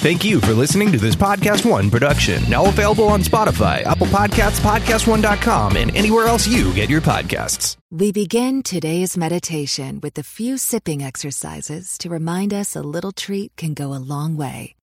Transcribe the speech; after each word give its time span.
Thank 0.00 0.24
you 0.24 0.40
for 0.40 0.54
listening 0.54 0.92
to 0.92 0.98
this 0.98 1.14
Podcast 1.14 1.70
One 1.70 1.90
production. 1.90 2.42
Now 2.48 2.64
available 2.64 3.08
on 3.08 3.20
Spotify, 3.20 3.84
Apple 3.84 4.06
Podcasts, 4.06 4.58
PodcastOne.com, 4.60 5.76
and 5.76 5.94
anywhere 5.94 6.26
else 6.26 6.48
you 6.48 6.72
get 6.72 6.88
your 6.88 7.02
podcasts. 7.02 7.76
We 7.90 8.10
begin 8.10 8.62
today's 8.62 9.18
meditation 9.18 10.00
with 10.00 10.16
a 10.16 10.22
few 10.22 10.56
sipping 10.56 11.02
exercises 11.02 11.98
to 11.98 12.08
remind 12.08 12.54
us 12.54 12.74
a 12.74 12.80
little 12.80 13.12
treat 13.12 13.54
can 13.56 13.74
go 13.74 13.92
a 13.92 14.00
long 14.00 14.38
way. 14.38 14.74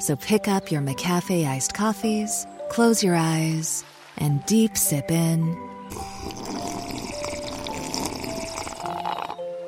So 0.00 0.14
pick 0.14 0.46
up 0.46 0.70
your 0.70 0.82
McCafe 0.82 1.46
iced 1.46 1.72
coffees, 1.72 2.46
close 2.68 3.02
your 3.02 3.14
eyes, 3.14 3.82
and 4.18 4.44
deep 4.44 4.76
sip 4.76 5.10
in. 5.10 5.56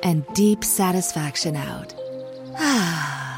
And 0.03 0.23
deep 0.35 0.63
satisfaction 0.63 1.55
out. 1.55 1.95
Ah. 2.61 3.28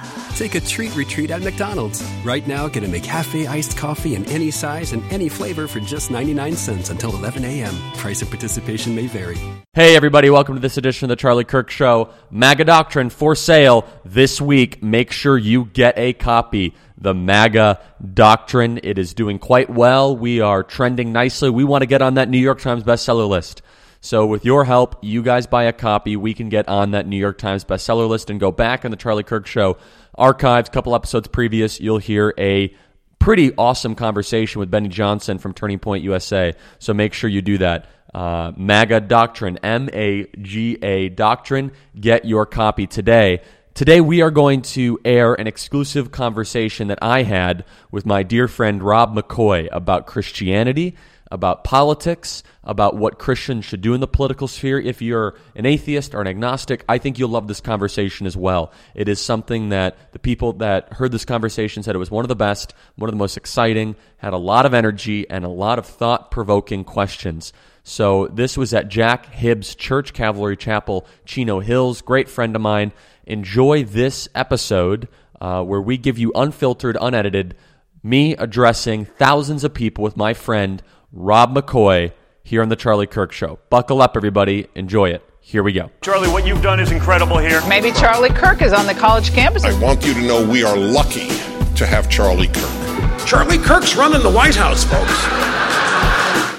Take 0.41 0.55
a 0.55 0.59
treat 0.59 0.95
retreat 0.95 1.29
at 1.29 1.43
McDonald's. 1.43 2.03
Right 2.25 2.47
now, 2.47 2.67
get 2.67 2.83
a 2.83 2.87
McCafe 2.87 3.47
iced 3.47 3.77
coffee 3.77 4.15
in 4.15 4.25
any 4.25 4.49
size 4.49 4.91
and 4.91 5.03
any 5.13 5.29
flavor 5.29 5.67
for 5.67 5.79
just 5.79 6.09
99 6.09 6.55
cents 6.55 6.89
until 6.89 7.15
11 7.15 7.45
a.m. 7.45 7.75
Price 7.93 8.23
of 8.23 8.29
participation 8.29 8.95
may 8.95 9.05
vary. 9.05 9.37
Hey, 9.73 9.95
everybody, 9.95 10.31
welcome 10.31 10.55
to 10.55 10.59
this 10.59 10.77
edition 10.77 11.05
of 11.05 11.09
the 11.09 11.15
Charlie 11.15 11.43
Kirk 11.43 11.69
Show. 11.69 12.09
MAGA 12.31 12.63
Doctrine 12.63 13.11
for 13.11 13.35
sale 13.35 13.85
this 14.03 14.41
week. 14.41 14.81
Make 14.81 15.11
sure 15.11 15.37
you 15.37 15.65
get 15.65 15.95
a 15.95 16.13
copy. 16.13 16.73
The 16.97 17.13
MAGA 17.13 17.79
Doctrine. 18.11 18.79
It 18.81 18.97
is 18.97 19.13
doing 19.13 19.37
quite 19.37 19.69
well. 19.69 20.17
We 20.17 20.41
are 20.41 20.63
trending 20.63 21.13
nicely. 21.13 21.51
We 21.51 21.65
want 21.65 21.83
to 21.83 21.85
get 21.85 22.01
on 22.01 22.15
that 22.15 22.29
New 22.29 22.39
York 22.39 22.61
Times 22.61 22.83
bestseller 22.83 23.29
list. 23.29 23.61
So, 24.03 24.25
with 24.25 24.45
your 24.45 24.65
help, 24.65 24.97
you 25.03 25.21
guys 25.21 25.45
buy 25.45 25.65
a 25.65 25.73
copy. 25.73 26.15
We 26.15 26.33
can 26.33 26.49
get 26.49 26.67
on 26.67 26.89
that 26.91 27.05
New 27.05 27.17
York 27.17 27.37
Times 27.37 27.63
bestseller 27.63 28.09
list 28.09 28.31
and 28.31 28.39
go 28.39 28.51
back 28.51 28.83
on 28.83 28.89
the 28.89 28.97
Charlie 28.97 29.21
Kirk 29.21 29.45
Show 29.45 29.77
archives, 30.15 30.69
a 30.69 30.71
couple 30.71 30.95
episodes 30.95 31.27
previous. 31.27 31.79
You'll 31.79 31.97
hear 31.97 32.33
a 32.37 32.73
pretty 33.19 33.53
awesome 33.55 33.95
conversation 33.95 34.59
with 34.59 34.71
Benny 34.71 34.89
Johnson 34.89 35.37
from 35.37 35.53
Turning 35.53 35.79
Point 35.79 36.03
USA. 36.03 36.53
So 36.79 36.93
make 36.93 37.13
sure 37.13 37.29
you 37.29 37.41
do 37.41 37.59
that. 37.59 37.87
Uh, 38.13 38.51
MAGA 38.57 39.01
Doctrine, 39.01 39.57
M 39.59 39.89
A 39.93 40.27
G 40.41 40.77
A 40.81 41.09
Doctrine. 41.09 41.71
Get 41.97 42.25
your 42.25 42.45
copy 42.45 42.87
today. 42.87 43.41
Today, 43.73 44.01
we 44.01 44.21
are 44.21 44.31
going 44.31 44.63
to 44.63 44.99
air 45.05 45.33
an 45.33 45.47
exclusive 45.47 46.11
conversation 46.11 46.89
that 46.89 46.99
I 47.01 47.23
had 47.23 47.63
with 47.89 48.05
my 48.05 48.21
dear 48.21 48.49
friend 48.49 48.83
Rob 48.83 49.15
McCoy 49.15 49.69
about 49.71 50.07
Christianity 50.07 50.97
about 51.31 51.63
politics, 51.63 52.43
about 52.63 52.95
what 52.95 53.17
Christians 53.17 53.65
should 53.65 53.81
do 53.81 53.93
in 53.93 54.01
the 54.01 54.07
political 54.07 54.47
sphere. 54.47 54.79
If 54.79 55.01
you're 55.01 55.35
an 55.55 55.65
atheist 55.65 56.13
or 56.13 56.21
an 56.21 56.27
agnostic, 56.27 56.83
I 56.87 56.97
think 56.97 57.17
you'll 57.17 57.29
love 57.29 57.47
this 57.47 57.61
conversation 57.61 58.27
as 58.27 58.37
well. 58.37 58.71
It 58.93 59.07
is 59.07 59.19
something 59.19 59.69
that 59.69 59.97
the 60.11 60.19
people 60.19 60.53
that 60.53 60.93
heard 60.93 61.11
this 61.11 61.25
conversation 61.25 61.81
said 61.81 61.95
it 61.95 61.99
was 61.99 62.11
one 62.11 62.25
of 62.25 62.29
the 62.29 62.35
best, 62.35 62.73
one 62.95 63.09
of 63.09 63.13
the 63.13 63.19
most 63.19 63.37
exciting, 63.37 63.95
had 64.17 64.33
a 64.33 64.37
lot 64.37 64.65
of 64.65 64.73
energy, 64.73 65.27
and 65.29 65.45
a 65.45 65.49
lot 65.49 65.79
of 65.79 65.85
thought 65.85 66.29
provoking 66.29 66.83
questions. 66.83 67.53
So 67.83 68.27
this 68.27 68.57
was 68.57 68.73
at 68.73 68.89
Jack 68.89 69.25
Hibbs 69.27 69.73
Church, 69.73 70.13
Calvary 70.13 70.57
Chapel, 70.57 71.07
Chino 71.25 71.61
Hills. 71.61 72.01
Great 72.01 72.29
friend 72.29 72.55
of 72.55 72.61
mine. 72.61 72.91
Enjoy 73.25 73.83
this 73.83 74.27
episode 74.35 75.07
uh, 75.39 75.63
where 75.63 75.81
we 75.81 75.97
give 75.97 76.19
you 76.19 76.31
unfiltered, 76.35 76.97
unedited, 76.99 77.55
me 78.03 78.35
addressing 78.35 79.05
thousands 79.05 79.63
of 79.63 79.73
people 79.73 80.03
with 80.03 80.17
my 80.17 80.33
friend 80.33 80.83
Rob 81.11 81.55
McCoy 81.55 82.13
here 82.43 82.61
on 82.61 82.69
the 82.69 82.75
Charlie 82.75 83.07
Kirk 83.07 83.31
Show. 83.31 83.59
Buckle 83.69 84.01
up, 84.01 84.15
everybody. 84.15 84.67
Enjoy 84.75 85.09
it. 85.09 85.23
Here 85.41 85.63
we 85.63 85.73
go. 85.73 85.89
Charlie, 86.01 86.29
what 86.29 86.45
you've 86.45 86.61
done 86.61 86.79
is 86.79 86.91
incredible 86.91 87.37
here. 87.37 87.61
Maybe 87.67 87.91
Charlie 87.91 88.29
Kirk 88.29 88.61
is 88.61 88.73
on 88.73 88.85
the 88.85 88.93
college 88.93 89.31
campus. 89.33 89.63
I 89.63 89.77
want 89.81 90.05
you 90.05 90.13
to 90.13 90.21
know 90.21 90.47
we 90.47 90.63
are 90.63 90.77
lucky 90.77 91.27
to 91.75 91.85
have 91.85 92.09
Charlie 92.09 92.47
Kirk. 92.47 93.27
Charlie 93.27 93.57
Kirk's 93.57 93.95
running 93.95 94.21
the 94.21 94.31
White 94.31 94.55
House, 94.55 94.83
folks. 94.83 95.80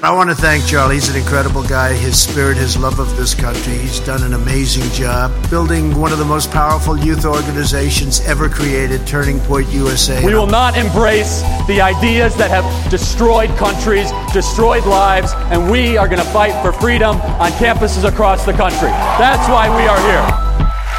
I 0.05 0.11
want 0.13 0.31
to 0.31 0.35
thank 0.35 0.67
Charlie. 0.67 0.97
He's 0.97 1.09
an 1.09 1.15
incredible 1.15 1.63
guy. 1.63 1.93
His 1.93 2.21
spirit, 2.21 2.57
his 2.57 2.77
love 2.77 2.99
of 2.99 3.17
this 3.17 3.37
country. 3.37 3.75
He's 3.75 4.01
done 4.01 4.25
an 4.25 4.33
amazing 4.33 4.91
job 4.91 5.31
building 5.49 5.97
one 5.97 6.11
of 6.11 6.19
the 6.19 6.25
most 6.25 6.51
powerful 6.51 6.99
youth 6.99 7.25
organizations 7.25 8.21
ever 8.23 8.49
created, 8.49 9.07
Turning 9.07 9.39
Point 9.43 9.69
USA. 9.69 10.27
We 10.27 10.35
will 10.35 10.49
not 10.49 10.77
embrace 10.77 11.43
the 11.69 11.81
ideas 11.81 12.35
that 12.35 12.51
have 12.51 12.91
destroyed 12.91 13.51
countries, 13.51 14.11
destroyed 14.33 14.85
lives, 14.87 15.35
and 15.53 15.71
we 15.71 15.97
are 15.97 16.09
going 16.09 16.19
to 16.19 16.31
fight 16.33 16.61
for 16.63 16.73
freedom 16.73 17.15
on 17.39 17.53
campuses 17.53 18.03
across 18.03 18.45
the 18.45 18.55
country. 18.55 18.91
That's 19.23 19.49
why 19.49 19.69
we 19.71 19.87
are 19.87 20.01
here. 20.03 20.27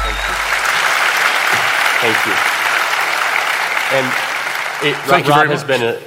Thank 0.00 0.16
you. 0.16 0.32
Thank 2.00 2.20
you. 2.24 2.36
And 3.98 4.06
it, 4.88 4.96
Thank 5.04 5.28
Rob, 5.28 5.44
you 5.44 5.50
has 5.50 5.62
been 5.62 5.82
a, 5.82 6.00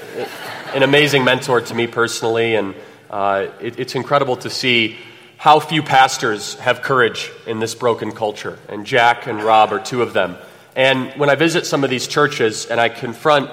an 0.75 0.81
amazing 0.81 1.23
mentor 1.23 1.61
to 1.61 1.75
me 1.75 1.85
personally, 1.85 2.55
and 2.55 2.73
uh, 3.09 3.47
it, 3.61 3.79
it's 3.79 3.95
incredible 3.95 4.35
to 4.37 4.49
see 4.49 4.97
how 5.37 5.59
few 5.59 5.83
pastors 5.83 6.55
have 6.55 6.81
courage 6.81 7.31
in 7.45 7.59
this 7.59 7.75
broken 7.75 8.11
culture. 8.11 8.57
And 8.67 8.85
Jack 8.85 9.27
and 9.27 9.41
Rob 9.41 9.71
are 9.71 9.79
two 9.79 10.01
of 10.01 10.13
them. 10.13 10.35
And 10.75 11.11
when 11.19 11.29
I 11.29 11.35
visit 11.35 11.65
some 11.65 11.83
of 11.83 11.89
these 11.89 12.07
churches 12.07 12.65
and 12.65 12.79
I 12.79 12.89
confront 12.89 13.51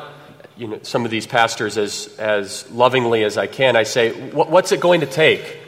you 0.56 0.68
know, 0.68 0.78
some 0.82 1.04
of 1.04 1.10
these 1.10 1.26
pastors 1.26 1.76
as, 1.76 2.14
as 2.18 2.70
lovingly 2.70 3.24
as 3.24 3.36
I 3.36 3.46
can, 3.46 3.76
I 3.76 3.82
say, 3.82 4.12
What's 4.30 4.72
it 4.72 4.80
going 4.80 5.00
to 5.00 5.06
take? 5.06 5.58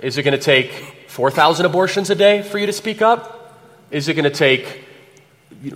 Is 0.00 0.18
it 0.18 0.22
going 0.22 0.38
to 0.38 0.42
take 0.42 0.72
4,000 1.08 1.66
abortions 1.66 2.10
a 2.10 2.14
day 2.14 2.42
for 2.42 2.58
you 2.58 2.66
to 2.66 2.72
speak 2.72 3.02
up? 3.02 3.54
Is 3.90 4.08
it 4.08 4.14
going 4.14 4.24
to 4.24 4.30
take 4.30 4.84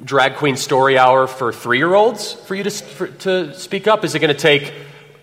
drag 0.04 0.36
queen 0.36 0.56
story 0.56 0.98
hour 0.98 1.26
for 1.26 1.52
three 1.52 1.78
year 1.78 1.94
olds 1.94 2.32
for 2.32 2.54
you 2.54 2.62
to, 2.64 2.70
for, 2.70 3.08
to 3.08 3.54
speak 3.54 3.86
up? 3.86 4.04
Is 4.04 4.14
it 4.14 4.18
going 4.18 4.34
to 4.34 4.40
take 4.40 4.72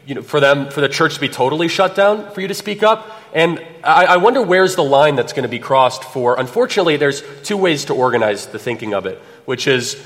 you 0.07 0.16
know, 0.16 0.22
for 0.22 0.40
them, 0.40 0.69
for 0.69 0.79
the 0.79 0.88
church 0.88 1.16
to 1.16 1.22
be 1.22 1.28
totally 1.28 1.68
shut 1.68 1.94
down 1.94 2.31
for 2.31 2.40
you 2.40 2.47
to 2.47 2.53
speak 2.53 2.81
up? 2.81 3.12
And 3.34 3.63
I, 3.84 4.06
I 4.06 4.18
wonder 4.18 4.41
where's 4.41 4.75
the 4.75 4.84
line 4.84 5.16
that's 5.16 5.34
going 5.34 5.44
to 5.44 5.50
be 5.50 5.59
crossed 5.59 6.03
for. 6.06 6.40
Unfortunately, 6.40 6.95
there's 6.95 7.22
two 7.44 7.57
ways 7.57 7.85
to 7.85 7.94
organize 7.94 8.47
the 8.47 8.57
thinking 8.57 8.94
of 8.94 9.06
it, 9.06 9.19
which 9.45 9.68
is 9.68 10.01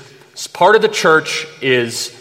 part 0.52 0.74
of 0.74 0.82
the 0.82 0.88
church 0.88 1.46
is 1.60 2.12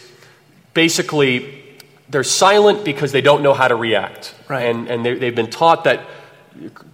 basically 0.75 1.63
they're 2.07 2.23
silent 2.23 2.85
because 2.85 3.11
they 3.11 3.21
don't 3.21 3.41
know 3.41 3.55
how 3.55 3.67
to 3.67 3.75
react. 3.75 4.35
Right. 4.47 4.67
And, 4.67 4.87
and 4.87 5.03
they, 5.03 5.15
they've 5.15 5.35
been 5.35 5.49
taught 5.49 5.85
that 5.85 6.05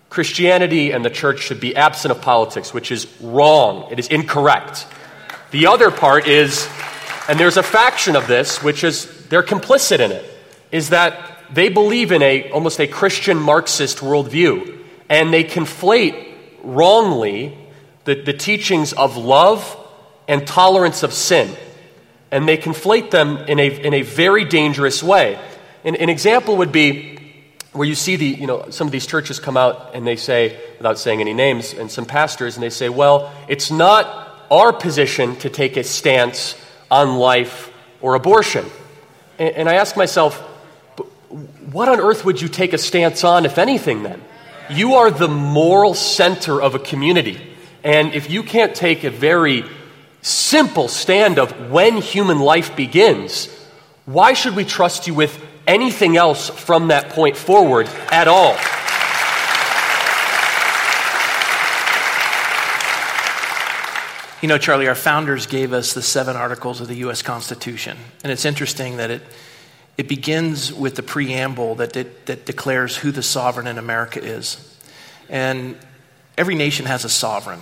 Christianity 0.09 0.91
and 0.91 1.03
the 1.03 1.09
church 1.09 1.41
should 1.41 1.59
be 1.59 1.75
absent 1.75 2.11
of 2.11 2.21
politics, 2.21 2.73
which 2.73 2.91
is 2.91 3.07
wrong. 3.19 3.91
It 3.91 3.99
is 3.99 4.07
incorrect. 4.07 4.87
The 5.51 5.67
other 5.67 5.91
part 5.91 6.27
is, 6.27 6.69
and 7.27 7.37
there's 7.37 7.57
a 7.57 7.63
faction 7.63 8.15
of 8.15 8.25
this, 8.27 8.63
which 8.63 8.85
is 8.85 9.27
they're 9.27 9.43
complicit 9.43 9.99
in 9.99 10.13
it 10.13 10.33
is 10.71 10.89
that 10.89 11.39
they 11.53 11.69
believe 11.69 12.11
in 12.11 12.21
a 12.21 12.49
almost 12.51 12.79
a 12.79 12.87
Christian 12.87 13.37
Marxist 13.37 13.99
worldview, 13.99 14.77
and 15.09 15.33
they 15.33 15.43
conflate 15.43 16.33
wrongly 16.63 17.57
the, 18.03 18.15
the 18.15 18.33
teachings 18.33 18.93
of 18.93 19.17
love 19.17 19.77
and 20.27 20.45
tolerance 20.45 21.03
of 21.03 21.13
sin. 21.13 21.55
And 22.31 22.47
they 22.47 22.57
conflate 22.57 23.11
them 23.11 23.37
in 23.37 23.59
a, 23.59 23.67
in 23.67 23.93
a 23.93 24.01
very 24.01 24.43
dangerous 24.43 25.01
way. 25.01 25.39
And, 25.85 25.95
an 25.95 26.09
example 26.09 26.57
would 26.57 26.73
be 26.73 27.17
where 27.71 27.87
you 27.87 27.95
see 27.95 28.17
the, 28.17 28.25
you 28.25 28.47
know, 28.47 28.69
some 28.69 28.87
of 28.87 28.91
these 28.91 29.05
churches 29.05 29.39
come 29.39 29.55
out 29.55 29.91
and 29.93 30.05
they 30.05 30.15
say, 30.17 30.59
without 30.77 30.99
saying 30.99 31.21
any 31.21 31.33
names, 31.33 31.73
and 31.73 31.89
some 31.89 32.05
pastors, 32.05 32.55
and 32.57 32.63
they 32.63 32.69
say, 32.69 32.89
well, 32.89 33.31
it's 33.47 33.71
not 33.71 34.45
our 34.51 34.73
position 34.73 35.35
to 35.37 35.49
take 35.49 35.77
a 35.77 35.83
stance 35.83 36.55
on 36.89 37.15
life 37.15 37.71
or 38.01 38.15
abortion. 38.15 38.65
And, 39.39 39.55
and 39.55 39.69
I 39.69 39.75
ask 39.75 39.95
myself, 39.95 40.43
what 41.29 41.89
on 41.89 41.99
earth 41.99 42.25
would 42.25 42.41
you 42.41 42.47
take 42.47 42.73
a 42.73 42.77
stance 42.77 43.23
on, 43.23 43.45
if 43.45 43.57
anything, 43.57 44.03
then? 44.03 44.21
You 44.69 44.95
are 44.95 45.11
the 45.11 45.27
moral 45.27 45.93
center 45.93 46.61
of 46.61 46.75
a 46.75 46.79
community. 46.79 47.39
And 47.83 48.13
if 48.13 48.29
you 48.29 48.43
can't 48.43 48.75
take 48.75 49.03
a 49.03 49.09
very 49.09 49.63
simple 50.21 50.87
stand 50.87 51.39
of 51.39 51.71
when 51.71 51.97
human 51.97 52.39
life 52.39 52.75
begins, 52.75 53.47
why 54.05 54.33
should 54.33 54.55
we 54.55 54.65
trust 54.65 55.07
you 55.07 55.13
with 55.13 55.41
anything 55.65 56.17
else 56.17 56.49
from 56.49 56.87
that 56.87 57.09
point 57.09 57.37
forward 57.37 57.87
at 58.11 58.27
all? 58.27 58.55
You 64.41 64.47
know, 64.47 64.59
Charlie, 64.59 64.87
our 64.87 64.95
founders 64.95 65.47
gave 65.47 65.73
us 65.73 65.93
the 65.93 66.01
seven 66.01 66.35
articles 66.35 66.79
of 66.79 66.87
the 66.87 66.95
U.S. 66.97 67.21
Constitution. 67.23 67.97
And 68.23 68.31
it's 68.31 68.45
interesting 68.45 68.97
that 68.97 69.09
it 69.09 69.23
it 69.97 70.07
begins 70.07 70.71
with 70.71 70.95
the 70.95 71.03
preamble 71.03 71.75
that, 71.75 71.93
that, 71.93 72.27
that 72.27 72.45
declares 72.45 72.97
who 72.97 73.11
the 73.11 73.23
sovereign 73.23 73.65
in 73.65 73.77
America 73.77 74.23
is. 74.23 74.63
And 75.27 75.75
every 76.37 76.55
nation 76.55 76.85
has 76.85 77.03
a 77.03 77.09
sovereign. 77.09 77.59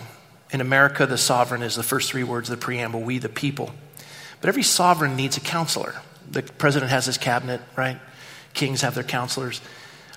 In 0.51 0.61
America, 0.61 1.05
the 1.05 1.17
sovereign 1.17 1.63
is 1.63 1.75
the 1.75 1.83
first 1.83 2.11
three 2.11 2.23
words 2.23 2.49
of 2.49 2.59
the 2.59 2.63
preamble 2.63 3.01
we, 3.01 3.17
the 3.17 3.29
people. 3.29 3.71
But 4.41 4.49
every 4.49 4.63
sovereign 4.63 5.15
needs 5.15 5.37
a 5.37 5.39
counselor. 5.39 5.95
The 6.29 6.43
president 6.43 6.91
has 6.91 7.05
his 7.05 7.17
cabinet, 7.17 7.61
right? 7.75 7.99
Kings 8.53 8.81
have 8.81 8.95
their 8.95 9.03
counselors. 9.03 9.61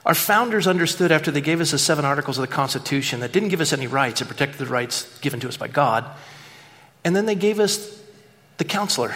Our 0.04 0.14
founders 0.14 0.66
understood 0.66 1.12
after 1.12 1.30
they 1.30 1.40
gave 1.40 1.60
us 1.60 1.70
the 1.70 1.78
seven 1.78 2.04
articles 2.04 2.38
of 2.38 2.42
the 2.42 2.52
Constitution 2.52 3.20
that 3.20 3.32
didn't 3.32 3.50
give 3.50 3.60
us 3.60 3.72
any 3.72 3.86
rights, 3.86 4.20
it 4.20 4.28
protected 4.28 4.58
the 4.58 4.66
rights 4.66 5.18
given 5.20 5.38
to 5.40 5.48
us 5.48 5.56
by 5.56 5.68
God. 5.68 6.04
And 7.04 7.14
then 7.14 7.26
they 7.26 7.34
gave 7.34 7.60
us 7.60 8.02
the 8.56 8.64
counselor, 8.64 9.14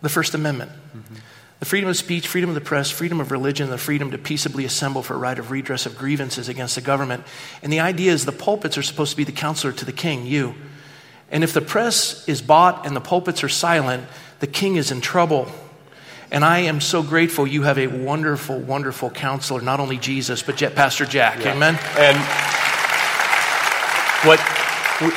the 0.00 0.08
First 0.08 0.34
Amendment. 0.34 0.72
Mm-hmm. 0.96 1.14
The 1.62 1.66
freedom 1.66 1.88
of 1.88 1.96
speech, 1.96 2.26
freedom 2.26 2.50
of 2.50 2.56
the 2.56 2.60
press, 2.60 2.90
freedom 2.90 3.20
of 3.20 3.30
religion, 3.30 3.70
the 3.70 3.78
freedom 3.78 4.10
to 4.10 4.18
peaceably 4.18 4.64
assemble 4.64 5.00
for 5.00 5.14
a 5.14 5.16
right 5.16 5.38
of 5.38 5.52
redress 5.52 5.86
of 5.86 5.96
grievances 5.96 6.48
against 6.48 6.74
the 6.74 6.80
government. 6.80 7.22
And 7.62 7.72
the 7.72 7.78
idea 7.78 8.10
is 8.10 8.24
the 8.24 8.32
pulpits 8.32 8.76
are 8.76 8.82
supposed 8.82 9.12
to 9.12 9.16
be 9.16 9.22
the 9.22 9.30
counselor 9.30 9.72
to 9.74 9.84
the 9.84 9.92
king, 9.92 10.26
you. 10.26 10.56
And 11.30 11.44
if 11.44 11.52
the 11.52 11.60
press 11.60 12.28
is 12.28 12.42
bought 12.42 12.84
and 12.84 12.96
the 12.96 13.00
pulpits 13.00 13.44
are 13.44 13.48
silent, 13.48 14.08
the 14.40 14.48
king 14.48 14.74
is 14.74 14.90
in 14.90 15.00
trouble. 15.00 15.46
And 16.32 16.44
I 16.44 16.58
am 16.62 16.80
so 16.80 17.00
grateful 17.00 17.46
you 17.46 17.62
have 17.62 17.78
a 17.78 17.86
wonderful, 17.86 18.58
wonderful 18.58 19.10
counselor, 19.10 19.60
not 19.60 19.78
only 19.78 19.98
Jesus, 19.98 20.42
but 20.42 20.56
Pastor 20.74 21.06
Jack. 21.06 21.44
Yeah. 21.44 21.54
Amen. 21.54 21.78
And 21.96 22.18
what 24.26 24.40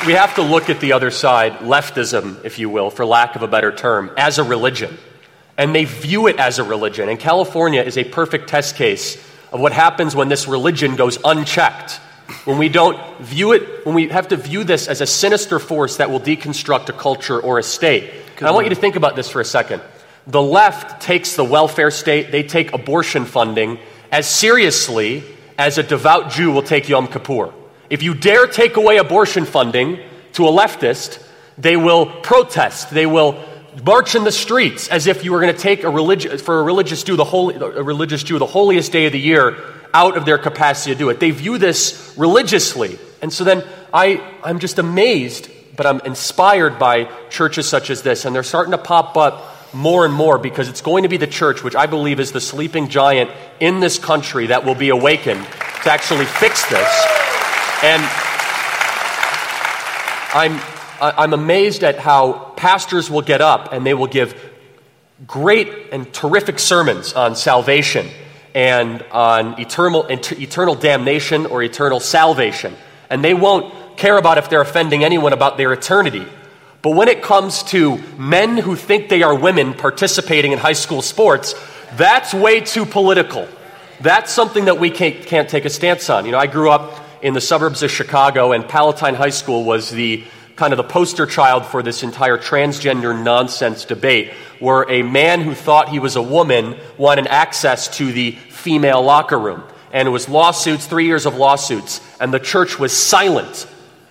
we 0.06 0.12
have 0.12 0.36
to 0.36 0.42
look 0.42 0.70
at 0.70 0.78
the 0.78 0.92
other 0.92 1.10
side, 1.10 1.54
leftism, 1.54 2.44
if 2.44 2.60
you 2.60 2.70
will, 2.70 2.90
for 2.90 3.04
lack 3.04 3.34
of 3.34 3.42
a 3.42 3.48
better 3.48 3.72
term, 3.72 4.12
as 4.16 4.38
a 4.38 4.44
religion. 4.44 4.96
And 5.58 5.74
they 5.74 5.84
view 5.84 6.26
it 6.26 6.38
as 6.38 6.58
a 6.58 6.64
religion. 6.64 7.08
And 7.08 7.18
California 7.18 7.82
is 7.82 7.96
a 7.96 8.04
perfect 8.04 8.48
test 8.48 8.76
case 8.76 9.16
of 9.52 9.60
what 9.60 9.72
happens 9.72 10.14
when 10.14 10.28
this 10.28 10.46
religion 10.46 10.96
goes 10.96 11.18
unchecked. 11.24 12.00
When 12.44 12.58
we 12.58 12.68
don't 12.68 12.98
view 13.20 13.52
it, 13.52 13.86
when 13.86 13.94
we 13.94 14.08
have 14.08 14.28
to 14.28 14.36
view 14.36 14.64
this 14.64 14.88
as 14.88 15.00
a 15.00 15.06
sinister 15.06 15.58
force 15.58 15.98
that 15.98 16.10
will 16.10 16.20
deconstruct 16.20 16.88
a 16.88 16.92
culture 16.92 17.40
or 17.40 17.58
a 17.58 17.62
state. 17.62 18.12
I 18.40 18.50
want 18.50 18.66
you 18.66 18.70
to 18.70 18.80
think 18.80 18.96
about 18.96 19.16
this 19.16 19.30
for 19.30 19.40
a 19.40 19.44
second. 19.44 19.80
The 20.26 20.42
left 20.42 21.00
takes 21.00 21.36
the 21.36 21.44
welfare 21.44 21.92
state, 21.92 22.32
they 22.32 22.42
take 22.42 22.72
abortion 22.72 23.24
funding 23.24 23.78
as 24.10 24.28
seriously 24.28 25.22
as 25.58 25.78
a 25.78 25.82
devout 25.82 26.30
Jew 26.30 26.50
will 26.50 26.62
take 26.62 26.88
Yom 26.88 27.06
Kippur. 27.06 27.52
If 27.88 28.02
you 28.02 28.14
dare 28.14 28.46
take 28.46 28.76
away 28.76 28.98
abortion 28.98 29.44
funding 29.44 30.00
to 30.32 30.46
a 30.46 30.50
leftist, 30.50 31.22
they 31.56 31.76
will 31.76 32.06
protest, 32.06 32.90
they 32.90 33.06
will 33.06 33.42
march 33.84 34.14
in 34.14 34.24
the 34.24 34.32
streets 34.32 34.88
as 34.88 35.06
if 35.06 35.24
you 35.24 35.32
were 35.32 35.40
going 35.40 35.54
to 35.54 35.60
take 35.60 35.84
a 35.84 35.90
religious 35.90 36.40
for 36.40 36.60
a 36.60 36.62
religious 36.62 37.02
Jew 37.02 37.16
the 37.16 37.24
holy, 37.24 37.56
a 37.56 37.82
religious 37.82 38.22
Jew 38.22 38.38
the 38.38 38.46
holiest 38.46 38.92
day 38.92 39.06
of 39.06 39.12
the 39.12 39.20
year 39.20 39.56
out 39.92 40.16
of 40.16 40.24
their 40.24 40.38
capacity 40.38 40.92
to 40.92 40.98
do 40.98 41.08
it. 41.08 41.20
They 41.20 41.30
view 41.30 41.58
this 41.58 42.14
religiously. 42.16 42.98
And 43.22 43.32
so 43.32 43.44
then 43.44 43.64
I, 43.92 44.22
I'm 44.44 44.58
just 44.58 44.78
amazed, 44.78 45.50
but 45.74 45.86
I'm 45.86 46.00
inspired 46.00 46.78
by 46.78 47.04
churches 47.30 47.68
such 47.68 47.90
as 47.90 48.02
this, 48.02 48.24
and 48.24 48.34
they're 48.34 48.42
starting 48.42 48.72
to 48.72 48.78
pop 48.78 49.16
up 49.16 49.74
more 49.74 50.04
and 50.04 50.12
more 50.12 50.38
because 50.38 50.68
it's 50.68 50.80
going 50.80 51.02
to 51.02 51.08
be 51.08 51.16
the 51.16 51.26
church, 51.26 51.62
which 51.62 51.74
I 51.74 51.86
believe 51.86 52.20
is 52.20 52.32
the 52.32 52.40
sleeping 52.40 52.88
giant 52.88 53.30
in 53.60 53.80
this 53.80 53.98
country, 53.98 54.48
that 54.48 54.64
will 54.64 54.74
be 54.74 54.90
awakened 54.90 55.44
to 55.44 55.90
actually 55.90 56.26
fix 56.26 56.68
this. 56.68 57.06
And 57.82 58.02
I'm, 60.34 60.60
I'm 61.00 61.32
amazed 61.32 61.84
at 61.84 61.98
how 61.98 62.52
pastors 62.56 63.10
will 63.10 63.22
get 63.22 63.40
up 63.40 63.72
and 63.72 63.86
they 63.86 63.94
will 63.94 64.06
give 64.06 64.34
great 65.26 65.92
and 65.92 66.12
terrific 66.12 66.58
sermons 66.58 67.12
on 67.12 67.36
salvation 67.36 68.08
and 68.54 69.02
on 69.12 69.60
eternal, 69.60 70.06
eternal 70.08 70.74
damnation 70.74 71.46
or 71.46 71.62
eternal 71.62 72.00
salvation. 72.00 72.74
And 73.10 73.22
they 73.22 73.34
won't 73.34 73.96
care 73.96 74.18
about 74.18 74.38
if 74.38 74.50
they're 74.50 74.60
offending 74.60 75.04
anyone 75.04 75.32
about 75.32 75.56
their 75.56 75.72
eternity. 75.72 76.26
But 76.82 76.90
when 76.90 77.08
it 77.08 77.22
comes 77.22 77.62
to 77.64 77.98
men 78.16 78.56
who 78.56 78.76
think 78.76 79.08
they 79.08 79.22
are 79.22 79.34
women 79.34 79.74
participating 79.74 80.52
in 80.52 80.58
high 80.58 80.74
school 80.74 81.02
sports, 81.02 81.54
that's 81.94 82.32
way 82.32 82.60
too 82.60 82.86
political. 82.86 83.48
That's 84.00 84.32
something 84.32 84.66
that 84.66 84.78
we 84.78 84.90
can't, 84.90 85.24
can't 85.26 85.48
take 85.48 85.64
a 85.64 85.70
stance 85.70 86.10
on. 86.10 86.26
You 86.26 86.32
know, 86.32 86.38
I 86.38 86.46
grew 86.46 86.70
up 86.70 87.00
in 87.22 87.34
the 87.34 87.40
suburbs 87.40 87.82
of 87.82 87.90
Chicago, 87.90 88.52
and 88.52 88.68
Palatine 88.68 89.14
High 89.14 89.30
School 89.30 89.64
was 89.64 89.90
the 89.90 90.24
kind 90.56 90.72
of 90.72 90.78
the 90.78 90.84
poster 90.84 91.26
child 91.26 91.66
for 91.66 91.82
this 91.82 92.02
entire 92.02 92.38
transgender 92.38 93.22
nonsense 93.22 93.84
debate, 93.84 94.32
where 94.58 94.90
a 94.90 95.02
man 95.02 95.42
who 95.42 95.54
thought 95.54 95.90
he 95.90 95.98
was 95.98 96.16
a 96.16 96.22
woman 96.22 96.76
wanted 96.96 97.26
access 97.26 97.94
to 97.98 98.10
the 98.10 98.32
female 98.32 99.02
locker 99.02 99.38
room. 99.38 99.62
And 99.92 100.08
it 100.08 100.10
was 100.10 100.28
lawsuits, 100.28 100.86
three 100.86 101.06
years 101.06 101.26
of 101.26 101.36
lawsuits, 101.36 102.00
and 102.18 102.32
the 102.32 102.40
church 102.40 102.78
was 102.78 102.96
silent. 102.96 103.66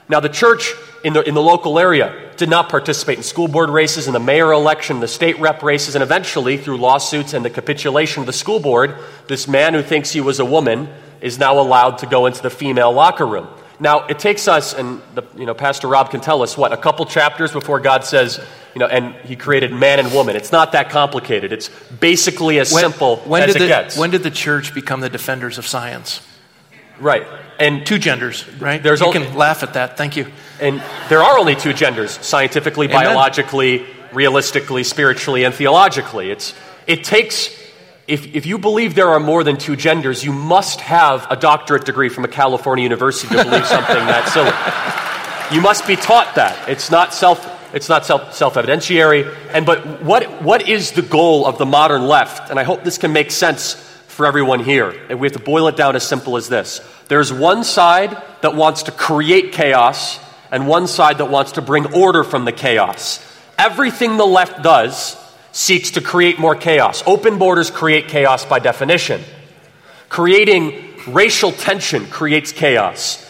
Now, 0.07 0.19
the 0.19 0.29
church 0.29 0.73
in 1.03 1.13
the, 1.13 1.27
in 1.27 1.33
the 1.33 1.41
local 1.41 1.79
area 1.79 2.31
did 2.37 2.49
not 2.49 2.69
participate 2.69 3.17
in 3.17 3.23
school 3.23 3.47
board 3.47 3.69
races, 3.69 4.07
in 4.07 4.13
the 4.13 4.19
mayor 4.19 4.51
election, 4.51 4.99
the 4.99 5.07
state 5.07 5.39
rep 5.39 5.63
races, 5.63 5.95
and 5.95 6.03
eventually, 6.03 6.57
through 6.57 6.77
lawsuits 6.77 7.33
and 7.33 7.43
the 7.43 7.49
capitulation 7.49 8.21
of 8.21 8.27
the 8.27 8.33
school 8.33 8.59
board, 8.59 8.95
this 9.27 9.47
man 9.47 9.73
who 9.73 9.81
thinks 9.81 10.11
he 10.11 10.21
was 10.21 10.39
a 10.39 10.45
woman 10.45 10.89
is 11.21 11.39
now 11.39 11.59
allowed 11.59 11.97
to 11.99 12.05
go 12.05 12.27
into 12.27 12.41
the 12.41 12.49
female 12.49 12.91
locker 12.91 13.25
room. 13.25 13.47
Now, 13.79 14.07
it 14.07 14.19
takes 14.19 14.47
us, 14.47 14.73
and 14.73 15.01
the, 15.13 15.23
you 15.35 15.45
know, 15.45 15.53
Pastor 15.53 15.87
Rob 15.87 16.09
can 16.09 16.21
tell 16.21 16.41
us, 16.43 16.57
what, 16.57 16.71
a 16.71 16.77
couple 16.77 17.05
chapters 17.05 17.51
before 17.51 17.79
God 17.79 18.05
says, 18.05 18.39
you 18.73 18.79
know, 18.79 18.87
and 18.87 19.13
he 19.25 19.35
created 19.35 19.73
man 19.73 19.99
and 19.99 20.13
woman. 20.13 20.35
It's 20.35 20.51
not 20.51 20.71
that 20.73 20.89
complicated. 20.89 21.51
It's 21.51 21.69
basically 21.99 22.59
as 22.59 22.71
when, 22.71 22.81
simple 22.81 23.17
when 23.17 23.43
as 23.43 23.53
did 23.53 23.57
it 23.57 23.59
the, 23.59 23.67
gets. 23.67 23.97
When 23.97 24.11
did 24.11 24.23
the 24.23 24.31
church 24.31 24.73
become 24.73 25.01
the 25.01 25.09
defenders 25.09 25.57
of 25.57 25.67
science? 25.67 26.21
Right. 26.99 27.25
And 27.59 27.85
two 27.85 27.97
genders, 27.97 28.47
right? 28.59 28.81
There's 28.81 29.01
you 29.01 29.07
only, 29.07 29.19
can 29.19 29.35
laugh 29.35 29.63
at 29.63 29.73
that. 29.73 29.97
Thank 29.97 30.15
you. 30.15 30.27
And 30.61 30.81
there 31.09 31.23
are 31.23 31.37
only 31.37 31.55
two 31.55 31.73
genders 31.73 32.11
scientifically, 32.25 32.87
Amen. 32.87 33.05
biologically, 33.05 33.85
realistically, 34.13 34.83
spiritually, 34.83 35.43
and 35.43 35.53
theologically. 35.53 36.31
It's, 36.31 36.53
it 36.87 37.03
takes, 37.03 37.49
if, 38.07 38.35
if 38.35 38.45
you 38.45 38.59
believe 38.59 38.93
there 38.93 39.09
are 39.09 39.19
more 39.19 39.43
than 39.43 39.57
two 39.57 39.75
genders, 39.75 40.23
you 40.23 40.31
must 40.31 40.79
have 40.81 41.25
a 41.29 41.35
doctorate 41.35 41.85
degree 41.85 42.09
from 42.09 42.23
a 42.23 42.27
California 42.27 42.83
university 42.83 43.35
to 43.35 43.43
believe 43.43 43.65
something 43.65 43.95
that 43.95 44.29
silly. 44.29 45.55
You 45.55 45.61
must 45.61 45.87
be 45.87 45.95
taught 45.95 46.35
that. 46.35 46.69
It's 46.69 46.91
not 46.91 47.13
self. 47.13 47.53
It's 47.73 47.89
not 47.89 48.05
self, 48.05 48.33
self-evidentiary. 48.33 49.35
And 49.51 49.65
but 49.65 50.03
what, 50.03 50.41
what 50.43 50.69
is 50.69 50.91
the 50.91 51.01
goal 51.01 51.45
of 51.45 51.57
the 51.57 51.65
modern 51.65 52.07
left? 52.07 52.51
And 52.51 52.59
I 52.59 52.63
hope 52.63 52.83
this 52.83 52.97
can 52.97 53.11
make 53.11 53.31
sense 53.31 53.73
for 54.07 54.25
everyone 54.25 54.63
here. 54.63 54.95
And 55.09 55.19
we 55.19 55.27
have 55.27 55.33
to 55.33 55.43
boil 55.43 55.67
it 55.67 55.75
down 55.75 55.95
as 55.95 56.07
simple 56.07 56.37
as 56.37 56.47
this. 56.47 56.81
There's 57.07 57.33
one 57.33 57.63
side 57.63 58.15
that 58.41 58.55
wants 58.55 58.83
to 58.83 58.91
create 58.91 59.51
chaos 59.51 60.19
and 60.51 60.67
one 60.67 60.87
side 60.87 61.17
that 61.17 61.25
wants 61.25 61.53
to 61.53 61.61
bring 61.61 61.93
order 61.93 62.23
from 62.23 62.45
the 62.45 62.51
chaos. 62.51 63.19
Everything 63.57 64.17
the 64.17 64.25
left 64.25 64.61
does 64.61 65.17
seeks 65.55 65.91
to 65.91 66.01
create 66.01 66.37
more 66.37 66.53
chaos. 66.53 67.01
Open 67.07 67.37
borders 67.37 67.71
create 67.71 68.09
chaos 68.09 68.43
by 68.43 68.59
definition. 68.59 69.21
Creating 70.09 70.93
racial 71.07 71.53
tension 71.53 72.05
creates 72.07 72.51
chaos. 72.51 73.21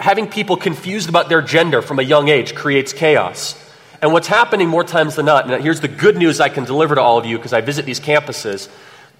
having 0.00 0.26
people 0.26 0.56
confused 0.56 1.08
about 1.10 1.28
their 1.28 1.42
gender 1.42 1.82
from 1.82 1.98
a 1.98 2.02
young 2.02 2.28
age 2.28 2.54
creates 2.54 2.92
chaos. 2.92 3.54
And 4.00 4.12
what's 4.14 4.26
happening 4.26 4.66
more 4.66 4.82
times 4.82 5.14
than 5.14 5.26
not, 5.26 5.48
and 5.48 5.62
here's 5.62 5.80
the 5.80 5.88
good 5.88 6.16
news 6.16 6.40
I 6.40 6.48
can 6.48 6.64
deliver 6.64 6.94
to 6.94 7.02
all 7.02 7.18
of 7.18 7.26
you 7.26 7.36
because 7.36 7.52
I 7.52 7.60
visit 7.60 7.84
these 7.84 8.00
campuses, 8.00 8.68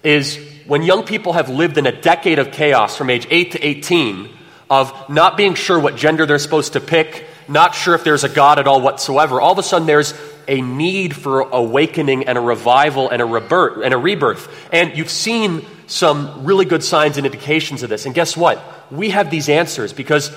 is 0.03 0.37
when 0.65 0.81
young 0.81 1.03
people 1.03 1.33
have 1.33 1.49
lived 1.49 1.77
in 1.77 1.85
a 1.85 2.01
decade 2.01 2.39
of 2.39 2.51
chaos 2.51 2.97
from 2.97 3.11
age 3.11 3.27
8 3.29 3.51
to 3.51 3.63
18, 3.63 4.27
of 4.71 5.09
not 5.09 5.37
being 5.37 5.53
sure 5.53 5.79
what 5.79 5.95
gender 5.95 6.25
they're 6.25 6.39
supposed 6.39 6.73
to 6.73 6.81
pick, 6.81 7.25
not 7.49 7.75
sure 7.75 7.95
if 7.95 8.03
there's 8.03 8.23
a 8.23 8.29
God 8.29 8.59
at 8.59 8.67
all 8.67 8.81
whatsoever, 8.81 9.41
all 9.41 9.51
of 9.51 9.57
a 9.57 9.63
sudden 9.63 9.87
there's 9.87 10.13
a 10.47 10.61
need 10.61 11.15
for 11.15 11.41
awakening 11.41 12.27
and 12.27 12.37
a 12.37 12.41
revival 12.41 13.09
and 13.09 13.21
a 13.21 13.25
rebirth. 13.25 13.83
And, 13.83 13.93
a 13.93 13.97
rebirth. 13.97 14.49
and 14.71 14.97
you've 14.97 15.09
seen 15.09 15.65
some 15.87 16.45
really 16.45 16.65
good 16.65 16.83
signs 16.83 17.17
and 17.17 17.25
indications 17.25 17.83
of 17.83 17.89
this. 17.89 18.05
And 18.05 18.15
guess 18.15 18.37
what? 18.37 18.61
We 18.91 19.09
have 19.09 19.29
these 19.29 19.49
answers 19.49 19.93
because 19.93 20.31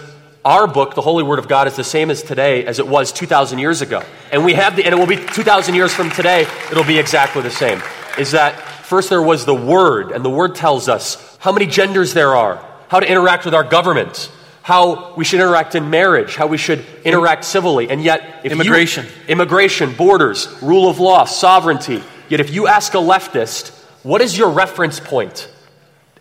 our 0.45 0.67
book, 0.67 0.95
the 0.95 1.03
Holy 1.03 1.23
Word 1.23 1.39
of 1.39 1.47
God, 1.47 1.69
is 1.69 1.77
the 1.77 1.85
same 1.85 2.11
as 2.11 2.23
today 2.23 2.65
as 2.65 2.79
it 2.79 2.89
was 2.89 3.13
2,000 3.13 3.59
years 3.59 3.81
ago. 3.81 4.03
And 4.33 4.45
we 4.45 4.55
have 4.55 4.77
the, 4.77 4.85
and 4.85 4.95
it 4.95 4.99
will 4.99 5.07
be 5.07 5.17
2,000 5.17 5.75
years 5.75 5.95
from 5.95 6.11
today, 6.11 6.47
it'll 6.71 6.85
be 6.85 6.99
exactly 6.99 7.43
the 7.43 7.51
same. 7.51 7.81
Is 8.19 8.33
that 8.33 8.61
first 8.61 9.09
there 9.09 9.23
was 9.23 9.45
the 9.45 9.55
Word, 9.55 10.11
and 10.11 10.25
the 10.25 10.31
Word 10.31 10.55
tells 10.55 10.89
us 10.89 11.37
how 11.39 11.53
many 11.53 11.67
genders 11.67 12.13
there 12.13 12.35
are, 12.35 12.65
how 12.89 13.01
to 13.01 13.09
interact 13.09 13.45
with 13.45 13.55
our 13.55 13.65
government, 13.65 14.31
how 14.63 15.15
we 15.17 15.25
should 15.25 15.41
interact 15.41 15.75
in 15.75 15.91
marriage, 15.91 16.37
how 16.37 16.47
we 16.47 16.57
should 16.57 16.85
interact 17.05 17.45
civilly. 17.45 17.91
And 17.91 18.03
yet, 18.03 18.45
immigration, 18.45 19.07
you, 19.07 19.33
immigration, 19.33 19.93
borders, 19.95 20.49
rule 20.63 20.89
of 20.89 21.01
law, 21.01 21.25
sovereignty. 21.25 22.03
Yet, 22.29 22.41
if 22.41 22.55
you 22.55 22.69
ask 22.69 22.95
a 22.95 22.99
leftist, 22.99 23.71
what 24.03 24.21
is 24.21 24.37
your 24.37 24.51
reference 24.51 25.01
point? 25.01 25.51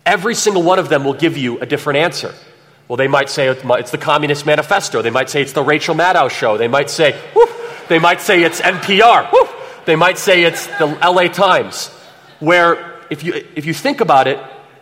Every 0.05 0.33
single 0.33 0.63
one 0.63 0.79
of 0.79 0.89
them 0.89 1.03
will 1.03 1.13
give 1.13 1.37
you 1.37 1.59
a 1.59 1.65
different 1.65 1.97
answer. 1.99 2.33
Well, 2.87 2.97
they 2.97 3.07
might 3.07 3.29
say 3.29 3.47
it's 3.47 3.91
the 3.91 3.97
Communist 3.97 4.45
Manifesto. 4.45 5.01
They 5.01 5.11
might 5.11 5.29
say 5.29 5.41
it's 5.41 5.53
the 5.53 5.63
Rachel 5.63 5.95
Maddow 5.95 6.29
Show. 6.29 6.57
They 6.57 6.67
might 6.67 6.89
say, 6.89 7.17
they 7.87 7.99
might 7.99 8.21
say 8.21 8.43
it's 8.43 8.59
NPR. 8.59 9.31
They 9.85 9.95
might 9.95 10.17
say 10.17 10.43
it's 10.43 10.67
the 10.77 10.87
LA 10.87 11.27
Times. 11.27 11.87
Where, 12.39 12.99
if 13.09 13.23
you, 13.23 13.33
if 13.55 13.65
you 13.65 13.73
think 13.73 14.01
about 14.01 14.27
it, 14.27 14.39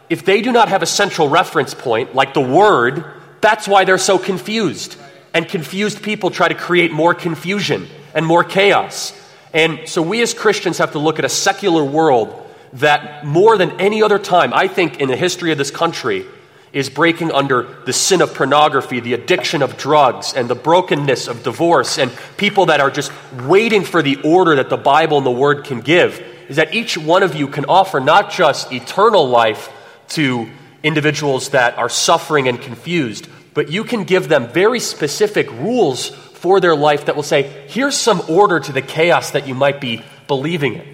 if 0.10 0.26
they 0.26 0.42
do 0.42 0.52
not 0.52 0.70
have 0.70 0.82
a 0.82 0.86
central 0.86 1.30
reference 1.30 1.74
point, 1.74 2.16
like 2.16 2.34
the 2.34 2.42
word, 2.42 3.19
that's 3.42 3.68
why 3.68 3.86
they're 3.86 3.98
so 3.98 4.18
confused. 4.18 4.96
And 5.34 5.48
confused 5.48 6.02
people 6.02 6.32
try 6.32 6.48
to 6.48 6.56
create 6.56 6.92
more 6.92 7.14
confusion 7.14 7.88
and 8.14 8.26
more 8.26 8.44
chaos. 8.44 9.14
And 9.54 9.88
so 9.88 10.02
we 10.02 10.22
as 10.22 10.34
Christians 10.34 10.80
have 10.80 10.94
to 10.94 11.00
look 11.00 11.20
at 11.20 11.26
a 11.26 11.30
secular 11.30 11.84
world 11.84 12.36
that 12.74 13.26
more 13.26 13.58
than 13.58 13.80
any 13.80 14.04
other 14.04 14.20
time, 14.20 14.54
I 14.54 14.68
think, 14.68 15.00
in 15.00 15.10
the 15.10 15.16
history 15.16 15.52
of 15.52 15.58
this 15.58 15.72
country, 15.72 16.26
is 16.72 16.90
breaking 16.90 17.32
under 17.32 17.64
the 17.86 17.94
sin 17.94 18.22
of 18.22 18.34
pornography, 18.34 19.00
the 19.00 19.14
addiction 19.14 19.64
of 19.64 19.78
drugs, 19.78 20.34
and 20.34 20.48
the 20.48 20.56
brokenness 20.56 21.28
of 21.28 21.42
divorce, 21.44 21.98
and 21.98 22.12
people 22.38 22.68
that 22.68 22.80
are 22.80 22.92
just 22.92 23.12
waiting 23.46 23.84
for 23.84 24.04
the 24.04 24.18
order 24.24 24.56
that 24.56 24.70
the 24.70 24.78
Bible 24.78 25.18
and 25.18 25.26
the 25.26 25.32
Word 25.32 25.66
can 25.66 25.82
give, 25.82 26.20
is 26.48 26.58
that 26.58 26.74
each 26.74 26.98
one 26.98 27.24
of 27.24 27.36
you 27.36 27.48
can 27.48 27.66
offer 27.66 28.00
not 28.00 28.32
just 28.32 28.72
eternal 28.72 29.28
life 29.28 29.70
to 30.10 30.48
individuals 30.84 31.50
that 31.50 31.78
are 31.78 31.90
suffering 31.90 32.48
and 32.48 32.62
confused, 32.62 33.28
but 33.54 33.70
you 33.72 33.84
can 33.84 34.04
give 34.04 34.30
them 34.30 34.48
very 34.48 34.80
specific 34.80 35.52
rules 35.52 36.10
for 36.10 36.60
their 36.60 36.76
life 36.76 37.06
that 37.06 37.16
will 37.16 37.24
say, 37.24 37.44
here's 37.68 37.98
some 37.98 38.22
order 38.30 38.60
to 38.60 38.72
the 38.72 38.82
chaos 38.82 39.32
that 39.32 39.48
you 39.48 39.54
might 39.54 39.82
be 39.82 40.02
believing 40.28 40.76
in. 40.76 40.94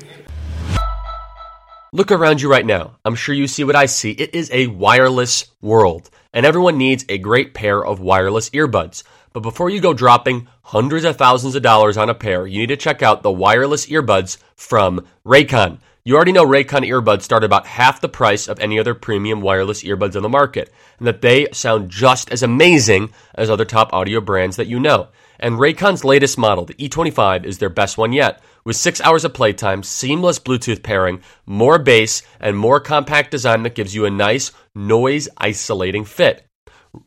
Look 1.94 2.12
around 2.12 2.42
you 2.42 2.52
right 2.52 2.66
now. 2.66 2.98
I'm 3.06 3.16
sure 3.16 3.34
you 3.36 3.48
see 3.48 3.64
what 3.64 3.76
I 3.76 3.86
see. 3.86 4.12
It 4.12 4.36
is 4.36 4.50
a 4.52 4.68
wireless 4.68 5.46
world, 5.62 6.10
and 6.34 6.46
everyone 6.46 6.78
needs 6.78 7.06
a 7.08 7.18
great 7.18 7.54
pair 7.54 7.86
of 7.86 8.02
wireless 8.02 8.50
earbuds. 8.50 9.04
But 9.32 9.44
before 9.44 9.70
you 9.70 9.80
go 9.80 9.94
dropping 9.94 10.48
hundreds 10.64 11.06
of 11.06 11.16
thousands 11.16 11.56
of 11.56 11.62
dollars 11.62 11.96
on 11.96 12.10
a 12.10 12.16
pair, 12.16 12.48
you 12.48 12.60
need 12.60 12.68
to 12.68 12.78
check 12.78 13.02
out 13.02 13.22
the 13.22 13.32
wireless 13.32 13.86
earbuds 13.86 14.38
from 14.56 15.06
Raycon. 15.26 15.80
You 16.08 16.16
already 16.16 16.34
know 16.34 16.46
Raycon 16.46 16.88
earbuds 16.88 17.24
start 17.24 17.44
about 17.44 17.66
half 17.66 18.00
the 18.00 18.08
price 18.08 18.48
of 18.48 18.60
any 18.60 18.78
other 18.78 18.94
premium 18.94 19.42
wireless 19.42 19.82
earbuds 19.82 20.16
on 20.16 20.22
the 20.22 20.30
market, 20.30 20.72
and 21.00 21.08
that 21.08 21.22
they 21.22 21.48
sound 21.52 21.90
just 21.90 22.32
as 22.32 22.44
amazing 22.44 23.12
as 23.34 23.50
other 23.50 23.66
top 23.66 23.92
audio 23.92 24.22
brands 24.22 24.56
that 24.58 24.68
you 24.68 24.80
know. 24.80 25.08
And 25.40 25.56
Raycon's 25.56 26.06
latest 26.06 26.38
model, 26.38 26.66
the 26.66 26.76
E25, 26.76 27.44
is 27.44 27.58
their 27.58 27.70
best 27.70 27.98
one 27.98 28.14
yet 28.14 28.40
with 28.64 28.76
six 28.76 29.02
hours 29.02 29.26
of 29.26 29.34
playtime, 29.34 29.82
seamless 29.82 30.38
Bluetooth 30.38 30.84
pairing, 30.84 31.22
more 31.48 31.80
bass, 31.80 32.22
and 32.40 32.56
more 32.56 32.80
compact 32.80 33.32
design 33.32 33.64
that 33.64 33.74
gives 33.74 33.96
you 33.96 34.06
a 34.06 34.12
nice, 34.12 34.52
noise 34.76 35.28
isolating 35.38 36.06
fit. 36.06 36.46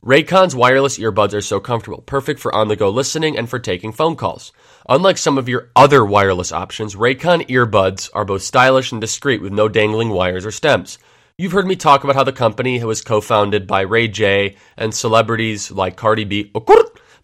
Raycon's 0.04 0.56
wireless 0.56 0.98
earbuds 0.98 1.34
are 1.34 1.40
so 1.40 1.60
comfortable, 1.60 2.02
perfect 2.02 2.40
for 2.40 2.52
on 2.52 2.66
the 2.66 2.74
go 2.74 2.90
listening 2.90 3.38
and 3.38 3.48
for 3.48 3.60
taking 3.60 3.92
phone 3.92 4.16
calls. 4.16 4.50
Unlike 4.90 5.18
some 5.18 5.36
of 5.36 5.50
your 5.50 5.70
other 5.76 6.02
wireless 6.02 6.50
options, 6.50 6.94
Raycon 6.94 7.46
earbuds 7.48 8.08
are 8.14 8.24
both 8.24 8.40
stylish 8.40 8.90
and 8.90 8.98
discreet 8.98 9.42
with 9.42 9.52
no 9.52 9.68
dangling 9.68 10.08
wires 10.08 10.46
or 10.46 10.50
stems. 10.50 10.98
You've 11.36 11.52
heard 11.52 11.66
me 11.66 11.76
talk 11.76 12.04
about 12.04 12.16
how 12.16 12.24
the 12.24 12.32
company 12.32 12.82
was 12.82 13.02
co 13.02 13.20
founded 13.20 13.66
by 13.66 13.82
Ray 13.82 14.08
J 14.08 14.56
and 14.78 14.94
celebrities 14.94 15.70
like 15.70 15.96
Cardi 15.96 16.24
B, 16.24 16.50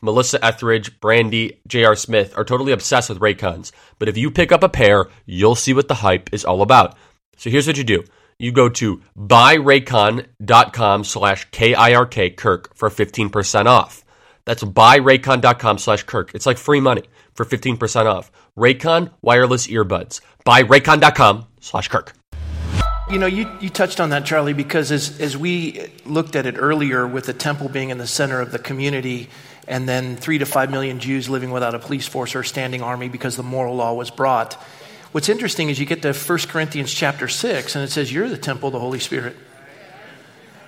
Melissa 0.02 0.44
Etheridge, 0.44 1.00
Brandy, 1.00 1.62
J.R. 1.66 1.97
Smith 1.97 2.37
are 2.37 2.44
totally 2.44 2.71
obsessed 2.71 3.09
with 3.09 3.21
Raycons. 3.21 3.73
But 3.99 4.11
if 4.11 4.18
you 4.18 4.30
pick 4.30 4.52
up 4.52 4.62
a 4.62 4.68
pair, 4.68 5.06
you'll 5.25 5.54
see 5.54 5.73
what 5.73 5.88
the 5.88 5.94
hype 5.94 6.35
is 6.35 6.44
all 6.44 6.61
about. 6.61 6.99
So 7.38 7.49
here's 7.49 7.66
what 7.66 7.78
you 7.78 7.85
do. 7.85 8.04
You 8.38 8.52
go 8.52 8.68
to 8.68 9.00
buyraycon.com 9.18 11.04
slash 11.04 11.47
K-I-R-K, 11.50 12.30
Kirk, 12.30 12.76
for 12.76 12.90
15% 12.90 13.64
off. 13.64 14.04
That's 14.44 14.62
buyraycon.com 14.62 15.78
slash 15.78 16.02
Kirk. 16.02 16.35
It's 16.35 16.44
like 16.44 16.59
free 16.59 16.80
money 16.80 17.04
for 17.34 17.44
15% 17.44 18.06
off. 18.06 18.30
Raycon 18.56 19.10
wireless 19.22 19.66
earbuds. 19.66 20.20
Buyraycon.com 20.46 21.46
slash 21.60 21.88
Kirk. 21.88 22.12
You 23.10 23.18
know, 23.18 23.26
you, 23.26 23.50
you 23.60 23.68
touched 23.68 24.00
on 24.00 24.10
that, 24.10 24.24
Charlie, 24.24 24.54
because 24.54 24.90
as, 24.90 25.20
as 25.20 25.36
we 25.36 25.90
looked 26.06 26.36
at 26.36 26.46
it 26.46 26.54
earlier 26.56 27.06
with 27.06 27.26
the 27.26 27.34
temple 27.34 27.68
being 27.68 27.90
in 27.90 27.98
the 27.98 28.06
center 28.06 28.40
of 28.40 28.50
the 28.50 28.58
community, 28.58 29.28
and 29.68 29.88
then 29.88 30.16
three 30.16 30.38
to 30.38 30.46
five 30.46 30.70
million 30.70 31.00
Jews 31.00 31.28
living 31.28 31.50
without 31.50 31.74
a 31.74 31.78
police 31.78 32.06
force 32.06 32.34
or 32.34 32.42
standing 32.42 32.82
army 32.82 33.08
because 33.08 33.36
the 33.36 33.42
moral 33.42 33.76
law 33.76 33.92
was 33.92 34.10
brought. 34.10 34.54
What's 35.12 35.28
interesting 35.28 35.68
is 35.68 35.78
you 35.78 35.86
get 35.86 36.02
to 36.02 36.12
1 36.12 36.38
Corinthians 36.48 36.92
chapter 36.92 37.28
6, 37.28 37.76
and 37.76 37.84
it 37.84 37.90
says, 37.90 38.12
You're 38.12 38.28
the 38.28 38.38
temple 38.38 38.68
of 38.68 38.72
the 38.72 38.80
Holy 38.80 38.98
Spirit. 38.98 39.36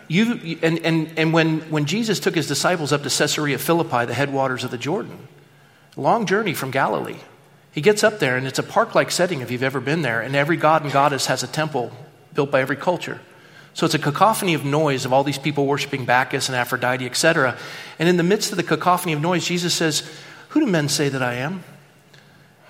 You, 0.08 0.58
and 0.62 0.78
and, 0.80 1.12
and 1.16 1.32
when, 1.32 1.60
when 1.62 1.86
Jesus 1.86 2.20
took 2.20 2.34
his 2.34 2.46
disciples 2.46 2.92
up 2.92 3.02
to 3.02 3.08
Caesarea 3.08 3.58
Philippi, 3.58 4.04
the 4.04 4.14
headwaters 4.14 4.62
of 4.62 4.70
the 4.70 4.78
Jordan, 4.78 5.26
long 5.96 6.26
journey 6.26 6.54
from 6.54 6.70
Galilee, 6.70 7.18
he 7.72 7.80
gets 7.80 8.02
up 8.02 8.18
there, 8.20 8.36
and 8.36 8.46
it's 8.46 8.58
a 8.58 8.62
park 8.62 8.94
like 8.94 9.10
setting 9.10 9.40
if 9.40 9.50
you've 9.50 9.62
ever 9.62 9.80
been 9.80 10.02
there, 10.02 10.20
and 10.20 10.34
every 10.34 10.56
god 10.56 10.82
and 10.82 10.92
goddess 10.92 11.26
has 11.26 11.42
a 11.42 11.46
temple 11.46 11.92
built 12.32 12.50
by 12.50 12.60
every 12.60 12.76
culture. 12.76 13.20
So 13.74 13.84
it's 13.84 13.94
a 13.94 13.98
cacophony 13.98 14.54
of 14.54 14.64
noise 14.64 15.04
of 15.04 15.12
all 15.12 15.22
these 15.22 15.38
people 15.38 15.66
worshiping 15.66 16.06
Bacchus 16.06 16.48
and 16.48 16.56
Aphrodite, 16.56 17.04
etc. 17.04 17.58
And 17.98 18.08
in 18.08 18.16
the 18.16 18.22
midst 18.22 18.50
of 18.50 18.56
the 18.56 18.62
cacophony 18.62 19.12
of 19.12 19.20
noise, 19.20 19.46
Jesus 19.46 19.74
says, 19.74 20.10
Who 20.48 20.60
do 20.60 20.66
men 20.66 20.88
say 20.88 21.10
that 21.10 21.22
I 21.22 21.34
am? 21.34 21.62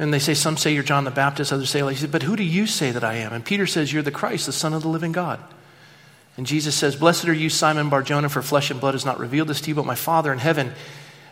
And 0.01 0.13
they 0.13 0.19
say, 0.19 0.35
Some 0.35 0.57
say 0.57 0.75
you're 0.75 0.83
John 0.83 1.05
the 1.05 1.13
Baptist, 1.13 1.53
others 1.53 1.71
say, 1.71 1.85
like, 1.85 2.11
But 2.11 2.25
who 2.25 2.35
do 2.35 2.43
you 2.43 2.67
say 2.67 2.91
that 2.91 3.05
I 3.05 3.15
am? 3.15 3.33
And 3.33 3.45
Peter 3.45 3.69
says, 3.69 3.93
You're 3.93 4.03
the 4.03 4.11
Christ, 4.11 4.47
the 4.47 4.53
Son 4.53 4.75
of 4.75 4.83
the 4.83 4.89
living 4.89 5.13
God. 5.13 5.39
And 6.37 6.45
Jesus 6.45 6.75
says, 6.75 6.97
Blessed 6.97 7.29
are 7.29 7.33
you, 7.33 7.51
Simon 7.51 7.89
Barjona, 7.89 8.29
for 8.29 8.43
flesh 8.43 8.73
and 8.73 8.81
blood 8.81 8.95
has 8.95 9.05
not 9.05 9.21
revealed 9.21 9.47
this 9.47 9.61
to 9.61 9.69
you, 9.69 9.77
but 9.77 9.87
my 9.87 9.95
Father 9.95 10.33
in 10.33 10.41
heaven. 10.41 10.73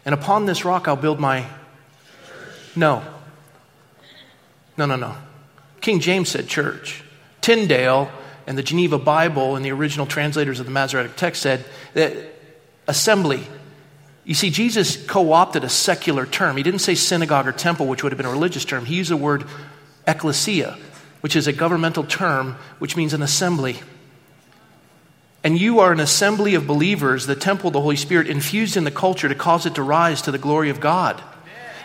And 0.04 0.14
upon 0.14 0.46
this 0.46 0.64
rock 0.64 0.86
I'll 0.86 0.94
build 0.94 1.18
my. 1.18 1.46
No. 2.76 3.02
No, 4.76 4.86
no, 4.86 4.96
no. 4.96 5.16
King 5.80 6.00
James 6.00 6.28
said 6.28 6.48
church. 6.48 7.02
Tyndale 7.40 8.10
and 8.46 8.58
the 8.58 8.62
Geneva 8.62 8.98
Bible 8.98 9.56
and 9.56 9.64
the 9.64 9.70
original 9.70 10.06
translators 10.06 10.60
of 10.60 10.66
the 10.66 10.72
Masoretic 10.72 11.16
text 11.16 11.42
said 11.42 11.64
that 11.94 12.14
assembly. 12.86 13.46
You 14.24 14.34
see, 14.34 14.50
Jesus 14.50 15.04
co 15.06 15.32
opted 15.32 15.64
a 15.64 15.68
secular 15.68 16.26
term. 16.26 16.56
He 16.56 16.62
didn't 16.62 16.80
say 16.80 16.94
synagogue 16.94 17.46
or 17.46 17.52
temple, 17.52 17.86
which 17.86 18.02
would 18.02 18.12
have 18.12 18.16
been 18.16 18.26
a 18.26 18.30
religious 18.30 18.64
term. 18.64 18.86
He 18.86 18.96
used 18.96 19.10
the 19.10 19.16
word 19.16 19.44
ecclesia, 20.06 20.78
which 21.20 21.36
is 21.36 21.46
a 21.46 21.52
governmental 21.52 22.04
term, 22.04 22.56
which 22.78 22.96
means 22.96 23.12
an 23.12 23.22
assembly. 23.22 23.80
And 25.42 25.58
you 25.58 25.80
are 25.80 25.92
an 25.92 26.00
assembly 26.00 26.54
of 26.54 26.66
believers, 26.66 27.26
the 27.26 27.36
temple 27.36 27.68
of 27.68 27.74
the 27.74 27.82
Holy 27.82 27.96
Spirit, 27.96 28.28
infused 28.28 28.78
in 28.78 28.84
the 28.84 28.90
culture 28.90 29.28
to 29.28 29.34
cause 29.34 29.66
it 29.66 29.74
to 29.74 29.82
rise 29.82 30.22
to 30.22 30.32
the 30.32 30.38
glory 30.38 30.70
of 30.70 30.80
God. 30.80 31.22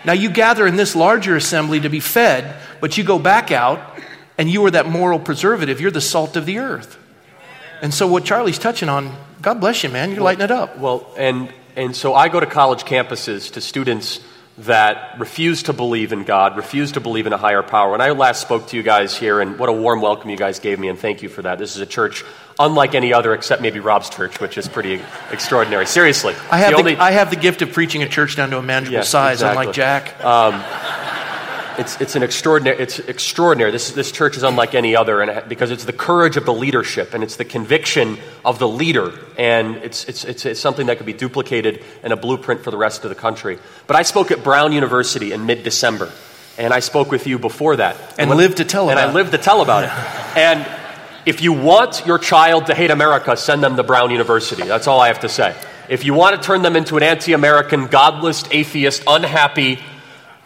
Now, 0.06 0.14
you 0.14 0.30
gather 0.30 0.66
in 0.66 0.76
this 0.76 0.96
larger 0.96 1.36
assembly 1.36 1.82
to 1.82 1.90
be 1.90 2.00
fed, 2.00 2.56
but 2.80 2.98
you 2.98 3.04
go 3.04 3.20
back 3.20 3.52
out 3.52 4.00
and 4.38 4.50
you 4.50 4.66
are 4.66 4.72
that 4.72 4.88
moral 4.88 5.20
preservative. 5.20 5.82
You're 5.82 5.92
the 5.92 6.02
salt 6.02 6.36
of 6.38 6.46
the 6.46 6.60
earth. 6.60 6.98
And 7.82 7.94
so, 7.94 8.08
what 8.08 8.26
Charlie's 8.26 8.60
touching 8.60 8.90
on, 8.90 9.16
God 9.42 9.60
bless 9.60 9.84
you, 9.84 9.90
man. 9.90 10.12
You're 10.12 10.22
lighting 10.22 10.44
it 10.44 10.52
up. 10.52 10.78
Well, 10.78 11.14
and, 11.18 11.54
and 11.76 11.96
so 11.96 12.14
I 12.14 12.30
go 12.30 12.40
to 12.40 12.46
college 12.46 12.84
campuses 12.84 13.52
to 13.54 13.62
students 13.62 14.20
that 14.60 15.18
refuse 15.20 15.64
to 15.64 15.74
believe 15.74 16.12
in 16.12 16.26
God, 16.26 16.58
refuse 16.58 16.92
to 16.94 17.00
believe 17.00 17.28
in 17.28 17.34
a 17.34 17.38
higher 17.38 17.64
power. 17.64 17.92
When 17.92 18.02
I 18.02 18.12
last 18.12 18.42
spoke 18.42 18.68
to 18.68 18.78
you 18.78 18.84
guys 18.84 19.18
here, 19.18 19.40
and 19.40 19.58
what 19.58 19.70
a 19.70 19.74
warm 19.74 20.02
welcome 20.02 20.30
you 20.30 20.38
guys 20.38 20.60
gave 20.60 20.80
me, 20.80 20.90
and 20.90 21.00
thank 21.00 21.22
you 21.22 21.30
for 21.30 21.42
that. 21.44 21.60
This 21.60 21.76
is 21.76 21.82
a 21.82 21.86
church 21.86 22.26
unlike 22.60 22.94
any 22.94 23.14
other, 23.14 23.34
except 23.34 23.62
maybe 23.62 23.80
Rob's 23.80 24.10
church, 24.10 24.42
which 24.42 24.58
is 24.58 24.68
pretty 24.68 25.02
extraordinary. 25.32 25.86
Seriously. 25.86 26.36
I 26.52 26.58
have, 26.58 26.72
the, 26.72 26.78
only, 26.78 26.98
I 26.98 27.12
have 27.12 27.30
the 27.30 27.38
gift 27.38 27.62
of 27.62 27.72
preaching 27.72 28.04
a 28.04 28.10
church 28.10 28.36
down 28.36 28.50
to 28.50 28.58
a 28.58 28.62
manageable 28.62 28.98
yes, 28.98 29.10
size, 29.10 29.38
exactly. 29.38 29.62
unlike 29.62 29.76
Jack. 29.76 30.26
Um, 30.26 30.56
it's, 31.80 32.00
it's 32.02 32.16
an 32.16 32.24
extraordinary, 32.24 32.78
it's 32.78 33.00
extraordinary. 33.00 33.72
This, 33.72 33.92
this 33.92 34.12
church 34.12 34.38
is 34.38 34.44
unlike 34.44 34.76
any 34.76 34.96
other 34.96 35.22
and 35.22 35.48
because 35.48 35.72
it's 35.72 35.86
the 35.86 35.94
courage 35.94 36.38
of 36.38 36.46
the 36.46 36.54
leadership 36.54 37.14
and 37.14 37.24
it's 37.24 37.38
the 37.38 37.46
conviction 37.46 38.18
of 38.44 38.60
the 38.60 38.68
leader. 38.68 39.14
And 39.38 39.78
it's, 39.78 40.06
it's, 40.06 40.26
it's, 40.26 40.46
it's 40.46 40.60
something 40.60 40.88
that 40.88 40.98
could 40.98 41.06
be 41.06 41.14
duplicated 41.14 41.84
in 42.04 42.12
a 42.12 42.18
blueprint 42.18 42.64
for 42.64 42.72
the 42.72 42.78
rest 42.78 43.04
of 43.04 43.10
the 43.10 43.16
country. 43.16 43.58
But 43.88 43.96
I 43.96 44.04
spoke 44.04 44.32
at 44.32 44.44
Brown 44.44 44.74
University 44.74 45.32
in 45.32 45.46
mid 45.46 45.64
December. 45.64 46.12
And 46.58 46.74
I 46.74 46.82
spoke 46.82 47.10
with 47.10 47.26
you 47.26 47.40
before 47.40 47.78
that. 47.78 47.96
And, 48.20 48.30
lived 48.32 48.58
to 48.58 48.66
tell 48.66 48.90
about 48.90 48.98
it. 48.98 49.02
And 49.02 49.12
I 49.12 49.14
lived 49.14 49.32
to 49.32 49.38
tell 49.38 49.62
about 49.62 49.86
it. 49.86 50.38
And 50.38 50.68
if 51.26 51.42
you 51.42 51.54
want 51.54 52.06
your 52.06 52.18
child 52.18 52.66
to 52.66 52.76
hate 52.76 52.92
America, 52.92 53.38
send 53.38 53.64
them 53.64 53.78
to 53.78 53.84
Brown 53.84 54.12
University. 54.12 54.64
That's 54.64 54.86
all 54.86 55.00
I 55.00 55.08
have 55.08 55.22
to 55.22 55.30
say. 55.30 55.56
If 55.88 56.04
you 56.04 56.14
want 56.14 56.36
to 56.36 56.46
turn 56.46 56.62
them 56.62 56.76
into 56.76 56.98
an 56.98 57.04
anti 57.04 57.32
American, 57.32 57.88
godless, 57.88 58.44
atheist, 58.52 59.04
unhappy, 59.08 59.80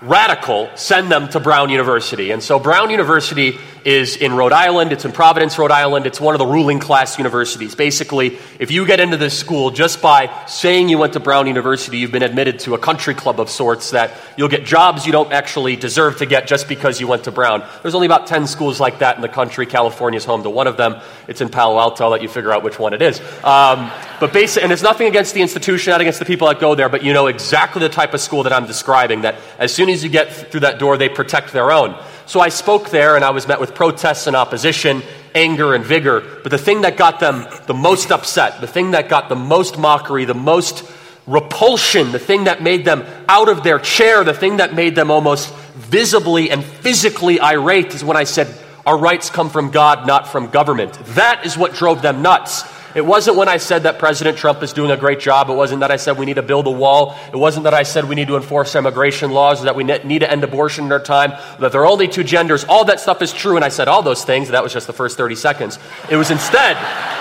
radical, 0.04 0.70
send 0.76 1.10
them 1.10 1.30
to 1.30 1.40
Brown 1.40 1.70
University. 1.70 2.32
And 2.32 2.44
so 2.44 2.60
Brown 2.60 2.90
University 2.90 3.58
is 3.86 4.16
in 4.16 4.34
Rhode 4.34 4.52
Island. 4.52 4.92
It's 4.92 5.06
in 5.06 5.12
Providence, 5.12 5.58
Rhode 5.58 5.72
Island. 5.72 6.06
It's 6.06 6.20
one 6.20 6.36
of 6.36 6.40
the 6.40 6.46
ruling 6.46 6.80
class 6.80 7.18
universities. 7.18 7.76
Basically, 7.76 8.38
if 8.60 8.72
you 8.72 8.86
get 8.86 9.00
into 9.00 9.18
this 9.18 9.38
school 9.38 9.72
just 9.72 10.02
by 10.02 10.46
saying 10.46 10.90
you 10.90 10.98
went 10.98 11.14
to 11.14 11.20
Brown 11.20 11.48
University, 11.48 11.98
you've 11.98 12.12
been 12.12 12.24
admitted 12.24 12.60
to 12.60 12.76
a 12.76 12.78
country 12.78 13.14
club 13.14 13.40
of 13.40 13.50
sorts 13.50 13.92
that 13.92 14.14
you'll 14.38 14.50
get 14.50 14.66
jobs 14.66 15.06
you 15.06 15.12
don't 15.12 15.32
actually 15.34 15.76
deserve 15.76 16.18
to 16.18 16.26
get 16.26 16.48
just 16.48 16.68
because 16.68 17.00
you 17.00 17.08
went 17.08 17.26
to 17.26 17.32
Brown. 17.32 17.64
There's 17.82 17.96
only 17.96 18.08
about 18.08 18.28
10 18.28 18.48
schools 18.48 18.80
like 18.80 19.00
that 19.00 19.16
in 19.16 19.22
the 19.22 19.30
country. 19.30 19.66
California's 19.66 20.26
home 20.26 20.44
to 20.44 20.50
one 20.50 20.68
of 20.68 20.78
them. 20.78 21.02
It's 21.28 21.42
in 21.42 21.50
Palo 21.50 21.80
Alto. 21.80 22.06
I'll 22.06 22.10
let 22.10 22.22
you 22.22 22.30
figure 22.30 22.52
out 22.52 22.64
which 22.64 22.80
one 22.80 22.94
it 22.94 23.02
is. 23.02 23.20
Um, 23.44 23.92
but 24.20 24.32
basically, 24.32 24.64
and 24.64 24.72
it's 24.72 24.82
nothing 24.82 25.08
against 25.08 25.34
the 25.34 25.42
institution, 25.42 25.92
not 25.92 26.00
against 26.00 26.20
the 26.20 26.26
people 26.26 26.48
that 26.48 26.60
go 26.60 26.76
there, 26.76 26.88
but 26.88 27.04
you 27.04 27.12
know 27.12 27.28
exactly 27.28 27.82
the 27.82 27.90
type 27.90 28.14
of 28.14 28.22
school 28.22 28.44
that 28.44 28.54
I'm 28.54 28.66
describing 28.66 29.22
that 29.22 29.36
as 29.60 29.74
soon 29.74 29.90
as 29.90 29.93
you 30.02 30.10
get 30.10 30.32
through 30.32 30.62
that 30.62 30.80
door, 30.80 30.96
they 30.96 31.10
protect 31.10 31.52
their 31.52 31.72
own. 31.72 32.02
So 32.26 32.40
I 32.40 32.48
spoke 32.48 32.90
there 32.90 33.18
and 33.18 33.26
I 33.26 33.32
was 33.32 33.46
met 33.46 33.60
with 33.60 33.76
protests 33.76 34.28
and 34.28 34.36
opposition, 34.36 35.04
anger 35.36 35.74
and 35.74 35.84
vigor. 35.84 36.22
But 36.22 36.52
the 36.52 36.58
thing 36.58 36.82
that 36.82 36.96
got 36.96 37.20
them 37.20 37.46
the 37.68 37.74
most 37.74 38.12
upset, 38.12 38.62
the 38.62 38.68
thing 38.68 38.92
that 38.92 39.10
got 39.10 39.28
the 39.28 39.36
most 39.36 39.78
mockery, 39.78 40.24
the 40.24 40.34
most 40.34 40.90
repulsion, 41.28 42.12
the 42.12 42.20
thing 42.20 42.46
that 42.46 42.62
made 42.62 42.86
them 42.86 43.06
out 43.28 43.50
of 43.50 43.64
their 43.64 43.80
chair, 43.80 44.24
the 44.24 44.34
thing 44.34 44.58
that 44.58 44.74
made 44.74 44.96
them 44.96 45.12
almost 45.12 45.54
visibly 45.76 46.50
and 46.50 46.64
physically 46.64 47.40
irate 47.40 47.94
is 47.94 48.04
when 48.04 48.18
I 48.18 48.24
said, 48.24 48.48
Our 48.86 48.98
rights 48.98 49.30
come 49.30 49.50
from 49.50 49.72
God, 49.72 50.08
not 50.08 50.28
from 50.28 50.48
government. 50.48 50.94
That 51.16 51.46
is 51.46 51.58
what 51.58 51.74
drove 51.74 52.02
them 52.02 52.22
nuts. 52.22 52.64
It 52.96 53.06
wasn't 53.06 53.38
when 53.38 53.50
I 53.50 53.58
said 53.58 53.84
that 53.84 53.98
President 53.98 54.38
Trump 54.38 54.62
is 54.62 54.72
doing 54.72 54.92
a 54.92 54.98
great 54.98 55.20
job. 55.20 55.50
It 55.50 55.54
wasn't 55.54 55.80
that 55.80 55.90
I 55.90 55.98
said 55.98 56.18
we 56.18 56.26
need 56.26 56.36
to 56.36 56.44
build 56.44 56.68
a 56.68 56.72
wall. 56.72 57.18
It 57.32 57.38
wasn't 57.38 57.64
that 57.64 57.74
I 57.74 57.84
said 57.84 58.06
we 58.06 58.16
need 58.16 58.28
to 58.28 58.36
enforce 58.36 58.76
immigration 58.76 59.32
laws, 59.32 59.62
or 59.62 59.66
that 59.66 59.76
we 59.76 59.84
need 59.84 60.20
to 60.20 60.32
end 60.32 60.44
abortion 60.44 60.86
in 60.86 60.92
our 60.92 61.00
time, 61.00 61.32
that 61.60 61.72
there 61.72 61.82
are 61.82 61.88
only 61.88 62.08
two 62.08 62.24
genders. 62.24 62.64
All 62.66 62.86
that 62.86 63.00
stuff 63.00 63.22
is 63.22 63.34
true, 63.34 63.56
and 63.56 63.66
I 63.66 63.70
said 63.70 63.88
all 63.88 64.04
those 64.04 64.24
things. 64.24 64.50
That 64.50 64.64
was 64.64 64.74
just 64.74 64.88
the 64.88 64.94
first 64.94 65.18
30 65.18 65.36
seconds. 65.36 65.80
It 66.10 66.18
was 66.18 66.30
instead. 66.30 66.78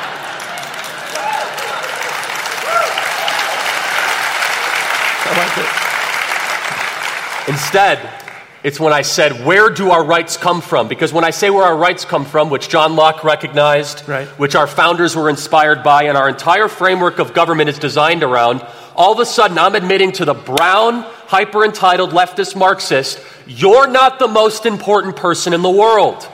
Instead, 7.48 8.21
it's 8.62 8.78
when 8.78 8.92
I 8.92 9.02
said, 9.02 9.44
Where 9.44 9.70
do 9.70 9.90
our 9.90 10.04
rights 10.04 10.36
come 10.36 10.60
from? 10.60 10.86
Because 10.86 11.12
when 11.12 11.24
I 11.24 11.30
say 11.30 11.50
where 11.50 11.64
our 11.64 11.76
rights 11.76 12.04
come 12.04 12.24
from, 12.24 12.48
which 12.48 12.68
John 12.68 12.94
Locke 12.94 13.24
recognized, 13.24 14.08
right. 14.08 14.28
which 14.38 14.54
our 14.54 14.66
founders 14.66 15.16
were 15.16 15.28
inspired 15.28 15.82
by, 15.82 16.04
and 16.04 16.16
our 16.16 16.28
entire 16.28 16.68
framework 16.68 17.18
of 17.18 17.34
government 17.34 17.68
is 17.68 17.78
designed 17.78 18.22
around, 18.22 18.64
all 18.94 19.12
of 19.12 19.18
a 19.18 19.26
sudden 19.26 19.58
I'm 19.58 19.74
admitting 19.74 20.12
to 20.12 20.24
the 20.24 20.34
brown, 20.34 21.02
hyper 21.26 21.64
entitled 21.64 22.10
leftist 22.10 22.54
Marxist, 22.54 23.20
you're 23.46 23.88
not 23.88 24.18
the 24.18 24.28
most 24.28 24.64
important 24.64 25.16
person 25.16 25.54
in 25.54 25.62
the 25.62 25.70
world. 25.70 26.28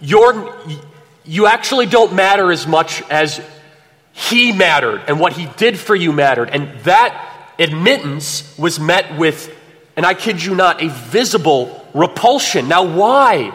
You're, 0.00 0.54
you 1.24 1.46
actually 1.46 1.86
don't 1.86 2.14
matter 2.14 2.52
as 2.52 2.66
much 2.66 3.02
as 3.10 3.40
he 4.12 4.52
mattered 4.52 5.02
and 5.08 5.18
what 5.18 5.32
he 5.32 5.46
did 5.56 5.78
for 5.78 5.96
you 5.96 6.12
mattered. 6.12 6.50
And 6.50 6.78
that 6.80 7.52
admittance 7.58 8.56
was 8.56 8.78
met 8.78 9.18
with 9.18 9.52
and 9.96 10.04
I 10.04 10.14
kid 10.14 10.42
you 10.42 10.54
not, 10.54 10.82
a 10.82 10.88
visible 10.88 11.86
repulsion. 11.94 12.68
Now, 12.68 12.84
why? 12.84 13.52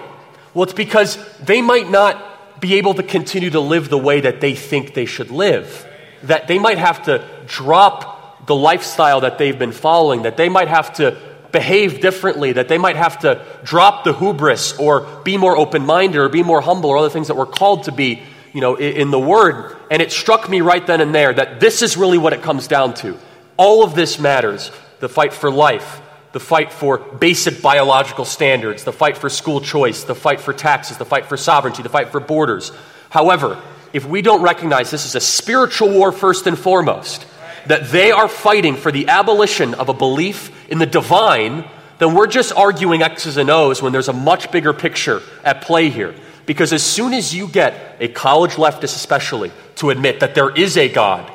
Well, 0.53 0.63
it's 0.63 0.73
because 0.73 1.17
they 1.39 1.61
might 1.61 1.89
not 1.89 2.59
be 2.59 2.75
able 2.75 2.95
to 2.95 3.03
continue 3.03 3.51
to 3.51 3.59
live 3.59 3.89
the 3.89 3.97
way 3.97 4.21
that 4.21 4.41
they 4.41 4.55
think 4.55 4.93
they 4.93 5.05
should 5.05 5.31
live. 5.31 5.87
That 6.23 6.47
they 6.47 6.59
might 6.59 6.77
have 6.77 7.03
to 7.05 7.25
drop 7.47 8.45
the 8.47 8.55
lifestyle 8.55 9.21
that 9.21 9.37
they've 9.37 9.57
been 9.57 9.71
following, 9.71 10.23
that 10.23 10.37
they 10.37 10.49
might 10.49 10.67
have 10.67 10.93
to 10.95 11.17
behave 11.51 12.01
differently, 12.01 12.53
that 12.53 12.67
they 12.67 12.77
might 12.77 12.95
have 12.95 13.19
to 13.19 13.45
drop 13.63 14.03
the 14.03 14.13
hubris 14.13 14.77
or 14.77 15.01
be 15.23 15.37
more 15.37 15.57
open 15.57 15.85
minded 15.85 16.17
or 16.17 16.29
be 16.29 16.43
more 16.43 16.61
humble 16.61 16.89
or 16.89 16.97
other 16.97 17.09
things 17.09 17.27
that 17.27 17.35
we're 17.35 17.45
called 17.45 17.83
to 17.83 17.91
be, 17.91 18.21
you 18.53 18.61
know, 18.61 18.75
in 18.75 19.11
the 19.11 19.19
Word. 19.19 19.75
And 19.89 20.01
it 20.01 20.11
struck 20.11 20.49
me 20.49 20.61
right 20.61 20.85
then 20.85 21.01
and 21.01 21.13
there 21.13 21.33
that 21.33 21.59
this 21.59 21.81
is 21.81 21.97
really 21.97 22.17
what 22.17 22.33
it 22.33 22.41
comes 22.41 22.67
down 22.67 22.93
to. 22.95 23.17
All 23.57 23.83
of 23.83 23.95
this 23.95 24.17
matters 24.17 24.71
the 24.99 25.09
fight 25.09 25.33
for 25.33 25.51
life, 25.51 26.00
the 26.33 26.39
fight 26.39 26.71
for 26.71 26.97
basic 26.97 27.61
biological 27.61 28.25
standards, 28.25 28.83
the 28.83 28.93
fight 28.93 29.17
for 29.17 29.29
school 29.29 29.61
choice, 29.61 30.03
the 30.03 30.15
fight 30.15 30.39
for 30.39 30.53
taxes, 30.53 30.97
the 30.97 31.05
fight 31.05 31.25
for 31.25 31.37
sovereignty, 31.37 31.83
the 31.83 31.89
fight 31.89 32.09
for 32.09 32.19
borders. 32.19 32.71
However, 33.09 33.61
if 33.93 34.05
we 34.05 34.21
don't 34.21 34.41
recognize 34.41 34.89
this 34.91 35.05
is 35.05 35.15
a 35.15 35.19
spiritual 35.19 35.89
war 35.89 36.11
first 36.11 36.47
and 36.47 36.57
foremost, 36.57 37.25
that 37.67 37.89
they 37.89 38.11
are 38.11 38.27
fighting 38.27 38.75
for 38.75 38.91
the 38.91 39.09
abolition 39.09 39.73
of 39.73 39.89
a 39.89 39.93
belief 39.93 40.51
in 40.69 40.79
the 40.79 40.85
divine, 40.85 41.67
then 41.99 42.15
we're 42.15 42.27
just 42.27 42.53
arguing 42.53 43.03
X's 43.03 43.37
and 43.37 43.49
O's 43.49 43.81
when 43.81 43.91
there's 43.91 44.07
a 44.07 44.13
much 44.13 44.51
bigger 44.51 44.73
picture 44.73 45.21
at 45.43 45.61
play 45.61 45.89
here. 45.89 46.15
Because 46.45 46.73
as 46.73 46.81
soon 46.81 47.13
as 47.13 47.35
you 47.35 47.47
get 47.47 47.97
a 47.99 48.07
college 48.07 48.53
leftist, 48.53 48.95
especially, 48.95 49.51
to 49.75 49.89
admit 49.89 50.21
that 50.21 50.33
there 50.33 50.49
is 50.49 50.77
a 50.77 50.89
God, 50.89 51.31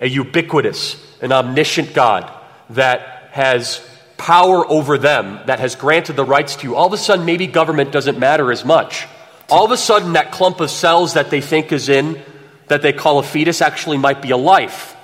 a 0.00 0.08
ubiquitous, 0.08 0.96
an 1.22 1.32
omniscient 1.32 1.94
God 1.94 2.30
that 2.70 3.30
has 3.30 3.80
power 4.20 4.70
over 4.70 4.98
them 4.98 5.40
that 5.46 5.60
has 5.60 5.74
granted 5.74 6.14
the 6.14 6.24
rights 6.24 6.56
to 6.56 6.68
you, 6.68 6.76
all 6.76 6.86
of 6.86 6.92
a 6.92 6.98
sudden 6.98 7.24
maybe 7.24 7.46
government 7.46 7.90
doesn't 7.90 8.18
matter 8.18 8.52
as 8.52 8.64
much. 8.64 9.06
All 9.48 9.64
of 9.64 9.72
a 9.72 9.76
sudden, 9.76 10.12
that 10.12 10.30
clump 10.30 10.60
of 10.60 10.70
cells 10.70 11.14
that 11.14 11.30
they 11.30 11.40
think 11.40 11.72
is 11.72 11.88
in, 11.88 12.22
that 12.68 12.82
they 12.82 12.92
call 12.92 13.18
a 13.18 13.22
fetus, 13.22 13.60
actually 13.60 13.98
might 13.98 14.22
be 14.22 14.30
a 14.30 14.36
life. 14.36 14.94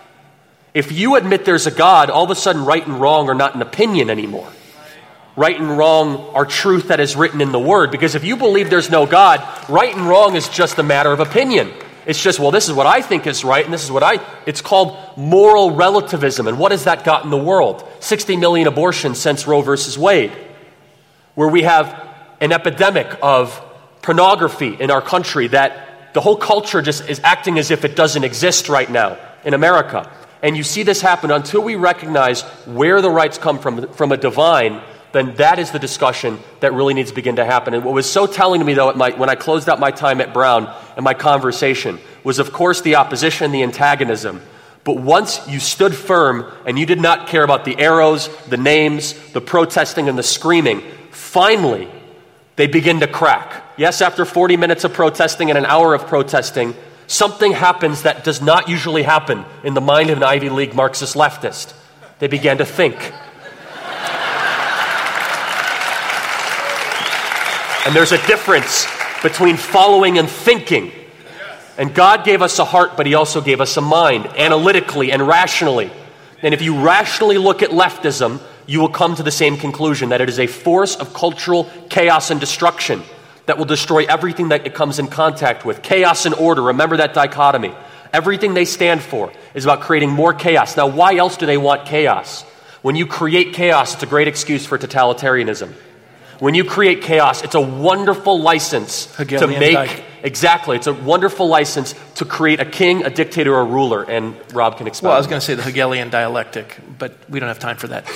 If 0.73 0.92
you 0.92 1.16
admit 1.16 1.44
there's 1.44 1.66
a 1.66 1.70
God, 1.70 2.11
all 2.11 2.25
of 2.25 2.30
a 2.30 2.37
sudden, 2.37 2.64
right 2.64 2.87
and 2.87 3.00
wrong 3.00 3.28
are 3.28 3.35
not 3.35 3.54
an 3.54 3.62
opinion 3.62 4.11
anymore. 4.11 4.49
Right 5.35 5.58
and 5.58 5.76
wrong 5.76 6.30
are 6.35 6.44
truth 6.44 6.88
that 6.88 7.00
is 7.00 7.16
written 7.16 7.40
in 7.40 7.50
the 7.50 7.58
Word. 7.58 7.90
Because 7.90 8.14
if 8.14 8.25
you 8.25 8.37
believe 8.37 8.70
there's 8.70 8.90
no 8.90 9.06
God, 9.06 9.40
right 9.68 9.94
and 9.94 10.06
wrong 10.06 10.37
is 10.37 10.49
just 10.49 10.78
a 10.78 10.82
matter 10.82 11.11
of 11.11 11.20
opinion. 11.20 11.73
It's 12.06 12.22
just, 12.22 12.38
well, 12.38 12.52
this 12.52 12.68
is 12.68 12.75
what 12.75 12.86
I 12.86 13.02
think 13.02 13.26
is 13.26 13.44
right, 13.44 13.64
and 13.64 13.74
this 13.74 13.83
is 13.83 13.90
what 13.90 14.04
I. 14.04 14.24
It's 14.46 14.61
called 14.61 14.96
moral 15.16 15.72
relativism. 15.72 16.46
And 16.46 16.57
what 16.57 16.70
has 16.70 16.85
that 16.85 17.04
got 17.04 17.24
in 17.24 17.31
the 17.31 17.37
world? 17.37 17.87
60 17.98 18.37
million 18.37 18.68
abortions 18.68 19.18
since 19.18 19.46
Roe 19.46 19.61
versus 19.61 19.98
Wade, 19.98 20.33
where 21.35 21.48
we 21.48 21.62
have 21.62 22.09
an 22.40 22.52
epidemic 22.52 23.09
of 23.22 23.61
pornography 24.02 24.76
in 24.78 24.92
our 24.92 25.02
country 25.02 25.48
that 25.48 26.14
the 26.14 26.20
whole 26.20 26.37
culture 26.37 26.81
just 26.81 27.09
is 27.09 27.20
acting 27.24 27.59
as 27.59 27.72
if 27.72 27.85
it 27.85 27.96
doesn't 27.96 28.22
exist 28.22 28.68
right 28.68 28.88
now 28.88 29.18
in 29.44 29.52
America. 29.52 30.09
And 30.42 30.57
you 30.57 30.62
see 30.62 30.85
this 30.85 31.00
happen 31.00 31.33
until 31.33 31.61
we 31.61 31.74
recognize 31.74 32.42
where 32.66 33.02
the 33.02 33.11
rights 33.11 33.37
come 33.37 33.59
from, 33.59 33.92
from 33.94 34.12
a 34.12 34.16
divine 34.16 34.81
then 35.16 35.35
that 35.37 35.59
is 35.59 35.70
the 35.70 35.78
discussion 35.78 36.38
that 36.61 36.74
really 36.74 36.92
needs 36.92 37.09
to 37.09 37.14
begin 37.14 37.37
to 37.37 37.44
happen. 37.44 37.72
And 37.72 37.83
what 37.85 37.94
was 37.94 38.11
so 38.11 38.26
telling 38.26 38.61
to 38.61 38.66
me, 38.66 38.74
though, 38.74 38.92
my, 38.92 39.11
when 39.11 39.31
I 39.31 39.35
closed 39.35 39.66
out 39.66 39.81
my 39.81 39.90
time 39.90 40.20
at 40.20 40.35
Brown 40.35 40.66
and 40.96 41.04
my 41.04 41.14
conversation, 41.14 41.98
was 42.24 42.38
of 42.38 42.52
course 42.52 42.80
the 42.80 42.96
opposition, 42.96 43.52
the 43.52 43.62
antagonism. 43.62 44.42
But 44.82 44.96
once 44.96 45.46
you 45.46 45.61
stood 45.61 45.94
firm 45.94 46.50
and 46.64 46.78
you 46.78 46.87
did 46.87 47.00
not 47.00 47.28
care 47.28 47.42
about 47.42 47.64
the 47.64 47.78
arrows, 47.78 48.28
the 48.46 48.56
names, 48.56 49.14
the 49.32 49.40
protesting, 49.40 50.09
and 50.09 50.18
the 50.18 50.22
screaming, 50.22 50.82
finally 51.11 51.88
they 52.56 52.66
begin 52.66 53.00
to 53.00 53.06
crack. 53.06 53.64
Yes, 53.76 54.00
after 54.00 54.24
40 54.24 54.56
minutes 54.56 54.85
of 54.85 54.94
protesting 54.94 55.50
and 55.50 55.59
an 55.59 55.66
hour 55.66 55.92
of 55.92 56.06
protesting, 56.06 56.74
something 57.06 57.52
happens 57.52 58.02
that 58.02 58.24
does 58.24 58.40
not 58.40 58.68
usually 58.68 59.02
happen 59.02 59.44
in 59.62 59.74
the 59.74 59.80
mind 59.80 60.09
of 60.09 60.16
an 60.16 60.24
Ivy 60.24 60.48
League 60.48 60.74
Marxist 60.74 61.14
leftist. 61.14 61.74
They 62.18 62.28
began 62.28 62.59
to 62.59 62.64
think. 62.64 63.12
And 67.87 67.94
there's 67.94 68.12
a 68.12 68.26
difference 68.26 68.87
between 69.22 69.57
following 69.57 70.18
and 70.18 70.29
thinking. 70.29 70.92
And 71.79 71.94
God 71.94 72.24
gave 72.24 72.42
us 72.42 72.59
a 72.59 72.64
heart, 72.64 72.96
but 72.96 73.07
He 73.07 73.14
also 73.14 73.40
gave 73.40 73.61
us 73.61 73.76
a 73.76 73.81
mind, 73.81 74.26
analytically 74.37 75.12
and 75.12 75.26
rationally. 75.26 75.90
And 76.42 76.55
if 76.55 76.62
you 76.62 76.81
rationally 76.85 77.38
look 77.38 77.62
at 77.62 77.70
leftism, 77.70 78.40
you 78.66 78.81
will 78.81 78.88
come 78.88 79.14
to 79.14 79.22
the 79.22 79.31
same 79.31 79.57
conclusion 79.57 80.11
that 80.11 80.20
it 80.20 80.29
is 80.29 80.38
a 80.38 80.46
force 80.46 80.96
of 80.96 81.14
cultural 81.14 81.70
chaos 81.88 82.31
and 82.31 82.40
destruction 82.40 83.02
that 83.46 83.59
will 83.59 83.64
destroy 83.64 84.05
everything 84.05 84.48
that 84.48 84.66
it 84.66 84.74
comes 84.74 84.98
in 84.98 85.07
contact 85.07 85.64
with. 85.64 85.83
Chaos 85.83 86.26
and 86.26 86.35
order, 86.35 86.62
remember 86.62 86.96
that 86.98 87.14
dichotomy. 87.14 87.72
Everything 88.12 88.55
they 88.55 88.64
stand 88.64 89.02
for 89.02 89.33
is 89.55 89.64
about 89.64 89.81
creating 89.81 90.11
more 90.11 90.33
chaos. 90.33 90.76
Now, 90.76 90.88
why 90.88 91.16
else 91.16 91.37
do 91.37 91.46
they 91.46 91.57
want 91.57 91.87
chaos? 91.87 92.42
When 92.83 92.96
you 92.96 93.07
create 93.07 93.55
chaos, 93.55 93.94
it's 93.94 94.02
a 94.02 94.07
great 94.07 94.29
excuse 94.29 94.66
for 94.66 94.79
totalitarianism. 94.79 95.72
When 96.38 96.55
you 96.55 96.64
create 96.64 97.03
chaos, 97.03 97.42
it's 97.42 97.55
a 97.55 97.61
wonderful 97.61 98.40
license 98.40 99.07
to 99.16 99.46
make. 99.46 100.05
Exactly. 100.22 100.77
It's 100.77 100.87
a 100.87 100.92
wonderful 100.92 101.46
license 101.49 101.94
to 102.16 102.25
create 102.25 102.61
a 102.61 102.64
king, 102.64 103.05
a 103.05 103.11
dictator, 103.11 103.55
a 103.55 103.64
ruler. 103.64 104.03
And 104.03 104.35
Rob 104.53 104.77
can 104.77 104.87
explain. 104.87 105.11
Well, 105.11 105.16
I 105.16 105.18
was 105.18 105.27
going 105.27 105.40
to 105.40 105.46
say 105.46 105.55
the 105.55 105.62
Hegelian 105.62 106.11
dialectic, 106.11 106.79
but 106.99 107.16
we 107.29 107.38
don't 107.38 107.49
have 107.49 107.59
time 107.59 107.77
for 107.77 107.88
that. 107.88 108.11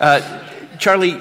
Uh, 0.00 0.42
Charlie, 0.78 1.20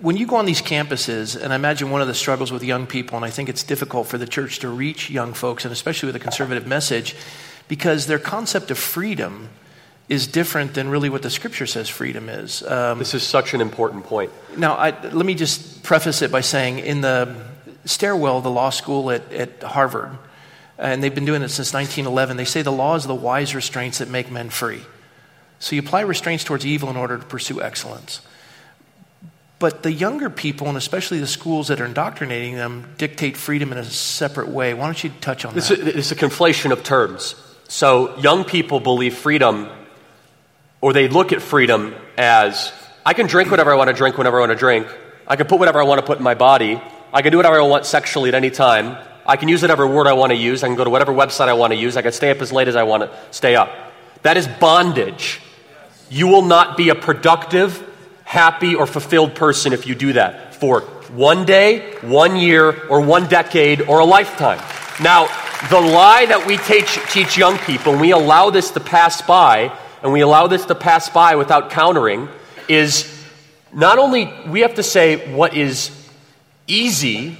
when 0.00 0.16
you 0.16 0.26
go 0.26 0.36
on 0.36 0.46
these 0.46 0.62
campuses, 0.62 1.40
and 1.40 1.52
I 1.52 1.56
imagine 1.56 1.90
one 1.90 2.00
of 2.00 2.08
the 2.08 2.14
struggles 2.14 2.52
with 2.52 2.62
young 2.62 2.86
people, 2.86 3.16
and 3.16 3.24
I 3.24 3.30
think 3.30 3.48
it's 3.48 3.62
difficult 3.62 4.08
for 4.08 4.18
the 4.18 4.26
church 4.26 4.58
to 4.60 4.68
reach 4.68 5.10
young 5.10 5.32
folks, 5.32 5.64
and 5.64 5.72
especially 5.72 6.08
with 6.08 6.16
a 6.16 6.20
conservative 6.20 6.66
message, 6.66 7.14
because 7.68 8.06
their 8.06 8.18
concept 8.18 8.70
of 8.70 8.78
freedom 8.78 9.48
is 10.08 10.26
different 10.26 10.74
than 10.74 10.88
really 10.88 11.10
what 11.10 11.22
the 11.22 11.30
scripture 11.30 11.66
says 11.66 11.88
freedom 11.88 12.28
is. 12.28 12.62
Um, 12.62 12.98
this 12.98 13.14
is 13.14 13.22
such 13.22 13.52
an 13.54 13.60
important 13.60 14.04
point. 14.04 14.32
Now, 14.56 14.74
I, 14.74 14.90
let 15.10 15.26
me 15.26 15.34
just 15.34 15.82
preface 15.82 16.22
it 16.22 16.32
by 16.32 16.40
saying 16.40 16.78
in 16.78 17.02
the 17.02 17.34
stairwell 17.84 18.38
of 18.38 18.44
the 18.44 18.50
law 18.50 18.70
school 18.70 19.10
at, 19.10 19.30
at 19.32 19.62
Harvard, 19.62 20.16
and 20.78 21.02
they've 21.02 21.14
been 21.14 21.24
doing 21.24 21.42
it 21.42 21.48
since 21.48 21.74
1911, 21.74 22.36
they 22.36 22.44
say 22.44 22.62
the 22.62 22.72
law 22.72 22.94
is 22.94 23.04
the 23.04 23.14
wise 23.14 23.54
restraints 23.54 23.98
that 23.98 24.08
make 24.08 24.30
men 24.30 24.48
free. 24.48 24.80
So 25.58 25.74
you 25.74 25.82
apply 25.82 26.02
restraints 26.02 26.44
towards 26.44 26.64
evil 26.64 26.88
in 26.88 26.96
order 26.96 27.18
to 27.18 27.24
pursue 27.24 27.60
excellence. 27.60 28.20
But 29.58 29.82
the 29.82 29.92
younger 29.92 30.30
people, 30.30 30.68
and 30.68 30.76
especially 30.76 31.18
the 31.18 31.26
schools 31.26 31.68
that 31.68 31.80
are 31.80 31.84
indoctrinating 31.84 32.54
them, 32.54 32.94
dictate 32.96 33.36
freedom 33.36 33.72
in 33.72 33.78
a 33.78 33.84
separate 33.84 34.48
way. 34.48 34.72
Why 34.72 34.84
don't 34.84 35.02
you 35.02 35.10
touch 35.20 35.44
on 35.44 35.54
this 35.54 35.68
that? 35.68 35.80
It's 35.80 36.12
a 36.12 36.16
conflation 36.16 36.70
of 36.70 36.84
terms. 36.84 37.34
So 37.66 38.16
young 38.18 38.44
people 38.44 38.78
believe 38.78 39.16
freedom 39.16 39.68
or 40.80 40.92
they 40.92 41.08
look 41.08 41.32
at 41.32 41.42
freedom 41.42 41.94
as 42.16 42.72
I 43.04 43.14
can 43.14 43.26
drink 43.26 43.50
whatever 43.50 43.72
I 43.72 43.76
want 43.76 43.88
to 43.88 43.94
drink 43.94 44.18
whenever 44.18 44.38
I 44.38 44.40
want 44.40 44.52
to 44.52 44.58
drink. 44.58 44.86
I 45.26 45.36
can 45.36 45.46
put 45.46 45.58
whatever 45.58 45.80
I 45.80 45.84
want 45.84 46.00
to 46.00 46.06
put 46.06 46.18
in 46.18 46.24
my 46.24 46.34
body. 46.34 46.80
I 47.12 47.22
can 47.22 47.32
do 47.32 47.38
whatever 47.38 47.60
I 47.60 47.66
want 47.66 47.86
sexually 47.86 48.28
at 48.28 48.34
any 48.34 48.50
time. 48.50 48.96
I 49.26 49.36
can 49.36 49.48
use 49.48 49.62
whatever 49.62 49.86
word 49.86 50.06
I 50.06 50.14
want 50.14 50.30
to 50.30 50.36
use. 50.36 50.62
I 50.62 50.68
can 50.68 50.76
go 50.76 50.84
to 50.84 50.90
whatever 50.90 51.12
website 51.12 51.48
I 51.48 51.52
want 51.52 51.72
to 51.72 51.78
use. 51.78 51.96
I 51.96 52.02
can 52.02 52.12
stay 52.12 52.30
up 52.30 52.40
as 52.40 52.52
late 52.52 52.68
as 52.68 52.76
I 52.76 52.84
want 52.84 53.02
to 53.02 53.18
stay 53.30 53.56
up. 53.56 53.70
That 54.22 54.36
is 54.36 54.48
bondage. 54.48 55.40
You 56.10 56.28
will 56.28 56.42
not 56.42 56.76
be 56.76 56.88
a 56.88 56.94
productive, 56.94 57.86
happy, 58.24 58.74
or 58.74 58.86
fulfilled 58.86 59.34
person 59.34 59.72
if 59.72 59.86
you 59.86 59.94
do 59.94 60.14
that 60.14 60.54
for 60.54 60.80
one 61.10 61.44
day, 61.44 61.94
one 62.02 62.36
year, 62.36 62.86
or 62.88 63.00
one 63.00 63.28
decade, 63.28 63.82
or 63.82 64.00
a 64.00 64.04
lifetime. 64.04 64.60
Now, 65.02 65.26
the 65.70 65.80
lie 65.80 66.26
that 66.26 66.46
we 66.46 66.56
teach, 66.56 66.98
teach 67.12 67.36
young 67.36 67.58
people, 67.58 67.92
and 67.92 68.00
we 68.00 68.12
allow 68.12 68.50
this 68.50 68.70
to 68.72 68.80
pass 68.80 69.22
by, 69.22 69.72
and 70.02 70.12
we 70.12 70.20
allow 70.20 70.46
this 70.46 70.64
to 70.66 70.74
pass 70.74 71.08
by 71.08 71.36
without 71.36 71.70
countering, 71.70 72.28
is 72.68 73.14
not 73.72 73.98
only 73.98 74.32
we 74.46 74.60
have 74.60 74.74
to 74.74 74.82
say 74.82 75.34
what 75.34 75.54
is 75.54 75.90
easy 76.66 77.38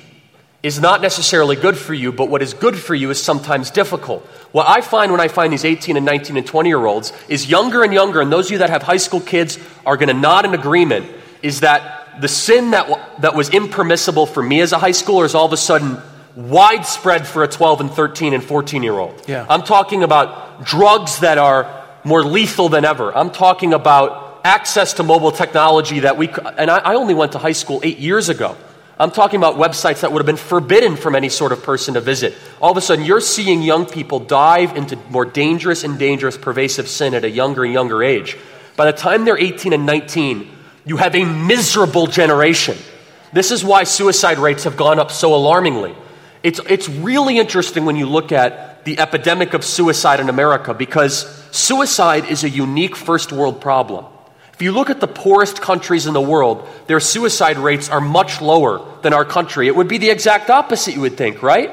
is 0.62 0.80
not 0.80 1.00
necessarily 1.00 1.54
good 1.54 1.78
for 1.78 1.94
you, 1.94 2.10
but 2.10 2.28
what 2.28 2.42
is 2.42 2.52
good 2.52 2.76
for 2.76 2.94
you 2.94 3.10
is 3.10 3.22
sometimes 3.22 3.70
difficult. 3.70 4.24
What 4.50 4.68
I 4.68 4.80
find 4.80 5.12
when 5.12 5.20
I 5.20 5.28
find 5.28 5.52
these 5.52 5.64
18 5.64 5.96
and 5.96 6.04
19 6.04 6.36
and 6.36 6.46
20 6.46 6.68
year 6.68 6.84
olds 6.84 7.12
is 7.28 7.48
younger 7.48 7.84
and 7.84 7.94
younger, 7.94 8.20
and 8.20 8.32
those 8.32 8.46
of 8.46 8.52
you 8.52 8.58
that 8.58 8.70
have 8.70 8.82
high 8.82 8.96
school 8.96 9.20
kids 9.20 9.58
are 9.86 9.96
going 9.96 10.08
to 10.08 10.14
nod 10.14 10.44
in 10.44 10.54
agreement, 10.54 11.06
is 11.42 11.60
that 11.60 12.20
the 12.20 12.28
sin 12.28 12.72
that, 12.72 12.88
w- 12.88 13.06
that 13.20 13.36
was 13.36 13.50
impermissible 13.50 14.26
for 14.26 14.42
me 14.42 14.60
as 14.60 14.72
a 14.72 14.78
high 14.78 14.90
schooler 14.90 15.24
is 15.24 15.34
all 15.34 15.46
of 15.46 15.52
a 15.52 15.56
sudden 15.56 15.98
widespread 16.34 17.26
for 17.26 17.44
a 17.44 17.48
12 17.48 17.80
and 17.80 17.90
13 17.90 18.34
and 18.34 18.42
14 18.42 18.82
year 18.82 18.98
old. 18.98 19.22
Yeah. 19.28 19.46
I'm 19.48 19.62
talking 19.62 20.02
about 20.02 20.64
drugs 20.64 21.20
that 21.20 21.38
are 21.38 21.77
more 22.04 22.22
lethal 22.22 22.68
than 22.68 22.84
ever. 22.84 23.16
I'm 23.16 23.30
talking 23.30 23.74
about 23.74 24.40
access 24.44 24.94
to 24.94 25.02
mobile 25.02 25.32
technology 25.32 26.00
that 26.00 26.16
we, 26.16 26.28
and 26.56 26.70
I, 26.70 26.94
only 26.94 27.14
went 27.14 27.32
to 27.32 27.38
high 27.38 27.52
school 27.52 27.80
eight 27.82 27.98
years 27.98 28.28
ago. 28.28 28.56
I'm 28.98 29.10
talking 29.10 29.38
about 29.38 29.56
websites 29.56 30.00
that 30.00 30.10
would 30.10 30.18
have 30.18 30.26
been 30.26 30.36
forbidden 30.36 30.96
from 30.96 31.14
any 31.14 31.28
sort 31.28 31.52
of 31.52 31.62
person 31.62 31.94
to 31.94 32.00
visit. 32.00 32.34
All 32.60 32.72
of 32.72 32.76
a 32.76 32.80
sudden, 32.80 33.04
you're 33.04 33.20
seeing 33.20 33.62
young 33.62 33.86
people 33.86 34.18
dive 34.18 34.76
into 34.76 34.96
more 35.10 35.24
dangerous 35.24 35.84
and 35.84 35.98
dangerous 35.98 36.36
pervasive 36.36 36.88
sin 36.88 37.14
at 37.14 37.24
a 37.24 37.30
younger 37.30 37.64
and 37.64 37.72
younger 37.72 38.02
age. 38.02 38.36
By 38.76 38.90
the 38.90 38.96
time 38.96 39.24
they're 39.24 39.38
18 39.38 39.72
and 39.72 39.86
19, 39.86 40.50
you 40.84 40.96
have 40.96 41.14
a 41.14 41.24
miserable 41.24 42.06
generation. 42.06 42.76
This 43.32 43.50
is 43.50 43.62
why 43.62 43.84
suicide 43.84 44.38
rates 44.38 44.64
have 44.64 44.76
gone 44.76 44.98
up 44.98 45.10
so 45.10 45.34
alarmingly. 45.34 45.94
It's, 46.42 46.60
it's 46.68 46.88
really 46.88 47.38
interesting 47.38 47.84
when 47.84 47.96
you 47.96 48.06
look 48.06 48.32
at 48.32 48.77
the 48.88 49.00
epidemic 49.00 49.52
of 49.52 49.62
suicide 49.62 50.18
in 50.18 50.30
America 50.30 50.72
because 50.72 51.26
suicide 51.50 52.24
is 52.24 52.42
a 52.42 52.48
unique 52.48 52.96
first 52.96 53.32
world 53.32 53.60
problem. 53.60 54.06
If 54.54 54.62
you 54.62 54.72
look 54.72 54.88
at 54.88 54.98
the 54.98 55.06
poorest 55.06 55.60
countries 55.60 56.06
in 56.06 56.14
the 56.14 56.22
world, 56.22 56.66
their 56.86 56.98
suicide 56.98 57.58
rates 57.58 57.90
are 57.90 58.00
much 58.00 58.40
lower 58.40 58.80
than 59.02 59.12
our 59.12 59.26
country. 59.26 59.68
It 59.68 59.76
would 59.76 59.88
be 59.88 59.98
the 59.98 60.08
exact 60.08 60.48
opposite, 60.48 60.94
you 60.94 61.02
would 61.02 61.18
think, 61.18 61.42
right? 61.42 61.70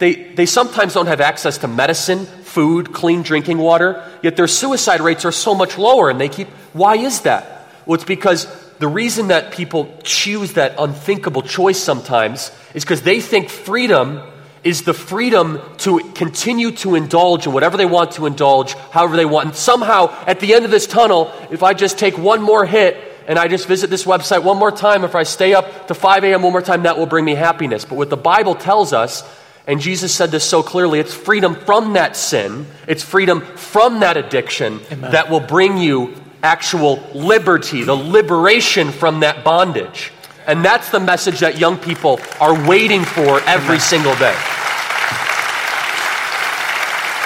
They, 0.00 0.14
they 0.34 0.44
sometimes 0.44 0.94
don't 0.94 1.06
have 1.06 1.20
access 1.20 1.58
to 1.58 1.68
medicine, 1.68 2.26
food, 2.26 2.92
clean 2.92 3.22
drinking 3.22 3.58
water, 3.58 4.04
yet 4.20 4.34
their 4.34 4.48
suicide 4.48 5.00
rates 5.00 5.24
are 5.24 5.32
so 5.32 5.54
much 5.54 5.78
lower, 5.78 6.10
and 6.10 6.20
they 6.20 6.28
keep. 6.28 6.48
Why 6.72 6.96
is 6.96 7.20
that? 7.20 7.68
Well, 7.86 7.94
it's 7.94 8.02
because 8.02 8.48
the 8.80 8.88
reason 8.88 9.28
that 9.28 9.52
people 9.52 9.96
choose 10.02 10.54
that 10.54 10.74
unthinkable 10.80 11.42
choice 11.42 11.78
sometimes 11.80 12.50
is 12.74 12.82
because 12.82 13.02
they 13.02 13.20
think 13.20 13.50
freedom 13.50 14.20
is 14.62 14.82
the 14.82 14.94
freedom 14.94 15.60
to 15.78 16.00
continue 16.14 16.70
to 16.70 16.94
indulge 16.94 17.46
in 17.46 17.52
whatever 17.52 17.76
they 17.76 17.86
want 17.86 18.12
to 18.12 18.26
indulge, 18.26 18.74
however 18.90 19.16
they 19.16 19.24
want. 19.24 19.46
And 19.46 19.56
somehow, 19.56 20.14
at 20.26 20.40
the 20.40 20.54
end 20.54 20.64
of 20.64 20.70
this 20.70 20.86
tunnel, 20.86 21.32
if 21.50 21.62
I 21.62 21.72
just 21.72 21.98
take 21.98 22.18
one 22.18 22.42
more 22.42 22.66
hit 22.66 22.96
and 23.26 23.38
I 23.38 23.48
just 23.48 23.66
visit 23.66 23.90
this 23.90 24.04
website 24.04 24.42
one 24.42 24.58
more 24.58 24.72
time, 24.72 25.04
if 25.04 25.14
I 25.14 25.22
stay 25.22 25.54
up 25.54 25.88
to 25.88 25.94
5 25.94 26.24
a.m. 26.24 26.42
one 26.42 26.52
more 26.52 26.62
time, 26.62 26.82
that 26.82 26.98
will 26.98 27.06
bring 27.06 27.24
me 27.24 27.34
happiness. 27.34 27.84
But 27.84 27.96
what 27.96 28.10
the 28.10 28.16
Bible 28.16 28.54
tells 28.54 28.92
us, 28.92 29.22
and 29.66 29.80
Jesus 29.80 30.14
said 30.14 30.30
this 30.30 30.44
so 30.44 30.62
clearly, 30.62 31.00
it's 31.00 31.14
freedom 31.14 31.54
from 31.54 31.94
that 31.94 32.16
sin, 32.16 32.66
it's 32.86 33.02
freedom 33.02 33.40
from 33.40 34.00
that 34.00 34.16
addiction 34.16 34.80
Amen. 34.90 35.12
that 35.12 35.30
will 35.30 35.40
bring 35.40 35.78
you 35.78 36.14
actual 36.42 36.96
liberty, 37.14 37.82
the 37.84 37.94
liberation 37.94 38.90
from 38.90 39.20
that 39.20 39.44
bondage. 39.44 40.12
And 40.46 40.64
that's 40.64 40.90
the 40.90 41.00
message 41.00 41.40
that 41.40 41.58
young 41.58 41.78
people 41.78 42.20
are 42.40 42.68
waiting 42.68 43.04
for 43.04 43.40
every 43.42 43.78
single 43.78 44.14
day. 44.16 44.36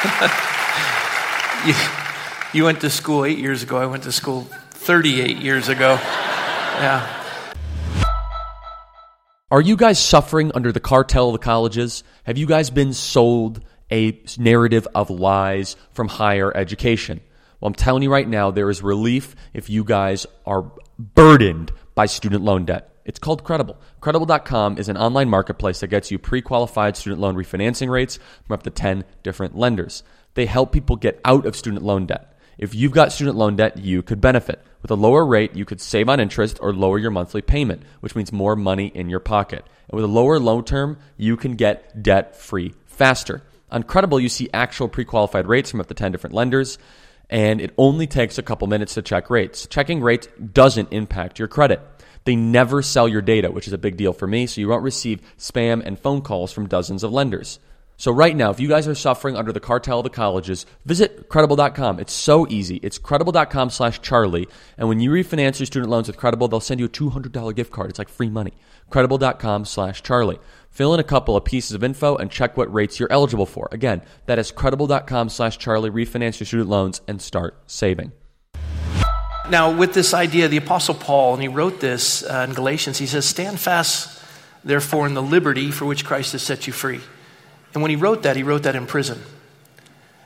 you, 1.67 1.75
you 2.53 2.65
went 2.65 2.81
to 2.83 2.91
school 2.91 3.25
eight 3.25 3.39
years 3.39 3.63
ago. 3.63 3.79
I 3.79 3.87
went 3.87 4.03
to 4.05 4.13
school 4.13 4.43
38 4.43 5.39
years 5.39 5.69
ago. 5.69 5.99
Yeah. 6.01 7.21
Are 9.51 9.61
you 9.61 9.77
guys 9.77 9.99
suffering 9.99 10.51
under 10.55 10.73
the 10.73 10.81
cartel 10.81 11.29
of 11.29 11.35
the 11.35 11.39
colleges? 11.39 12.03
Have 12.25 12.37
you 12.37 12.47
guys 12.47 12.71
been 12.71 12.93
sold 12.93 13.61
a 13.91 14.21
narrative 14.37 14.89
of 14.95 15.11
lies 15.11 15.77
from 15.93 16.09
higher 16.09 16.55
education? 16.55 17.21
Well, 17.61 17.69
I'm 17.69 17.75
telling 17.75 18.03
you 18.03 18.11
right 18.11 18.29
now, 18.29 18.51
there 18.51 18.69
is 18.69 18.83
relief 18.83 19.37
if 19.53 19.71
you 19.71 19.85
guys 19.85 20.27
are 20.45 20.71
burdened 20.99 21.73
by 21.95 22.07
student 22.07 22.43
loan 22.43 22.65
debt. 22.65 22.91
It's 23.05 23.19
called 23.19 23.45
Credible. 23.45 23.77
Credible.com 24.01 24.79
is 24.79 24.89
an 24.89 24.97
online 24.97 25.29
marketplace 25.29 25.81
that 25.81 25.89
gets 25.89 26.11
you 26.11 26.19
pre 26.19 26.41
qualified 26.41 26.97
student 26.97 27.21
loan 27.21 27.37
refinancing 27.37 27.91
rates 27.91 28.19
from 28.47 28.55
up 28.55 28.63
to 28.63 28.71
10 28.71 29.05
different 29.23 29.57
lenders. 29.57 30.03
They 30.35 30.47
help 30.47 30.73
people 30.73 30.97
get 30.97 31.21
out 31.25 31.47
of 31.47 31.57
student 31.57 31.85
loan 31.85 32.07
debt. 32.07 32.35
If 32.57 32.75
you've 32.75 32.93
got 32.93 33.13
student 33.13 33.37
loan 33.37 33.57
debt, 33.57 33.79
you 33.79 34.03
could 34.03 34.21
benefit. 34.21 34.63
With 34.81 34.91
a 34.91 34.97
lower 34.97 35.27
rate, 35.27 35.57
you 35.57 35.65
could 35.65 35.81
save 35.81 36.09
on 36.09 36.21
interest 36.21 36.59
or 36.61 36.73
lower 36.73 36.99
your 36.99 37.11
monthly 37.11 37.43
payment, 37.43 37.83
which 38.01 38.15
means 38.15 38.33
more 38.33 38.55
money 38.55 38.93
in 38.95 39.11
your 39.11 39.21
pocket. 39.21 39.65
And 39.89 39.97
with 39.97 40.05
a 40.05 40.13
lower 40.13 40.39
loan 40.39 40.65
term, 40.65 40.99
you 41.17 41.37
can 41.37 41.57
get 41.57 42.03
debt 42.03 42.37
free 42.37 42.75
faster. 42.87 43.43
On 43.71 43.83
Credible, 43.83 44.21
you 44.21 44.29
see 44.29 44.49
actual 44.55 44.89
pre 44.89 45.05
qualified 45.05 45.47
rates 45.47 45.71
from 45.71 45.81
up 45.81 45.89
to 45.89 45.95
10 45.95 46.13
different 46.13 46.35
lenders, 46.35 46.79
and 47.35 47.61
it 47.61 47.75
only 47.77 48.07
takes 48.07 48.39
a 48.39 48.45
couple 48.45 48.69
minutes 48.69 48.95
to 48.95 49.03
check 49.03 49.29
rates. 49.29 49.67
Checking 49.67 50.01
rates 50.01 50.29
doesn't 50.53 50.93
impact 50.93 51.41
your 51.41 51.49
credit. 51.49 51.81
They 52.23 52.37
never 52.37 52.81
sell 52.81 53.09
your 53.09 53.23
data, 53.23 53.51
which 53.51 53.67
is 53.67 53.73
a 53.73 53.79
big 53.79 53.97
deal 53.97 54.13
for 54.13 54.29
me, 54.29 54.47
so 54.47 54.61
you 54.61 54.69
won't 54.69 54.85
receive 54.85 55.21
spam 55.37 55.85
and 55.85 55.99
phone 55.99 56.23
calls 56.23 56.53
from 56.53 56.69
dozens 56.69 57.03
of 57.03 57.13
lenders. 57.13 57.59
So 57.97 58.13
right 58.13 58.37
now, 58.37 58.51
if 58.51 58.61
you 58.61 58.69
guys 58.69 58.87
are 58.87 58.95
suffering 58.95 59.37
under 59.37 59.51
the 59.51 59.59
cartel 59.59 59.99
of 59.99 60.05
the 60.05 60.11
colleges, 60.11 60.65
visit 60.85 61.29
credible.com. 61.29 61.99
It's 61.99 62.13
so 62.13 62.47
easy. 62.49 62.77
It's 62.77 62.99
credible.com 62.99 63.71
slash 63.71 64.01
Charlie. 64.01 64.47
And 64.79 64.89
when 64.89 65.01
you 65.01 65.11
refinance 65.11 65.59
your 65.59 65.67
student 65.67 65.91
loans 65.91 66.07
with 66.07 66.17
Credible, 66.17 66.47
they'll 66.47 66.61
send 66.61 66.79
you 66.79 66.87
a 66.87 66.89
$200 66.89 67.55
gift 67.55 67.73
card. 67.73 67.91
It's 67.91 67.99
like 67.99 68.09
free 68.09 68.31
money. 68.31 68.53
Credible.com 68.91 69.65
slash 69.65 70.03
Charlie. 70.03 70.39
Fill 70.75 70.93
in 70.93 70.99
a 70.99 71.05
couple 71.05 71.37
of 71.37 71.45
pieces 71.45 71.71
of 71.71 71.85
info 71.85 72.17
and 72.17 72.29
check 72.29 72.57
what 72.57 72.73
rates 72.75 72.99
you're 72.99 73.11
eligible 73.13 73.47
for. 73.47 73.69
Again, 73.71 74.03
that 74.27 74.41
is 74.41 74.51
credible.com 74.51 75.29
slash 75.29 75.57
Charlie. 75.57 75.89
Refinance 75.89 76.41
your 76.41 76.49
student 76.49 76.69
loans 76.69 77.01
and 77.07 77.23
start 77.23 77.57
saving. 77.69 78.11
Now, 79.49 79.71
with 79.71 79.95
this 79.95 80.13
idea, 80.13 80.49
the 80.49 80.57
Apostle 80.57 80.97
Paul, 80.97 81.35
and 81.35 81.43
he 81.43 81.47
wrote 81.47 81.79
this 81.79 82.25
uh, 82.25 82.45
in 82.49 82.57
Galatians, 82.57 82.99
he 82.99 83.07
says, 83.07 83.25
Stand 83.25 83.61
fast, 83.61 84.21
therefore, 84.65 85.07
in 85.07 85.15
the 85.15 85.23
liberty 85.23 85.71
for 85.71 85.85
which 85.85 86.05
Christ 86.05 86.33
has 86.33 86.43
set 86.43 86.67
you 86.67 86.73
free. 86.73 87.01
And 87.73 87.81
when 87.81 87.91
he 87.91 87.97
wrote 87.97 88.25
that, 88.25 88.35
he 88.35 88.43
wrote 88.43 88.65
that 88.65 88.75
in 88.75 88.87
prison. 88.87 89.23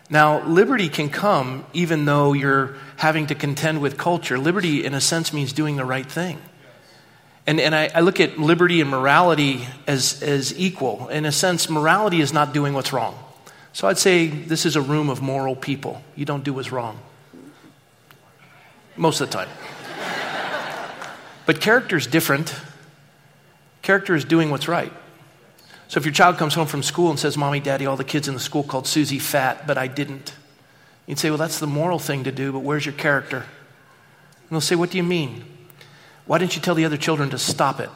Now, 0.08 0.42
liberty 0.46 0.88
can 0.88 1.10
come 1.10 1.66
even 1.74 2.06
though 2.06 2.32
you're 2.32 2.74
having 2.96 3.26
to 3.26 3.34
contend 3.34 3.82
with 3.82 3.98
culture. 3.98 4.38
Liberty, 4.38 4.82
in 4.82 4.94
a 4.94 5.00
sense, 5.00 5.30
means 5.30 5.52
doing 5.52 5.76
the 5.76 5.84
right 5.84 6.10
thing. 6.10 6.38
And, 7.48 7.58
and 7.60 7.74
I, 7.74 7.90
I 7.94 8.00
look 8.00 8.20
at 8.20 8.38
liberty 8.38 8.82
and 8.82 8.90
morality 8.90 9.66
as, 9.86 10.22
as 10.22 10.56
equal. 10.58 11.08
In 11.08 11.24
a 11.24 11.32
sense, 11.32 11.70
morality 11.70 12.20
is 12.20 12.30
not 12.30 12.52
doing 12.52 12.74
what's 12.74 12.92
wrong. 12.92 13.18
So 13.72 13.88
I'd 13.88 13.96
say 13.96 14.26
this 14.26 14.66
is 14.66 14.76
a 14.76 14.82
room 14.82 15.08
of 15.08 15.22
moral 15.22 15.56
people. 15.56 16.02
You 16.14 16.26
don't 16.26 16.44
do 16.44 16.52
what's 16.52 16.70
wrong 16.70 17.00
most 18.98 19.22
of 19.22 19.30
the 19.30 19.36
time. 19.38 19.48
but 21.46 21.58
character 21.58 21.96
is 21.96 22.06
different. 22.06 22.54
Character 23.80 24.14
is 24.14 24.26
doing 24.26 24.50
what's 24.50 24.68
right. 24.68 24.92
So 25.86 25.96
if 25.96 26.04
your 26.04 26.12
child 26.12 26.36
comes 26.36 26.52
home 26.52 26.66
from 26.66 26.82
school 26.82 27.08
and 27.08 27.18
says, 27.18 27.38
Mommy, 27.38 27.60
Daddy, 27.60 27.86
all 27.86 27.96
the 27.96 28.04
kids 28.04 28.28
in 28.28 28.34
the 28.34 28.40
school 28.40 28.62
called 28.62 28.86
Susie 28.86 29.18
fat, 29.18 29.66
but 29.66 29.78
I 29.78 29.86
didn't. 29.86 30.34
You'd 31.06 31.18
say, 31.18 31.30
Well, 31.30 31.38
that's 31.38 31.60
the 31.60 31.66
moral 31.66 31.98
thing 31.98 32.24
to 32.24 32.30
do, 32.30 32.52
but 32.52 32.58
where's 32.58 32.84
your 32.84 32.92
character? 32.92 33.38
And 33.38 34.50
they'll 34.50 34.60
say, 34.60 34.76
What 34.76 34.90
do 34.90 34.98
you 34.98 35.02
mean? 35.02 35.44
Why 36.28 36.36
didn't 36.36 36.56
you 36.56 36.62
tell 36.62 36.74
the 36.74 36.84
other 36.84 36.98
children 36.98 37.30
to 37.30 37.38
stop 37.38 37.80
it? 37.80 37.88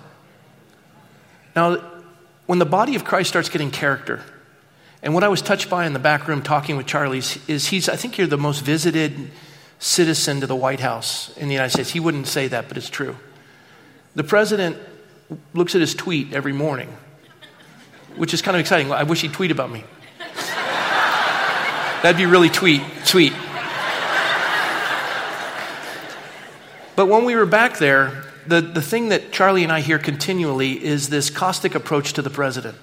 Now, 1.54 1.76
when 2.46 2.58
the 2.58 2.66
body 2.66 2.96
of 2.96 3.04
Christ 3.04 3.28
starts 3.28 3.50
getting 3.50 3.70
character, 3.70 4.24
and 5.02 5.12
what 5.12 5.22
I 5.22 5.28
was 5.28 5.42
touched 5.42 5.68
by 5.68 5.84
in 5.84 5.92
the 5.92 5.98
back 5.98 6.26
room 6.26 6.40
talking 6.40 6.78
with 6.78 6.86
Charlie 6.86 7.18
is 7.18 7.66
he's, 7.66 7.90
I 7.90 7.96
think 7.96 8.16
you're 8.16 8.26
the 8.26 8.38
most 8.38 8.60
visited 8.60 9.30
citizen 9.78 10.40
to 10.40 10.46
the 10.46 10.56
White 10.56 10.80
House 10.80 11.36
in 11.36 11.48
the 11.48 11.54
United 11.54 11.72
States. 11.72 11.90
He 11.90 12.00
wouldn't 12.00 12.26
say 12.26 12.48
that, 12.48 12.68
but 12.68 12.78
it's 12.78 12.88
true. 12.88 13.16
The 14.14 14.24
president 14.24 14.78
looks 15.52 15.74
at 15.74 15.82
his 15.82 15.94
tweet 15.94 16.32
every 16.32 16.54
morning, 16.54 16.88
which 18.16 18.32
is 18.32 18.40
kind 18.40 18.56
of 18.56 18.60
exciting. 18.60 18.90
I 18.90 19.02
wish 19.02 19.20
he'd 19.20 19.34
tweet 19.34 19.50
about 19.50 19.70
me. 19.70 19.84
That'd 22.02 22.16
be 22.16 22.24
really 22.24 22.48
tweet, 22.48 22.80
sweet. 23.04 23.34
But 27.02 27.08
when 27.08 27.24
we 27.24 27.34
were 27.34 27.46
back 27.46 27.78
there, 27.78 28.22
the, 28.46 28.60
the 28.60 28.80
thing 28.80 29.08
that 29.08 29.32
Charlie 29.32 29.64
and 29.64 29.72
I 29.72 29.80
hear 29.80 29.98
continually 29.98 30.80
is 30.84 31.08
this 31.08 31.30
caustic 31.30 31.74
approach 31.74 32.12
to 32.12 32.22
the 32.22 32.30
president. 32.30 32.78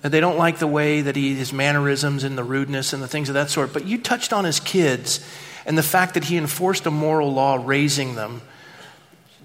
That 0.00 0.08
they 0.08 0.20
don't 0.20 0.38
like 0.38 0.58
the 0.58 0.66
way 0.66 1.02
that 1.02 1.16
he, 1.16 1.34
his 1.34 1.52
mannerisms 1.52 2.24
and 2.24 2.38
the 2.38 2.44
rudeness 2.44 2.94
and 2.94 3.02
the 3.02 3.08
things 3.08 3.28
of 3.28 3.34
that 3.34 3.50
sort. 3.50 3.74
But 3.74 3.84
you 3.84 3.98
touched 3.98 4.32
on 4.32 4.46
his 4.46 4.58
kids 4.58 5.20
and 5.66 5.76
the 5.76 5.82
fact 5.82 6.14
that 6.14 6.24
he 6.24 6.38
enforced 6.38 6.86
a 6.86 6.90
moral 6.90 7.30
law 7.30 7.60
raising 7.62 8.14
them. 8.14 8.40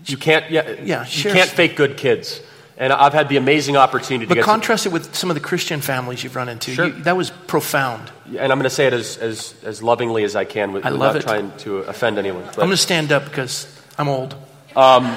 You 0.06 0.16
can't, 0.16 0.50
yeah, 0.50 0.76
yeah 0.82 1.06
you 1.06 1.30
can't 1.30 1.50
fake 1.50 1.76
good 1.76 1.98
kids. 1.98 2.40
And 2.78 2.94
I've 2.94 3.12
had 3.12 3.28
the 3.28 3.36
amazing 3.36 3.76
opportunity 3.76 4.26
but 4.26 4.36
to 4.36 4.42
contrast 4.42 4.86
it 4.86 4.94
with 4.94 5.14
some 5.14 5.30
of 5.30 5.34
the 5.34 5.42
Christian 5.42 5.82
families 5.82 6.24
you've 6.24 6.38
run 6.38 6.48
into. 6.48 6.72
Sure. 6.72 6.86
You, 6.86 6.94
that 7.04 7.18
was 7.18 7.30
profound. 7.30 8.10
and 8.28 8.54
I'm 8.54 8.58
going 8.58 8.64
to 8.64 8.70
say 8.70 8.88
it 8.88 8.94
as, 8.94 9.18
as, 9.18 9.54
as 9.66 9.84
lovingly 9.84 10.24
as 10.24 10.34
I 10.38 10.46
can 10.46 10.72
with, 10.72 10.86
I 10.86 10.94
without 10.94 11.20
trying 11.20 11.52
to 11.58 11.80
offend 11.80 12.18
anyone. 12.18 12.46
I'm 12.48 12.54
going 12.54 12.70
to 12.70 12.78
stand 12.78 13.12
up 13.12 13.26
because 13.26 13.77
I'm 13.98 14.08
old. 14.08 14.36
Um, 14.76 15.16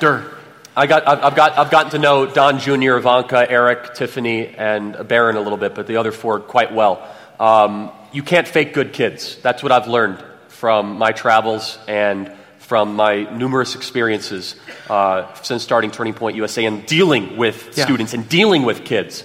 Dur. 0.00 0.34
I 0.76 0.86
got, 0.86 1.06
I've, 1.08 1.34
got, 1.34 1.58
I've 1.58 1.70
gotten 1.70 1.90
to 1.92 1.98
know 1.98 2.26
Don 2.26 2.60
Jr., 2.60 2.96
Ivanka, 2.96 3.50
Eric, 3.50 3.94
Tiffany, 3.94 4.46
and 4.48 5.08
Barron 5.08 5.36
a 5.36 5.40
little 5.40 5.58
bit, 5.58 5.74
but 5.74 5.86
the 5.88 5.96
other 5.96 6.12
four 6.12 6.38
quite 6.38 6.72
well. 6.72 7.04
Um, 7.40 7.90
you 8.12 8.22
can't 8.22 8.46
fake 8.46 8.74
good 8.74 8.92
kids. 8.92 9.36
That's 9.42 9.62
what 9.62 9.72
I've 9.72 9.88
learned 9.88 10.22
from 10.48 10.96
my 10.98 11.10
travels 11.12 11.78
and 11.88 12.32
from 12.58 12.94
my 12.94 13.22
numerous 13.36 13.74
experiences 13.74 14.54
uh, 14.88 15.32
since 15.42 15.62
starting 15.62 15.90
Turning 15.90 16.14
Point 16.14 16.36
USA 16.36 16.64
and 16.64 16.86
dealing 16.86 17.36
with 17.36 17.76
Yeah. 17.76 17.84
students 17.84 18.14
and 18.14 18.28
dealing 18.28 18.62
with 18.62 18.84
kids. 18.84 19.24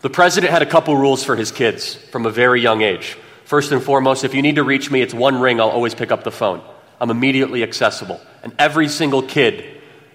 The 0.00 0.10
president 0.10 0.52
had 0.52 0.62
a 0.62 0.66
couple 0.66 0.96
rules 0.96 1.22
for 1.24 1.36
his 1.36 1.50
kids 1.52 1.94
from 1.94 2.26
a 2.26 2.30
very 2.30 2.60
young 2.60 2.82
age. 2.82 3.16
First 3.44 3.72
and 3.72 3.82
foremost, 3.82 4.24
if 4.24 4.34
you 4.34 4.42
need 4.42 4.56
to 4.56 4.62
reach 4.64 4.90
me, 4.90 5.00
it's 5.02 5.14
one 5.14 5.40
ring, 5.40 5.60
I'll 5.60 5.70
always 5.70 5.94
pick 5.94 6.10
up 6.12 6.22
the 6.24 6.30
phone. 6.30 6.60
I'm 7.00 7.10
immediately 7.10 7.62
accessible. 7.62 8.20
And 8.42 8.54
every 8.58 8.88
single 8.88 9.22
kid, 9.22 9.64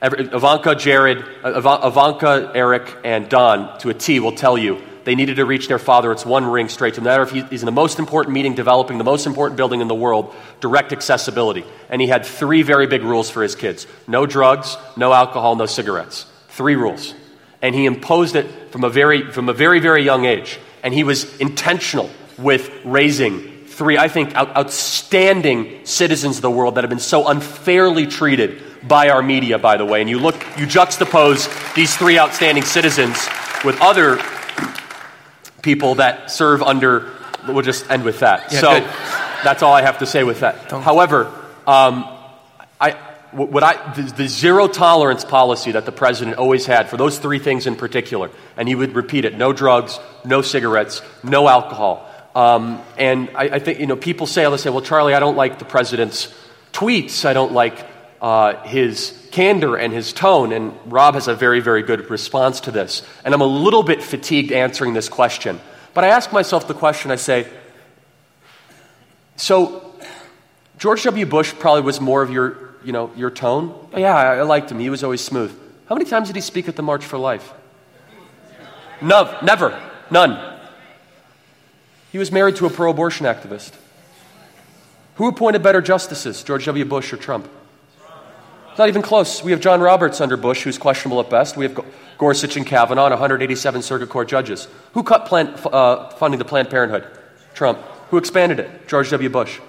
every, 0.02 0.26
Ivanka, 0.26 0.76
Jared, 0.76 1.24
uh, 1.44 1.60
Ivanka, 1.86 2.52
Eric, 2.54 2.98
and 3.04 3.30
Don, 3.30 3.78
to 3.80 3.90
a 3.90 3.94
T, 3.94 4.20
will 4.20 4.36
tell 4.36 4.58
you 4.58 4.82
they 5.04 5.16
needed 5.16 5.36
to 5.36 5.46
reach 5.46 5.68
their 5.68 5.80
father. 5.80 6.12
It's 6.12 6.26
one 6.26 6.46
ring 6.46 6.70
straight 6.70 6.94
to. 6.96 7.02
No 7.02 7.06
matter 7.06 7.24
if 7.24 7.32
he's 7.32 7.62
in 7.62 7.66
the 7.66 7.72
most 7.72 8.00
important 8.00 8.34
meeting, 8.34 8.56
developing 8.56 8.98
the 8.98 9.04
most 9.04 9.26
important 9.26 9.58
building 9.58 9.82
in 9.82 9.88
the 9.88 9.96
world, 9.96 10.34
direct 10.62 10.94
accessibility. 10.94 11.66
And 11.90 12.02
he 12.02 12.08
had 12.08 12.26
three 12.26 12.62
very 12.62 12.88
big 12.88 13.04
rules 13.04 13.30
for 13.30 13.44
his 13.44 13.56
kids 13.56 13.86
no 14.08 14.26
drugs, 14.26 14.78
no 14.96 15.12
alcohol, 15.14 15.56
no 15.56 15.66
cigarettes. 15.66 16.26
Three 16.50 16.76
rules 16.76 17.16
and 17.64 17.74
he 17.74 17.86
imposed 17.86 18.36
it 18.36 18.72
from 18.72 18.84
a 18.84 18.90
very, 18.90 19.32
from 19.32 19.50
a 19.50 19.54
very, 19.54 19.80
very 19.80 20.04
young 20.04 20.26
age. 20.26 20.60
And 20.84 20.94
he 20.94 21.06
was 21.06 21.36
intentional 21.38 22.10
with 22.38 22.70
raising 22.84 23.53
three, 23.74 23.98
I 23.98 24.08
think, 24.08 24.36
out, 24.36 24.56
outstanding 24.56 25.86
citizens 25.86 26.38
of 26.38 26.42
the 26.42 26.52
world 26.52 26.76
that 26.76 26.84
have 26.84 26.90
been 26.90 27.00
so 27.00 27.28
unfairly 27.28 28.08
treated 28.08 28.62
by 28.88 29.10
our 29.10 29.22
media, 29.22 29.58
by 29.58 29.78
the 29.78 29.86
way. 29.86 30.02
And 30.02 30.10
you 30.10 30.20
look, 30.20 30.36
you 30.58 30.66
juxtapose 30.66 31.74
these 31.74 31.96
three 31.96 32.20
outstanding 32.20 32.64
citizens 32.64 33.18
with 33.66 33.80
other 33.82 34.20
people 35.62 35.96
that 35.96 36.32
serve 36.32 36.62
under. 36.62 37.12
We'll 37.48 37.62
just 37.62 37.90
end 37.90 38.04
with 38.04 38.20
that. 38.20 38.52
Yeah, 38.52 38.60
so 38.60 38.80
good. 38.80 38.84
that's 39.44 39.64
all 39.64 39.74
I 39.74 39.82
have 39.82 40.00
to 40.00 40.06
say 40.06 40.24
with 40.24 40.42
that. 40.42 40.72
However, 40.72 41.26
um, 41.68 42.08
I, 42.80 42.92
what 43.32 43.64
I, 43.64 43.94
the, 43.94 44.04
the 44.04 44.28
zero 44.28 44.68
tolerance 44.68 45.26
policy 45.26 45.72
that 45.72 45.86
the 45.86 45.92
president 45.92 46.38
always 46.38 46.66
had 46.66 46.90
for 46.90 46.98
those 46.98 47.18
three 47.18 47.40
things 47.40 47.66
in 47.66 47.76
particular, 47.76 48.30
and 48.58 48.68
he 48.68 48.76
would 48.76 48.96
repeat 48.96 49.26
it 49.26 49.38
no 49.38 49.54
drugs, 49.54 50.00
no 50.24 50.42
cigarettes, 50.42 51.02
no 51.24 51.48
alcohol. 51.48 52.10
Um, 52.36 52.82
and 52.98 53.30
I, 53.36 53.44
I 53.44 53.60
think, 53.60 53.80
you 53.80 53.86
know, 53.86 53.96
people 53.96 54.26
say, 54.26 54.50
they 54.50 54.58
say, 54.58 54.70
well, 54.70 54.82
Charlie, 54.82 55.14
I 55.14 55.20
don't 55.20 55.36
like 55.36 55.60
the 55.60 55.66
president's 55.66 56.34
tweets. 56.72 57.26
I 57.26 57.34
don't 57.34 57.52
like 57.52 57.86
uh, 58.22 58.64
his 58.64 59.28
candor 59.32 59.76
and 59.76 59.94
his 59.94 60.14
tone. 60.14 60.52
And 60.52 60.74
Rob 60.86 61.14
has 61.14 61.28
a 61.28 61.36
very, 61.36 61.60
very 61.60 61.84
good 61.84 62.10
response 62.10 62.62
to 62.62 62.72
this. 62.72 63.04
And 63.24 63.34
I'm 63.34 63.42
a 63.42 63.46
little 63.46 63.84
bit 63.84 64.02
fatigued 64.02 64.52
answering 64.52 64.94
this 64.94 65.10
question. 65.10 65.60
But 65.94 66.04
I 66.04 66.08
ask 66.08 66.32
myself 66.34 66.68
the 66.68 66.74
question 66.74 67.12
I 67.12 67.18
say, 67.18 67.48
so 69.36 69.94
George 70.78 71.04
W. 71.04 71.26
Bush 71.26 71.54
probably 71.54 71.82
was 71.82 72.02
more 72.02 72.22
of 72.24 72.32
your, 72.32 72.76
you 72.84 72.92
know, 72.92 73.12
your 73.16 73.30
tone. 73.30 73.90
Oh, 73.94 74.00
yeah, 74.00 74.16
I, 74.16 74.38
I 74.38 74.42
liked 74.42 74.72
him. 74.72 74.80
He 74.80 74.90
was 74.90 75.04
always 75.04 75.22
smooth. 75.22 75.52
How 75.88 75.96
many 75.96 76.06
times 76.10 76.28
did 76.28 76.36
he 76.36 76.42
speak 76.42 76.68
at 76.68 76.76
the 76.76 76.82
March 76.82 77.06
for 77.06 77.18
Life? 77.18 77.54
No, 79.02 79.38
never. 79.44 79.80
None. 80.10 80.53
He 82.14 82.20
was 82.20 82.32
married 82.32 82.56
to 82.58 82.68
a 82.68 82.70
pro 82.70 82.92
abortion 82.92 83.26
activist. 83.26 83.72
Who 85.16 85.28
appointed 85.28 85.64
better 85.64 85.82
justices, 85.82 86.44
George 86.44 86.64
W. 86.66 86.86
Bush 86.86 87.12
or 87.12 87.18
Trump? 87.18 87.50
Not 88.78 88.88
even 88.88 89.02
close. 89.02 89.44
We 89.44 89.50
have 89.50 89.60
John 89.60 89.82
Roberts 89.82 90.22
under 90.22 90.38
Bush, 90.38 90.62
who's 90.62 90.78
questionable 90.78 91.20
at 91.22 91.32
best. 91.32 91.58
We 91.58 91.66
have 91.66 91.84
Gorsuch 92.20 92.56
and 92.56 92.68
Kavanaugh, 92.68 93.06
and 93.06 93.14
187 93.14 93.82
Circuit 93.82 94.10
Court 94.10 94.28
judges. 94.28 94.68
Who 94.94 95.02
cut 95.02 95.26
plan, 95.26 95.56
uh, 95.66 96.10
funding 96.12 96.38
to 96.38 96.46
Planned 96.46 96.70
Parenthood? 96.70 97.08
Trump. 97.56 97.80
Who 98.12 98.18
expanded 98.18 98.60
it? 98.60 98.88
George 98.88 99.10
W. 99.10 99.30
Bush. 99.30 99.60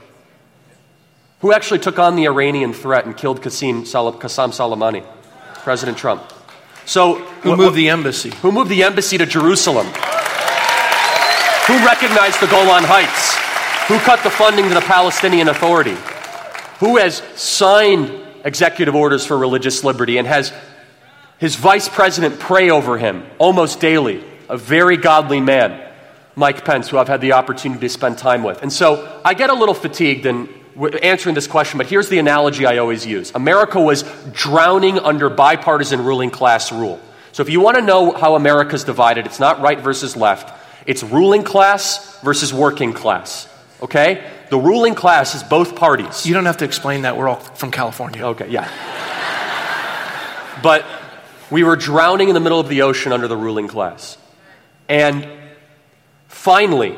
Who 1.40 1.50
actually 1.50 1.80
took 1.80 1.98
on 1.98 2.14
the 2.14 2.26
Iranian 2.26 2.74
threat 2.74 3.06
and 3.06 3.16
killed 3.16 3.40
Qasem, 3.40 3.86
Sal- 3.86 4.12
Soleimani? 4.12 5.02
President 5.62 5.96
Trump. 5.96 6.22
So, 6.84 7.14
Who 7.42 7.56
moved 7.56 7.74
the 7.74 7.88
embassy? 7.88 8.34
Who 8.42 8.52
moved 8.52 8.70
the 8.70 8.82
embassy 8.82 9.16
to 9.16 9.24
Jerusalem? 9.24 9.86
Who 11.66 11.78
recognized 11.78 12.40
the 12.40 12.46
Golan 12.46 12.84
Heights? 12.84 13.36
Who 13.88 13.98
cut 14.00 14.22
the 14.22 14.28
funding 14.28 14.68
to 14.68 14.74
the 14.74 14.82
Palestinian 14.82 15.48
Authority? 15.48 15.96
Who 16.80 16.98
has 16.98 17.22
signed 17.36 18.12
executive 18.44 18.94
orders 18.94 19.24
for 19.24 19.38
religious 19.38 19.82
liberty 19.82 20.18
and 20.18 20.28
has 20.28 20.52
his 21.38 21.56
vice 21.56 21.88
president 21.88 22.38
pray 22.38 22.68
over 22.68 22.98
him 22.98 23.24
almost 23.38 23.80
daily? 23.80 24.22
A 24.50 24.58
very 24.58 24.98
godly 24.98 25.40
man, 25.40 25.90
Mike 26.36 26.66
Pence, 26.66 26.90
who 26.90 26.98
I've 26.98 27.08
had 27.08 27.22
the 27.22 27.32
opportunity 27.32 27.80
to 27.80 27.88
spend 27.88 28.18
time 28.18 28.42
with. 28.42 28.60
And 28.60 28.70
so 28.70 29.22
I 29.24 29.32
get 29.32 29.48
a 29.48 29.54
little 29.54 29.74
fatigued 29.74 30.26
in 30.26 30.50
answering 31.02 31.34
this 31.34 31.46
question, 31.46 31.78
but 31.78 31.86
here's 31.86 32.10
the 32.10 32.18
analogy 32.18 32.66
I 32.66 32.76
always 32.76 33.06
use 33.06 33.32
America 33.34 33.80
was 33.80 34.02
drowning 34.32 34.98
under 34.98 35.30
bipartisan 35.30 36.04
ruling 36.04 36.30
class 36.30 36.70
rule. 36.72 37.00
So 37.32 37.42
if 37.42 37.48
you 37.48 37.60
want 37.60 37.78
to 37.78 37.82
know 37.82 38.12
how 38.12 38.34
America's 38.34 38.84
divided, 38.84 39.24
it's 39.24 39.40
not 39.40 39.62
right 39.62 39.80
versus 39.80 40.14
left. 40.14 40.60
It's 40.86 41.02
ruling 41.02 41.42
class 41.44 42.20
versus 42.20 42.52
working 42.52 42.92
class. 42.92 43.48
Okay? 43.82 44.24
The 44.50 44.58
ruling 44.58 44.94
class 44.94 45.34
is 45.34 45.42
both 45.42 45.76
parties. 45.76 46.26
You 46.26 46.34
don't 46.34 46.46
have 46.46 46.58
to 46.58 46.64
explain 46.64 47.02
that. 47.02 47.16
We're 47.16 47.28
all 47.28 47.40
from 47.40 47.70
California. 47.70 48.24
Okay, 48.26 48.48
yeah. 48.50 48.68
But 50.62 50.84
we 51.50 51.64
were 51.64 51.76
drowning 51.76 52.28
in 52.28 52.34
the 52.34 52.40
middle 52.40 52.60
of 52.60 52.68
the 52.68 52.82
ocean 52.82 53.12
under 53.12 53.28
the 53.28 53.36
ruling 53.36 53.68
class. 53.68 54.16
And 54.88 55.26
finally, 56.28 56.96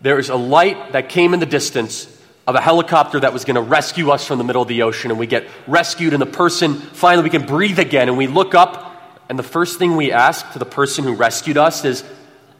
there 0.00 0.18
is 0.18 0.28
a 0.28 0.36
light 0.36 0.92
that 0.92 1.08
came 1.08 1.34
in 1.34 1.40
the 1.40 1.46
distance 1.46 2.10
of 2.46 2.54
a 2.54 2.60
helicopter 2.60 3.20
that 3.20 3.32
was 3.32 3.44
going 3.44 3.54
to 3.54 3.62
rescue 3.62 4.10
us 4.10 4.26
from 4.26 4.38
the 4.38 4.44
middle 4.44 4.60
of 4.62 4.68
the 4.68 4.82
ocean. 4.82 5.10
And 5.10 5.18
we 5.18 5.26
get 5.26 5.48
rescued, 5.66 6.12
and 6.12 6.20
the 6.20 6.26
person 6.26 6.74
finally 6.74 7.24
we 7.24 7.30
can 7.30 7.46
breathe 7.46 7.78
again. 7.78 8.08
And 8.08 8.18
we 8.18 8.26
look 8.26 8.54
up, 8.54 9.22
and 9.28 9.38
the 9.38 9.44
first 9.44 9.78
thing 9.78 9.96
we 9.96 10.12
ask 10.12 10.52
to 10.52 10.58
the 10.58 10.66
person 10.66 11.04
who 11.04 11.14
rescued 11.14 11.56
us 11.56 11.84
is, 11.84 12.04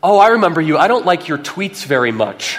Oh, 0.05 0.19
I 0.19 0.29
remember 0.29 0.61
you. 0.61 0.77
I 0.77 0.87
don't 0.87 1.07
like 1.07 1.29
your 1.29 1.39
tweets 1.39 1.87
very 1.87 2.13
much. 2.13 2.59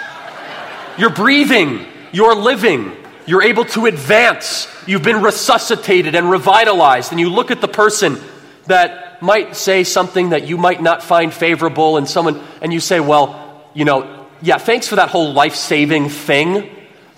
You're 0.98 1.10
breathing, 1.10 1.86
you're 2.10 2.34
living, 2.34 2.90
you're 3.24 3.44
able 3.44 3.64
to 3.66 3.86
advance, 3.86 4.66
you've 4.84 5.04
been 5.04 5.22
resuscitated 5.22 6.16
and 6.16 6.28
revitalized. 6.28 7.12
And 7.12 7.20
you 7.20 7.30
look 7.30 7.52
at 7.52 7.60
the 7.60 7.68
person 7.68 8.18
that 8.66 9.22
might 9.22 9.54
say 9.54 9.84
something 9.84 10.30
that 10.30 10.48
you 10.48 10.56
might 10.56 10.82
not 10.82 11.04
find 11.04 11.32
favorable, 11.32 11.98
and 11.98 12.08
someone, 12.08 12.42
and 12.60 12.72
you 12.72 12.80
say, 12.80 12.98
Well, 12.98 13.64
you 13.74 13.84
know, 13.84 14.26
yeah, 14.42 14.58
thanks 14.58 14.88
for 14.88 14.96
that 14.96 15.10
whole 15.10 15.32
life 15.32 15.54
saving 15.54 16.08
thing. 16.08 16.68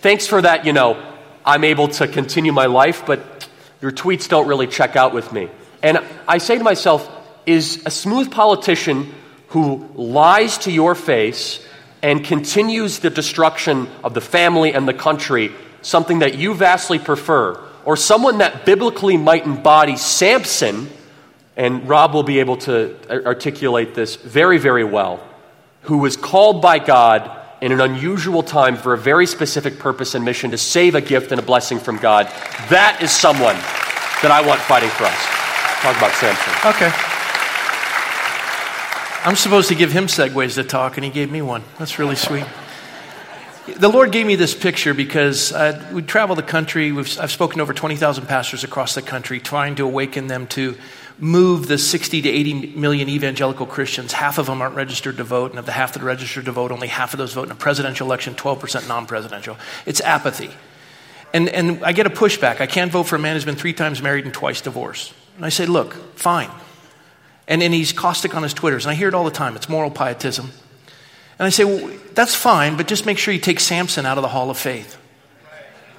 Thanks 0.02 0.26
for 0.26 0.42
that, 0.42 0.66
you 0.66 0.74
know, 0.74 1.02
I'm 1.42 1.64
able 1.64 1.88
to 1.88 2.06
continue 2.06 2.52
my 2.52 2.66
life, 2.66 3.06
but 3.06 3.48
your 3.80 3.92
tweets 3.92 4.28
don't 4.28 4.46
really 4.46 4.66
check 4.66 4.94
out 4.94 5.14
with 5.14 5.32
me. 5.32 5.48
And 5.82 6.04
I 6.28 6.36
say 6.36 6.58
to 6.58 6.64
myself, 6.64 7.10
is 7.46 7.82
a 7.86 7.90
smooth 7.90 8.30
politician 8.30 9.14
who 9.48 9.88
lies 9.94 10.58
to 10.58 10.70
your 10.70 10.94
face 10.94 11.64
and 12.02 12.24
continues 12.24 13.00
the 13.00 13.10
destruction 13.10 13.88
of 14.04 14.14
the 14.14 14.20
family 14.20 14.72
and 14.72 14.86
the 14.86 14.94
country 14.94 15.52
something 15.82 16.20
that 16.20 16.36
you 16.36 16.54
vastly 16.54 16.98
prefer, 16.98 17.58
or 17.84 17.96
someone 17.96 18.38
that 18.38 18.66
biblically 18.66 19.16
might 19.16 19.46
embody 19.46 19.96
Samson, 19.96 20.90
and 21.56 21.88
Rob 21.88 22.14
will 22.14 22.22
be 22.22 22.40
able 22.40 22.56
to 22.58 22.96
articulate 23.26 23.94
this 23.94 24.16
very, 24.16 24.58
very 24.58 24.84
well, 24.84 25.20
who 25.82 25.98
was 25.98 26.16
called 26.16 26.60
by 26.60 26.78
God 26.78 27.30
in 27.60 27.72
an 27.72 27.80
unusual 27.80 28.42
time 28.42 28.76
for 28.76 28.92
a 28.92 28.98
very 28.98 29.26
specific 29.26 29.78
purpose 29.78 30.14
and 30.14 30.24
mission 30.24 30.52
to 30.52 30.58
save 30.58 30.94
a 30.94 31.00
gift 31.00 31.32
and 31.32 31.40
a 31.40 31.44
blessing 31.44 31.78
from 31.78 31.96
God. 31.96 32.26
That 32.70 33.00
is 33.02 33.10
someone 33.10 33.56
that 34.22 34.30
I 34.30 34.46
want 34.46 34.60
fighting 34.60 34.90
for 34.90 35.04
us. 35.04 35.26
Talk 35.80 35.96
about 35.96 36.12
Samson. 36.14 36.52
Okay. 36.70 37.17
I'm 39.24 39.36
supposed 39.36 39.68
to 39.68 39.74
give 39.74 39.90
him 39.90 40.06
segues 40.06 40.54
to 40.54 40.64
talk, 40.64 40.96
and 40.96 41.04
he 41.04 41.10
gave 41.10 41.30
me 41.30 41.42
one. 41.42 41.64
That's 41.78 41.98
really 41.98 42.14
sweet. 42.14 42.44
The 43.76 43.88
Lord 43.88 44.12
gave 44.12 44.26
me 44.26 44.36
this 44.36 44.54
picture 44.54 44.94
because 44.94 45.52
uh, 45.52 45.90
we 45.92 46.02
travel 46.02 46.36
the 46.36 46.42
country. 46.42 46.92
We've, 46.92 47.18
I've 47.18 47.32
spoken 47.32 47.58
to 47.58 47.62
over 47.62 47.74
20,000 47.74 48.26
pastors 48.26 48.64
across 48.64 48.94
the 48.94 49.02
country, 49.02 49.40
trying 49.40 49.74
to 49.74 49.84
awaken 49.84 50.28
them 50.28 50.46
to 50.48 50.76
move 51.18 51.66
the 51.66 51.78
60 51.78 52.22
to 52.22 52.28
80 52.28 52.76
million 52.76 53.08
evangelical 53.08 53.66
Christians. 53.66 54.12
Half 54.12 54.38
of 54.38 54.46
them 54.46 54.62
aren't 54.62 54.76
registered 54.76 55.16
to 55.16 55.24
vote, 55.24 55.50
and 55.50 55.58
of 55.58 55.66
the 55.66 55.72
half 55.72 55.92
that 55.94 56.02
are 56.02 56.06
registered 56.06 56.44
to 56.44 56.52
vote, 56.52 56.70
only 56.70 56.88
half 56.88 57.12
of 57.12 57.18
those 57.18 57.34
vote 57.34 57.46
in 57.46 57.50
a 57.50 57.56
presidential 57.56 58.06
election, 58.06 58.34
12% 58.34 58.88
non 58.88 59.06
presidential. 59.06 59.56
It's 59.84 60.00
apathy. 60.00 60.50
And, 61.34 61.48
and 61.48 61.84
I 61.84 61.92
get 61.92 62.06
a 62.06 62.10
pushback. 62.10 62.60
I 62.60 62.66
can't 62.66 62.90
vote 62.90 63.02
for 63.02 63.16
a 63.16 63.18
man 63.18 63.34
who's 63.34 63.44
been 63.44 63.56
three 63.56 63.74
times 63.74 64.00
married 64.00 64.24
and 64.24 64.32
twice 64.32 64.60
divorced. 64.60 65.12
And 65.36 65.44
I 65.44 65.50
say, 65.50 65.66
look, 65.66 65.94
fine. 66.16 66.50
And, 67.48 67.62
then 67.62 67.72
he's 67.72 67.92
caustic 67.92 68.36
on 68.36 68.42
his 68.42 68.54
Twitters. 68.54 68.84
And 68.84 68.92
I 68.92 68.94
hear 68.94 69.08
it 69.08 69.14
all 69.14 69.24
the 69.24 69.30
time. 69.30 69.56
It's 69.56 69.68
moral 69.68 69.90
pietism. 69.90 70.50
And 71.38 71.46
I 71.46 71.48
say, 71.50 71.64
well, 71.64 71.90
that's 72.14 72.34
fine, 72.34 72.76
but 72.76 72.86
just 72.86 73.06
make 73.06 73.16
sure 73.16 73.32
you 73.32 73.40
take 73.40 73.58
Samson 73.58 74.04
out 74.06 74.18
of 74.18 74.22
the 74.22 74.28
hall 74.28 74.50
of 74.50 74.58
faith. 74.58 74.98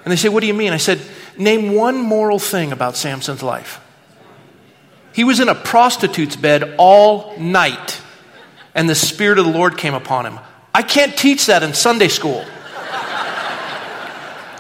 And 0.04 0.12
they 0.12 0.16
say, 0.16 0.30
what 0.30 0.42
do 0.42 0.48
you 0.48 0.54
mean? 0.54 0.74
I 0.74 0.78
said, 0.78 1.02
name 1.38 1.74
one 1.74 1.98
moral 1.98 2.40
thing 2.40 2.72
about 2.72 2.96
Samson's 2.96 3.42
life. 3.42 3.82
He 5.14 5.24
was 5.24 5.40
in 5.40 5.50
a 5.50 5.56
prostitute's 5.56 6.36
bed 6.36 6.76
all 6.78 7.38
night, 7.38 8.02
and 8.76 8.90
the 8.90 8.96
Spirit 8.96 9.40
of 9.40 9.46
the 9.46 9.52
Lord 9.52 9.78
came 9.78 9.94
upon 9.94 10.26
him. 10.26 10.40
I 10.74 10.84
can't 10.84 11.18
teach 11.18 11.48
that 11.48 11.64
in 11.64 11.74
Sunday 11.74 12.10
school. 12.10 12.46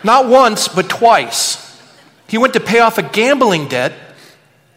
Not 0.04 0.28
once, 0.28 0.68
but 0.68 0.90
twice. 0.90 1.80
He 2.28 2.38
went 2.38 2.54
to 2.54 2.60
pay 2.60 2.80
off 2.80 2.98
a 2.98 3.04
gambling 3.04 3.68
debt, 3.68 3.94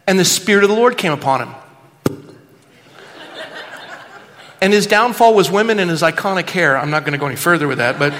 and 0.05 0.19
the 0.19 0.25
Spirit 0.25 0.63
of 0.63 0.69
the 0.69 0.75
Lord 0.75 0.97
came 0.97 1.13
upon 1.13 1.41
him. 1.41 1.55
And 4.63 4.71
his 4.71 4.87
downfall 4.87 5.33
was 5.35 5.51
women 5.51 5.77
and 5.77 5.89
his 5.89 6.03
iconic 6.03 6.49
hair. 6.49 6.77
I'm 6.77 6.89
not 6.89 7.03
going 7.03 7.11
to 7.11 7.17
go 7.17 7.25
any 7.25 7.35
further 7.35 7.67
with 7.67 7.79
that, 7.79 7.99
but 7.99 8.13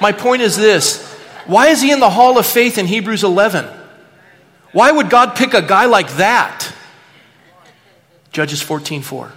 my 0.00 0.12
point 0.12 0.42
is 0.42 0.56
this 0.56 1.02
why 1.44 1.70
is 1.70 1.82
he 1.82 1.90
in 1.90 1.98
the 1.98 2.08
hall 2.08 2.38
of 2.38 2.46
faith 2.46 2.78
in 2.78 2.86
Hebrews 2.86 3.24
11? 3.24 3.66
Why 4.70 4.92
would 4.92 5.10
God 5.10 5.34
pick 5.34 5.54
a 5.54 5.60
guy 5.60 5.86
like 5.86 6.08
that? 6.18 6.72
Judges 8.30 8.62
14:4. 8.62 9.32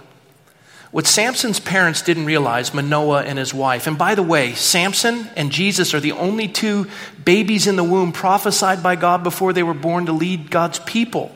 What 0.92 1.04
Samson's 1.08 1.58
parents 1.58 2.00
didn't 2.00 2.26
realize, 2.26 2.72
Manoah 2.72 3.24
and 3.24 3.36
his 3.36 3.52
wife, 3.52 3.88
and 3.88 3.98
by 3.98 4.14
the 4.14 4.22
way, 4.22 4.54
Samson 4.54 5.28
and 5.34 5.50
Jesus 5.50 5.94
are 5.94 6.00
the 6.00 6.12
only 6.12 6.46
two 6.46 6.86
babies 7.24 7.66
in 7.66 7.74
the 7.74 7.82
womb 7.82 8.12
prophesied 8.12 8.84
by 8.84 8.94
God 8.94 9.24
before 9.24 9.52
they 9.52 9.64
were 9.64 9.74
born 9.74 10.06
to 10.06 10.12
lead 10.12 10.48
God's 10.48 10.78
people. 10.78 11.32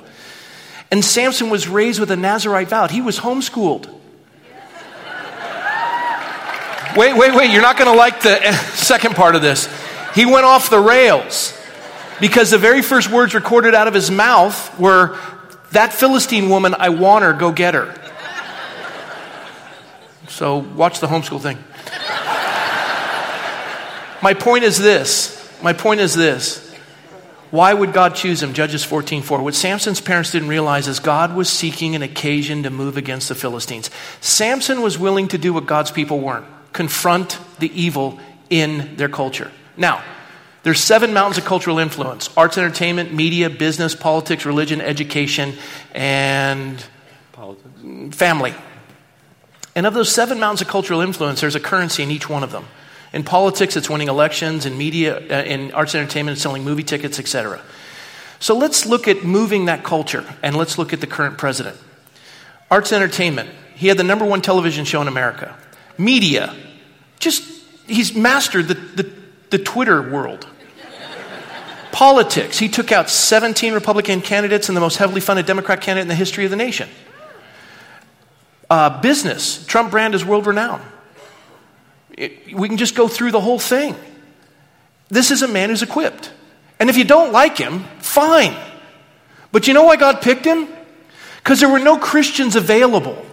And 0.88 1.04
Samson 1.04 1.50
was 1.50 1.66
raised 1.66 1.98
with 1.98 2.12
a 2.12 2.16
Nazarite 2.16 2.68
vow. 2.68 2.86
He 2.86 3.00
was 3.00 3.18
homeschooled. 3.18 3.96
Wait, 6.96 7.16
wait, 7.16 7.34
wait. 7.34 7.50
You're 7.50 7.62
not 7.62 7.76
going 7.76 7.90
to 7.90 7.96
like 7.96 8.22
the 8.22 8.52
second 8.74 9.14
part 9.14 9.34
of 9.34 9.42
this. 9.42 9.68
He 10.14 10.26
went 10.26 10.44
off 10.44 10.70
the 10.70 10.80
rails 10.80 11.56
because 12.20 12.50
the 12.50 12.58
very 12.58 12.82
first 12.82 13.10
words 13.10 13.34
recorded 13.34 13.74
out 13.74 13.88
of 13.88 13.94
his 13.94 14.10
mouth 14.10 14.78
were, 14.78 15.18
That 15.72 15.92
Philistine 15.92 16.48
woman, 16.48 16.74
I 16.78 16.88
want 16.90 17.24
her, 17.24 17.32
go 17.32 17.52
get 17.52 17.74
her. 17.74 17.94
So 20.28 20.58
watch 20.58 21.00
the 21.00 21.06
homeschool 21.06 21.40
thing. 21.40 21.58
My 24.22 24.34
point 24.34 24.64
is 24.64 24.78
this. 24.78 25.36
My 25.62 25.72
point 25.72 26.00
is 26.00 26.14
this. 26.14 26.66
Why 27.50 27.74
would 27.74 27.92
God 27.92 28.14
choose 28.14 28.42
him? 28.42 28.52
Judges 28.54 28.84
14:4. 28.84 29.42
What 29.42 29.54
Samson's 29.54 30.00
parents 30.00 30.30
didn't 30.30 30.48
realize 30.48 30.86
is 30.86 31.00
God 31.00 31.34
was 31.34 31.48
seeking 31.48 31.96
an 31.96 32.02
occasion 32.02 32.62
to 32.62 32.70
move 32.70 32.96
against 32.96 33.28
the 33.28 33.34
Philistines. 33.34 33.90
Samson 34.20 34.82
was 34.82 34.98
willing 34.98 35.26
to 35.28 35.38
do 35.38 35.52
what 35.52 35.66
God's 35.66 35.90
people 35.90 36.20
weren't. 36.20 36.46
Confront 36.72 37.38
the 37.58 37.70
evil 37.80 38.20
in 38.48 38.96
their 38.96 39.08
culture. 39.08 39.50
Now, 39.76 40.02
there's 40.62 40.80
seven 40.80 41.14
mountains 41.14 41.38
of 41.38 41.44
cultural 41.44 41.78
influence 41.78 42.28
arts, 42.36 42.58
entertainment, 42.58 43.14
media, 43.14 43.48
business, 43.48 43.94
politics, 43.94 44.44
religion, 44.44 44.80
education, 44.80 45.54
and 45.94 46.84
politics. 47.32 48.16
family. 48.16 48.54
And 49.74 49.86
of 49.86 49.94
those 49.94 50.12
seven 50.12 50.40
mountains 50.40 50.62
of 50.62 50.68
cultural 50.68 51.00
influence, 51.00 51.40
there's 51.40 51.54
a 51.54 51.60
currency 51.60 52.02
in 52.02 52.10
each 52.10 52.28
one 52.28 52.42
of 52.42 52.52
them. 52.52 52.66
In 53.12 53.24
politics, 53.24 53.76
it's 53.76 53.88
winning 53.88 54.08
elections. 54.08 54.66
In 54.66 54.76
media, 54.76 55.16
uh, 55.16 55.42
in 55.44 55.72
arts 55.72 55.94
and 55.94 56.02
entertainment, 56.02 56.34
it's 56.34 56.42
selling 56.42 56.64
movie 56.64 56.82
tickets, 56.82 57.18
etc. 57.18 57.60
So 58.38 58.56
let's 58.56 58.86
look 58.86 59.08
at 59.08 59.24
moving 59.24 59.66
that 59.66 59.84
culture, 59.84 60.24
and 60.42 60.56
let's 60.56 60.78
look 60.78 60.92
at 60.92 61.00
the 61.00 61.06
current 61.06 61.38
president. 61.38 61.76
Arts 62.70 62.92
entertainment. 62.92 63.50
He 63.74 63.88
had 63.88 63.96
the 63.96 64.04
number 64.04 64.24
one 64.24 64.42
television 64.42 64.84
show 64.84 65.00
in 65.00 65.08
America. 65.08 65.56
Media. 66.00 66.54
Just, 67.18 67.44
he's 67.86 68.14
mastered 68.14 68.68
the, 68.68 68.74
the 68.74 69.20
the 69.50 69.58
Twitter 69.58 70.00
world. 70.00 70.46
Politics. 71.92 72.58
He 72.58 72.68
took 72.68 72.92
out 72.92 73.10
17 73.10 73.74
Republican 73.74 74.22
candidates 74.22 74.68
and 74.68 74.76
the 74.76 74.80
most 74.80 74.96
heavily 74.96 75.20
funded 75.20 75.46
Democrat 75.46 75.80
candidate 75.80 76.02
in 76.02 76.08
the 76.08 76.14
history 76.14 76.44
of 76.44 76.50
the 76.50 76.56
nation. 76.56 76.88
Uh, 78.70 79.00
business. 79.00 79.64
Trump 79.66 79.90
brand 79.90 80.14
is 80.14 80.24
world 80.24 80.46
renowned. 80.46 80.84
It, 82.16 82.54
we 82.54 82.68
can 82.68 82.76
just 82.76 82.94
go 82.94 83.08
through 83.08 83.32
the 83.32 83.40
whole 83.40 83.58
thing. 83.58 83.96
This 85.08 85.32
is 85.32 85.42
a 85.42 85.48
man 85.48 85.70
who's 85.70 85.82
equipped. 85.82 86.32
And 86.78 86.88
if 86.88 86.96
you 86.96 87.04
don't 87.04 87.32
like 87.32 87.58
him, 87.58 87.84
fine. 87.98 88.56
But 89.50 89.66
you 89.66 89.74
know 89.74 89.82
why 89.82 89.96
God 89.96 90.22
picked 90.22 90.44
him? 90.44 90.68
Because 91.38 91.58
there 91.58 91.68
were 91.68 91.80
no 91.80 91.98
Christians 91.98 92.54
available. 92.54 93.26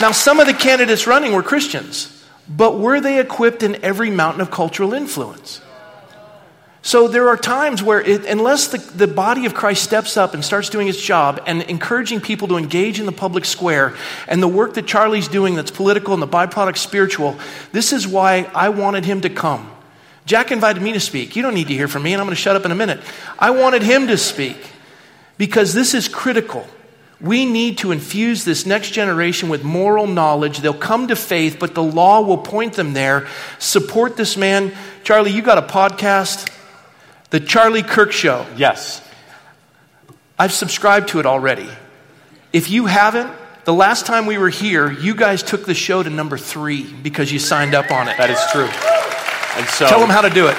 Now, 0.00 0.12
some 0.12 0.40
of 0.40 0.46
the 0.46 0.54
candidates 0.54 1.06
running 1.06 1.32
were 1.32 1.42
Christians, 1.42 2.24
but 2.48 2.78
were 2.78 3.00
they 3.00 3.20
equipped 3.20 3.62
in 3.62 3.84
every 3.84 4.10
mountain 4.10 4.40
of 4.40 4.50
cultural 4.50 4.94
influence? 4.94 5.60
So 6.82 7.08
there 7.08 7.28
are 7.28 7.36
times 7.36 7.82
where, 7.82 8.00
it, 8.00 8.24
unless 8.24 8.68
the, 8.68 8.78
the 8.78 9.06
body 9.06 9.44
of 9.44 9.52
Christ 9.52 9.82
steps 9.82 10.16
up 10.16 10.32
and 10.32 10.42
starts 10.42 10.70
doing 10.70 10.88
its 10.88 11.00
job 11.00 11.42
and 11.46 11.60
encouraging 11.62 12.22
people 12.22 12.48
to 12.48 12.56
engage 12.56 12.98
in 12.98 13.04
the 13.04 13.12
public 13.12 13.44
square 13.44 13.94
and 14.26 14.42
the 14.42 14.48
work 14.48 14.74
that 14.74 14.86
Charlie's 14.86 15.28
doing 15.28 15.56
that's 15.56 15.70
political 15.70 16.14
and 16.14 16.22
the 16.22 16.28
byproduct 16.28 16.78
spiritual, 16.78 17.38
this 17.72 17.92
is 17.92 18.08
why 18.08 18.50
I 18.54 18.70
wanted 18.70 19.04
him 19.04 19.20
to 19.20 19.28
come. 19.28 19.70
Jack 20.24 20.50
invited 20.50 20.82
me 20.82 20.94
to 20.94 21.00
speak. 21.00 21.36
You 21.36 21.42
don't 21.42 21.54
need 21.54 21.68
to 21.68 21.74
hear 21.74 21.88
from 21.88 22.02
me, 22.02 22.14
and 22.14 22.20
I'm 22.20 22.26
going 22.26 22.36
to 22.36 22.40
shut 22.40 22.56
up 22.56 22.64
in 22.64 22.72
a 22.72 22.76
minute. 22.76 23.00
I 23.38 23.50
wanted 23.50 23.82
him 23.82 24.06
to 24.06 24.16
speak 24.16 24.56
because 25.36 25.74
this 25.74 25.92
is 25.92 26.08
critical. 26.08 26.66
We 27.20 27.44
need 27.44 27.78
to 27.78 27.92
infuse 27.92 28.44
this 28.44 28.64
next 28.64 28.92
generation 28.92 29.50
with 29.50 29.62
moral 29.62 30.06
knowledge. 30.06 30.58
They'll 30.58 30.72
come 30.72 31.08
to 31.08 31.16
faith, 31.16 31.58
but 31.60 31.74
the 31.74 31.82
law 31.82 32.22
will 32.22 32.38
point 32.38 32.74
them 32.74 32.94
there. 32.94 33.28
Support 33.58 34.16
this 34.16 34.38
man. 34.38 34.72
Charlie, 35.04 35.30
you 35.30 35.42
got 35.42 35.58
a 35.58 35.62
podcast? 35.62 36.50
The 37.28 37.40
Charlie 37.40 37.82
Kirk 37.82 38.12
Show. 38.12 38.46
Yes. 38.56 39.06
I've 40.38 40.52
subscribed 40.52 41.08
to 41.08 41.20
it 41.20 41.26
already. 41.26 41.68
If 42.52 42.70
you 42.70 42.86
haven't, 42.86 43.30
the 43.64 43.74
last 43.74 44.06
time 44.06 44.24
we 44.24 44.38
were 44.38 44.48
here, 44.48 44.90
you 44.90 45.14
guys 45.14 45.42
took 45.42 45.66
the 45.66 45.74
show 45.74 46.02
to 46.02 46.08
number 46.08 46.38
three 46.38 46.90
because 46.90 47.30
you 47.30 47.38
signed 47.38 47.74
up 47.74 47.90
on 47.90 48.08
it. 48.08 48.16
That 48.16 48.30
is 48.30 48.40
true. 48.50 48.68
And 49.58 49.68
so, 49.68 49.86
Tell 49.86 50.00
them 50.00 50.08
how 50.08 50.22
to 50.22 50.30
do 50.30 50.48
it. 50.48 50.56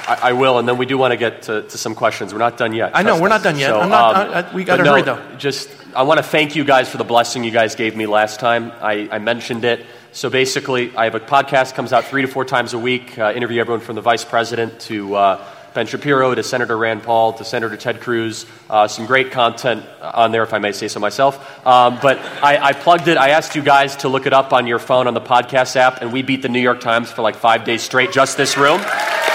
I, 0.00 0.28
I, 0.28 0.32
will, 0.32 0.58
and 0.58 0.68
then 0.68 0.78
we 0.78 0.86
do 0.86 0.98
want 0.98 1.12
to 1.12 1.16
get 1.16 1.42
to, 1.42 1.62
to, 1.62 1.78
some 1.78 1.94
questions. 1.94 2.32
We're 2.32 2.38
not 2.38 2.56
done 2.56 2.72
yet. 2.72 2.92
I 2.94 3.02
know 3.02 3.20
we're 3.20 3.28
not 3.28 3.42
done 3.42 3.58
yet. 3.58 3.70
So, 3.70 3.88
not, 3.88 4.16
um, 4.16 4.32
I, 4.32 4.54
we 4.54 4.64
got 4.64 4.76
to 4.76 4.84
no, 4.84 4.92
hurry 4.92 5.02
though. 5.02 5.22
Just, 5.36 5.68
I 5.94 6.02
want 6.02 6.18
to 6.18 6.24
thank 6.24 6.56
you 6.56 6.64
guys 6.64 6.88
for 6.88 6.98
the 6.98 7.04
blessing 7.04 7.44
you 7.44 7.50
guys 7.50 7.74
gave 7.74 7.96
me 7.96 8.06
last 8.06 8.40
time. 8.40 8.72
I, 8.80 9.08
I 9.10 9.18
mentioned 9.18 9.64
it. 9.64 9.84
So 10.12 10.30
basically, 10.30 10.96
I 10.96 11.04
have 11.04 11.14
a 11.14 11.20
podcast 11.20 11.74
comes 11.74 11.92
out 11.92 12.04
three 12.04 12.22
to 12.22 12.28
four 12.28 12.44
times 12.44 12.72
a 12.72 12.78
week. 12.78 13.18
Uh, 13.18 13.32
interview 13.34 13.60
everyone 13.60 13.80
from 13.80 13.96
the 13.96 14.00
vice 14.00 14.24
president 14.24 14.80
to 14.80 15.14
uh, 15.14 15.44
Ben 15.76 15.86
Shapiro 15.86 16.34
to 16.34 16.42
Senator 16.42 16.74
Rand 16.74 17.02
Paul 17.02 17.34
to 17.34 17.44
Senator 17.44 17.76
Ted 17.76 18.00
Cruz. 18.00 18.46
Uh, 18.70 18.88
some 18.88 19.04
great 19.04 19.30
content 19.30 19.84
on 20.00 20.32
there, 20.32 20.42
if 20.42 20.54
I 20.54 20.58
may 20.58 20.72
say 20.72 20.88
so 20.88 21.00
myself. 21.00 21.66
Um, 21.66 21.98
but 22.00 22.18
I, 22.42 22.56
I, 22.68 22.72
plugged 22.72 23.08
it. 23.08 23.18
I 23.18 23.30
asked 23.30 23.54
you 23.54 23.62
guys 23.62 23.96
to 23.96 24.08
look 24.08 24.24
it 24.24 24.32
up 24.32 24.54
on 24.54 24.66
your 24.66 24.78
phone 24.78 25.06
on 25.06 25.12
the 25.12 25.20
podcast 25.20 25.76
app, 25.76 26.00
and 26.00 26.14
we 26.14 26.22
beat 26.22 26.40
the 26.40 26.48
New 26.48 26.60
York 26.60 26.80
Times 26.80 27.12
for 27.12 27.20
like 27.20 27.36
five 27.36 27.64
days 27.64 27.82
straight, 27.82 28.10
just 28.10 28.38
this 28.38 28.56
room. 28.56 28.80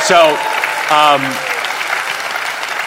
So 0.04 0.36
um, 0.90 1.22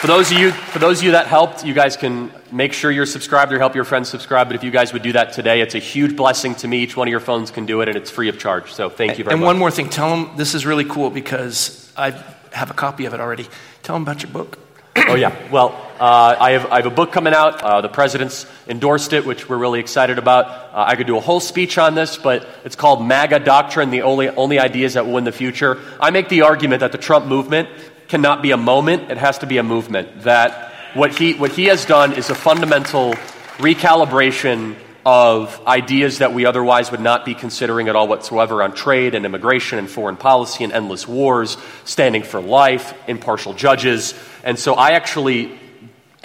for 0.00 0.08
those 0.08 0.30
of 0.30 0.38
you, 0.38 0.50
for 0.50 0.78
those 0.78 0.98
of 0.98 1.04
you 1.04 1.12
that 1.12 1.26
helped, 1.26 1.64
you 1.64 1.72
guys 1.72 1.96
can 1.96 2.30
make 2.52 2.72
sure 2.72 2.90
you're 2.90 3.06
subscribed 3.06 3.52
or 3.52 3.58
help 3.58 3.74
your 3.74 3.84
friends 3.84 4.08
subscribe. 4.08 4.48
But 4.48 4.56
if 4.56 4.64
you 4.64 4.70
guys 4.70 4.92
would 4.92 5.02
do 5.02 5.12
that 5.12 5.32
today, 5.32 5.60
it's 5.60 5.74
a 5.74 5.78
huge 5.78 6.16
blessing 6.16 6.54
to 6.56 6.68
me. 6.68 6.82
Each 6.82 6.96
one 6.96 7.08
of 7.08 7.10
your 7.10 7.20
phones 7.20 7.50
can 7.50 7.66
do 7.66 7.80
it, 7.80 7.88
and 7.88 7.96
it's 7.96 8.10
free 8.10 8.28
of 8.28 8.38
charge. 8.38 8.72
So 8.72 8.90
thank 8.90 9.16
you 9.18 9.24
very 9.24 9.32
and 9.32 9.40
much. 9.40 9.48
And 9.50 9.56
one 9.56 9.58
more 9.58 9.70
thing, 9.70 9.88
tell 9.88 10.10
them 10.10 10.36
this 10.36 10.54
is 10.54 10.66
really 10.66 10.84
cool 10.84 11.08
because 11.08 11.90
I 11.96 12.10
have 12.52 12.70
a 12.70 12.74
copy 12.74 13.06
of 13.06 13.14
it 13.14 13.20
already. 13.20 13.48
Tell 13.82 13.96
them 13.96 14.02
about 14.02 14.22
your 14.22 14.32
book. 14.32 14.58
oh 15.08 15.14
yeah. 15.14 15.50
Well, 15.50 15.70
uh, 15.98 16.36
I 16.38 16.52
have 16.52 16.66
I 16.72 16.76
have 16.76 16.86
a 16.86 16.90
book 16.90 17.12
coming 17.12 17.34
out. 17.34 17.62
Uh, 17.62 17.80
the 17.80 17.88
president's 17.88 18.46
endorsed 18.68 19.12
it, 19.12 19.26
which 19.26 19.48
we're 19.48 19.58
really 19.58 19.80
excited 19.80 20.18
about. 20.18 20.46
Uh, 20.46 20.84
I 20.86 20.96
could 20.96 21.06
do 21.06 21.16
a 21.16 21.20
whole 21.20 21.40
speech 21.40 21.78
on 21.78 21.94
this, 21.94 22.16
but 22.16 22.46
it's 22.64 22.76
called 22.76 23.04
MAGA 23.04 23.40
Doctrine: 23.40 23.90
The 23.90 24.02
Only 24.02 24.28
Only 24.28 24.58
Ideas 24.58 24.94
That 24.94 25.06
Will 25.06 25.14
Win 25.14 25.24
the 25.24 25.32
Future. 25.32 25.80
I 26.00 26.10
make 26.10 26.28
the 26.28 26.42
argument 26.42 26.80
that 26.80 26.92
the 26.92 26.98
Trump 26.98 27.26
movement 27.26 27.68
cannot 28.08 28.42
be 28.42 28.50
a 28.50 28.56
moment, 28.56 29.10
it 29.10 29.18
has 29.18 29.38
to 29.38 29.46
be 29.46 29.58
a 29.58 29.62
movement. 29.62 30.22
That 30.22 30.72
what 30.94 31.16
he, 31.16 31.34
what 31.34 31.52
he 31.52 31.64
has 31.66 31.84
done 31.84 32.12
is 32.12 32.30
a 32.30 32.34
fundamental 32.34 33.14
recalibration 33.58 34.76
of 35.06 35.60
ideas 35.66 36.18
that 36.18 36.32
we 36.32 36.46
otherwise 36.46 36.90
would 36.90 37.00
not 37.00 37.24
be 37.24 37.34
considering 37.34 37.88
at 37.88 37.96
all 37.96 38.08
whatsoever 38.08 38.62
on 38.62 38.74
trade 38.74 39.14
and 39.14 39.26
immigration 39.26 39.78
and 39.78 39.90
foreign 39.90 40.16
policy 40.16 40.64
and 40.64 40.72
endless 40.72 41.06
wars, 41.06 41.58
standing 41.84 42.22
for 42.22 42.40
life, 42.40 42.94
impartial 43.06 43.52
judges. 43.52 44.14
And 44.44 44.58
so 44.58 44.74
I 44.74 44.90
actually 44.90 45.58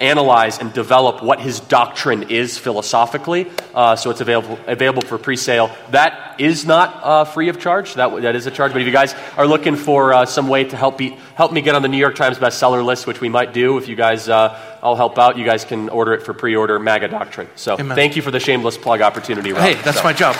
analyze 0.00 0.58
and 0.58 0.72
develop 0.72 1.22
what 1.22 1.40
his 1.40 1.60
doctrine 1.60 2.30
is 2.30 2.56
philosophically. 2.56 3.46
Uh, 3.74 3.94
so 3.94 4.10
it's 4.10 4.22
available, 4.22 4.58
available 4.66 5.02
for 5.02 5.18
pre 5.18 5.36
sale. 5.36 5.70
That 5.90 6.40
is 6.40 6.64
not 6.64 7.00
uh, 7.02 7.24
free 7.24 7.48
of 7.50 7.60
charge. 7.60 7.94
That, 7.94 8.22
that 8.22 8.34
is 8.34 8.46
a 8.46 8.50
charge. 8.50 8.72
But 8.72 8.80
if 8.80 8.86
you 8.86 8.92
guys 8.92 9.14
are 9.36 9.46
looking 9.46 9.76
for 9.76 10.14
uh, 10.14 10.26
some 10.26 10.48
way 10.48 10.64
to 10.64 10.76
help, 10.76 10.98
be, 10.98 11.10
help 11.34 11.52
me 11.52 11.60
get 11.60 11.74
on 11.74 11.82
the 11.82 11.88
New 11.88 11.98
York 11.98 12.16
Times 12.16 12.38
bestseller 12.38 12.84
list, 12.84 13.06
which 13.06 13.20
we 13.20 13.28
might 13.28 13.52
do, 13.52 13.76
if 13.78 13.88
you 13.88 13.96
guys, 13.96 14.28
uh, 14.28 14.78
I'll 14.82 14.96
help 14.96 15.18
out, 15.18 15.36
you 15.36 15.44
guys 15.44 15.64
can 15.64 15.88
order 15.90 16.14
it 16.14 16.22
for 16.22 16.32
pre 16.32 16.56
order 16.56 16.78
MAGA 16.78 17.08
Doctrine. 17.08 17.48
So 17.56 17.74
Amen. 17.78 17.94
thank 17.94 18.16
you 18.16 18.22
for 18.22 18.30
the 18.30 18.40
shameless 18.40 18.78
plug 18.78 19.02
opportunity, 19.02 19.52
Rob. 19.52 19.62
Hey, 19.62 19.74
that's 19.82 19.98
so. 19.98 20.04
my 20.04 20.12
job. 20.14 20.36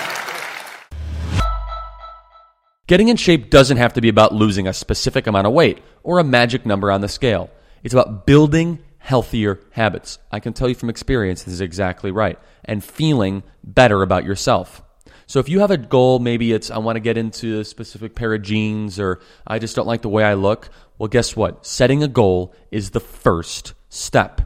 Getting 2.87 3.07
in 3.07 3.15
shape 3.15 3.49
doesn't 3.49 3.77
have 3.77 3.93
to 3.93 4.01
be 4.01 4.09
about 4.09 4.33
losing 4.33 4.67
a 4.67 4.73
specific 4.73 5.25
amount 5.25 5.47
of 5.47 5.53
weight 5.53 5.79
or 6.03 6.19
a 6.19 6.23
magic 6.23 6.65
number 6.65 6.91
on 6.91 6.99
the 7.01 7.07
scale. 7.07 7.49
It's 7.83 7.93
about 7.93 8.25
building 8.25 8.79
healthier 8.99 9.59
habits. 9.71 10.19
I 10.31 10.39
can 10.39 10.53
tell 10.53 10.69
you 10.69 10.75
from 10.75 10.89
experience 10.89 11.43
this 11.43 11.55
is 11.55 11.61
exactly 11.61 12.11
right. 12.11 12.37
And 12.63 12.83
feeling 12.83 13.43
better 13.63 14.03
about 14.03 14.23
yourself. 14.23 14.83
So 15.25 15.39
if 15.39 15.49
you 15.49 15.61
have 15.61 15.71
a 15.71 15.77
goal, 15.77 16.19
maybe 16.19 16.51
it's 16.51 16.69
I 16.69 16.77
want 16.79 16.97
to 16.97 16.99
get 16.99 17.17
into 17.17 17.59
a 17.59 17.65
specific 17.65 18.15
pair 18.15 18.33
of 18.33 18.41
jeans 18.41 18.99
or 18.99 19.21
I 19.47 19.59
just 19.59 19.75
don't 19.75 19.87
like 19.87 20.01
the 20.01 20.09
way 20.09 20.23
I 20.23 20.33
look. 20.33 20.69
Well, 20.97 21.07
guess 21.07 21.35
what? 21.35 21.65
Setting 21.65 22.03
a 22.03 22.07
goal 22.07 22.53
is 22.69 22.89
the 22.89 22.99
first 22.99 23.73
step. 23.89 24.41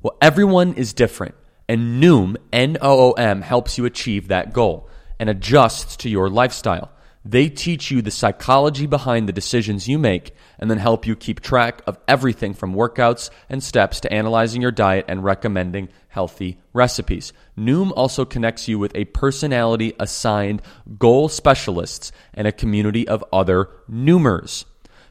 Well, 0.00 0.16
everyone 0.20 0.74
is 0.74 0.92
different, 0.92 1.34
and 1.68 2.02
Noom, 2.02 2.36
N 2.52 2.78
O 2.80 3.10
O 3.10 3.12
M, 3.12 3.42
helps 3.42 3.78
you 3.78 3.84
achieve 3.84 4.28
that 4.28 4.52
goal 4.52 4.88
and 5.18 5.28
adjusts 5.28 5.96
to 5.98 6.08
your 6.08 6.30
lifestyle. 6.30 6.90
They 7.24 7.48
teach 7.48 7.90
you 7.90 8.02
the 8.02 8.10
psychology 8.10 8.86
behind 8.86 9.28
the 9.28 9.32
decisions 9.32 9.86
you 9.86 9.98
make 9.98 10.34
and 10.58 10.68
then 10.68 10.78
help 10.78 11.06
you 11.06 11.14
keep 11.14 11.40
track 11.40 11.80
of 11.86 11.98
everything 12.08 12.52
from 12.52 12.74
workouts 12.74 13.30
and 13.48 13.62
steps 13.62 14.00
to 14.00 14.12
analyzing 14.12 14.60
your 14.60 14.72
diet 14.72 15.04
and 15.06 15.22
recommending 15.22 15.88
healthy 16.08 16.58
recipes. 16.72 17.32
Noom 17.56 17.92
also 17.94 18.24
connects 18.24 18.66
you 18.66 18.78
with 18.78 18.94
a 18.96 19.04
personality 19.06 19.92
assigned 20.00 20.62
goal 20.98 21.28
specialists 21.28 22.10
and 22.34 22.48
a 22.48 22.52
community 22.52 23.06
of 23.06 23.24
other 23.32 23.70
Noomers. 23.88 24.64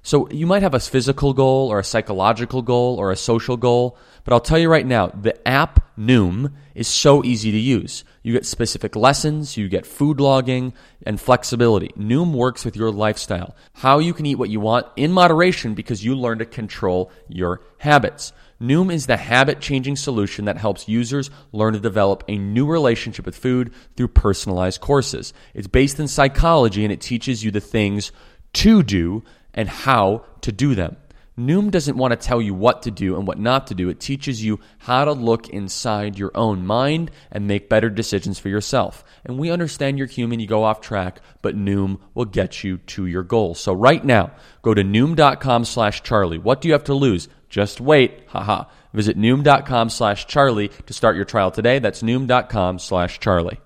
So 0.03 0.27
you 0.31 0.47
might 0.47 0.63
have 0.63 0.73
a 0.73 0.79
physical 0.79 1.33
goal 1.33 1.71
or 1.71 1.79
a 1.79 1.83
psychological 1.83 2.61
goal 2.61 2.97
or 2.97 3.11
a 3.11 3.15
social 3.15 3.55
goal, 3.55 3.97
but 4.23 4.33
I'll 4.33 4.39
tell 4.39 4.57
you 4.57 4.67
right 4.67 4.85
now, 4.85 5.07
the 5.07 5.47
app 5.47 5.95
Noom 5.97 6.51
is 6.75 6.87
so 6.87 7.23
easy 7.23 7.51
to 7.51 7.59
use. 7.59 8.03
You 8.23 8.33
get 8.33 8.45
specific 8.45 8.95
lessons, 8.95 9.57
you 9.57 9.67
get 9.67 9.85
food 9.85 10.19
logging, 10.19 10.73
and 11.05 11.19
flexibility. 11.19 11.89
Noom 11.97 12.33
works 12.33 12.63
with 12.63 12.75
your 12.75 12.91
lifestyle, 12.91 13.55
how 13.73 13.99
you 13.99 14.13
can 14.13 14.25
eat 14.25 14.35
what 14.35 14.49
you 14.49 14.59
want 14.59 14.85
in 14.95 15.11
moderation 15.11 15.73
because 15.73 16.05
you 16.05 16.15
learn 16.15 16.39
to 16.39 16.45
control 16.45 17.11
your 17.27 17.61
habits. 17.79 18.31
Noom 18.61 18.93
is 18.93 19.07
the 19.07 19.17
habit 19.17 19.59
changing 19.59 19.95
solution 19.95 20.45
that 20.45 20.57
helps 20.57 20.87
users 20.87 21.31
learn 21.51 21.73
to 21.73 21.79
develop 21.79 22.23
a 22.27 22.37
new 22.37 22.67
relationship 22.67 23.25
with 23.25 23.35
food 23.35 23.73
through 23.97 24.09
personalized 24.09 24.81
courses. 24.81 25.33
It's 25.55 25.67
based 25.67 25.99
in 25.99 26.07
psychology 26.07 26.83
and 26.83 26.93
it 26.93 27.01
teaches 27.01 27.43
you 27.43 27.49
the 27.49 27.59
things 27.59 28.11
to 28.53 28.83
do 28.83 29.23
and 29.53 29.67
how 29.67 30.25
to 30.41 30.51
do 30.51 30.75
them. 30.75 30.97
Noom 31.39 31.71
doesn't 31.71 31.97
want 31.97 32.11
to 32.11 32.17
tell 32.17 32.41
you 32.41 32.53
what 32.53 32.81
to 32.83 32.91
do 32.91 33.15
and 33.15 33.25
what 33.25 33.39
not 33.39 33.67
to 33.67 33.75
do. 33.75 33.89
It 33.89 33.99
teaches 33.99 34.43
you 34.43 34.59
how 34.79 35.05
to 35.05 35.13
look 35.13 35.49
inside 35.49 36.19
your 36.19 36.31
own 36.35 36.65
mind 36.65 37.09
and 37.31 37.47
make 37.47 37.69
better 37.69 37.89
decisions 37.89 38.37
for 38.37 38.49
yourself. 38.49 39.03
And 39.25 39.39
we 39.39 39.49
understand 39.49 39.97
you're 39.97 40.07
human, 40.07 40.39
you 40.39 40.47
go 40.47 40.63
off 40.63 40.81
track, 40.81 41.21
but 41.41 41.55
Noom 41.55 41.99
will 42.13 42.25
get 42.25 42.63
you 42.63 42.77
to 42.77 43.05
your 43.05 43.23
goal. 43.23 43.55
So 43.55 43.73
right 43.73 44.03
now, 44.03 44.31
go 44.61 44.73
to 44.73 44.83
Noom.com 44.83 45.65
slash 45.65 46.03
Charlie. 46.03 46.37
What 46.37 46.61
do 46.61 46.67
you 46.67 46.73
have 46.73 46.83
to 46.85 46.93
lose? 46.93 47.29
Just 47.49 47.79
wait. 47.79 48.23
Haha. 48.27 48.65
Visit 48.93 49.17
Noom.com 49.17 49.89
slash 49.89 50.27
Charlie 50.27 50.67
to 50.85 50.93
start 50.93 51.15
your 51.15 51.25
trial 51.25 51.49
today. 51.49 51.79
That's 51.79 52.03
Noom.com 52.03 52.77
slash 52.79 53.19
Charlie. 53.19 53.59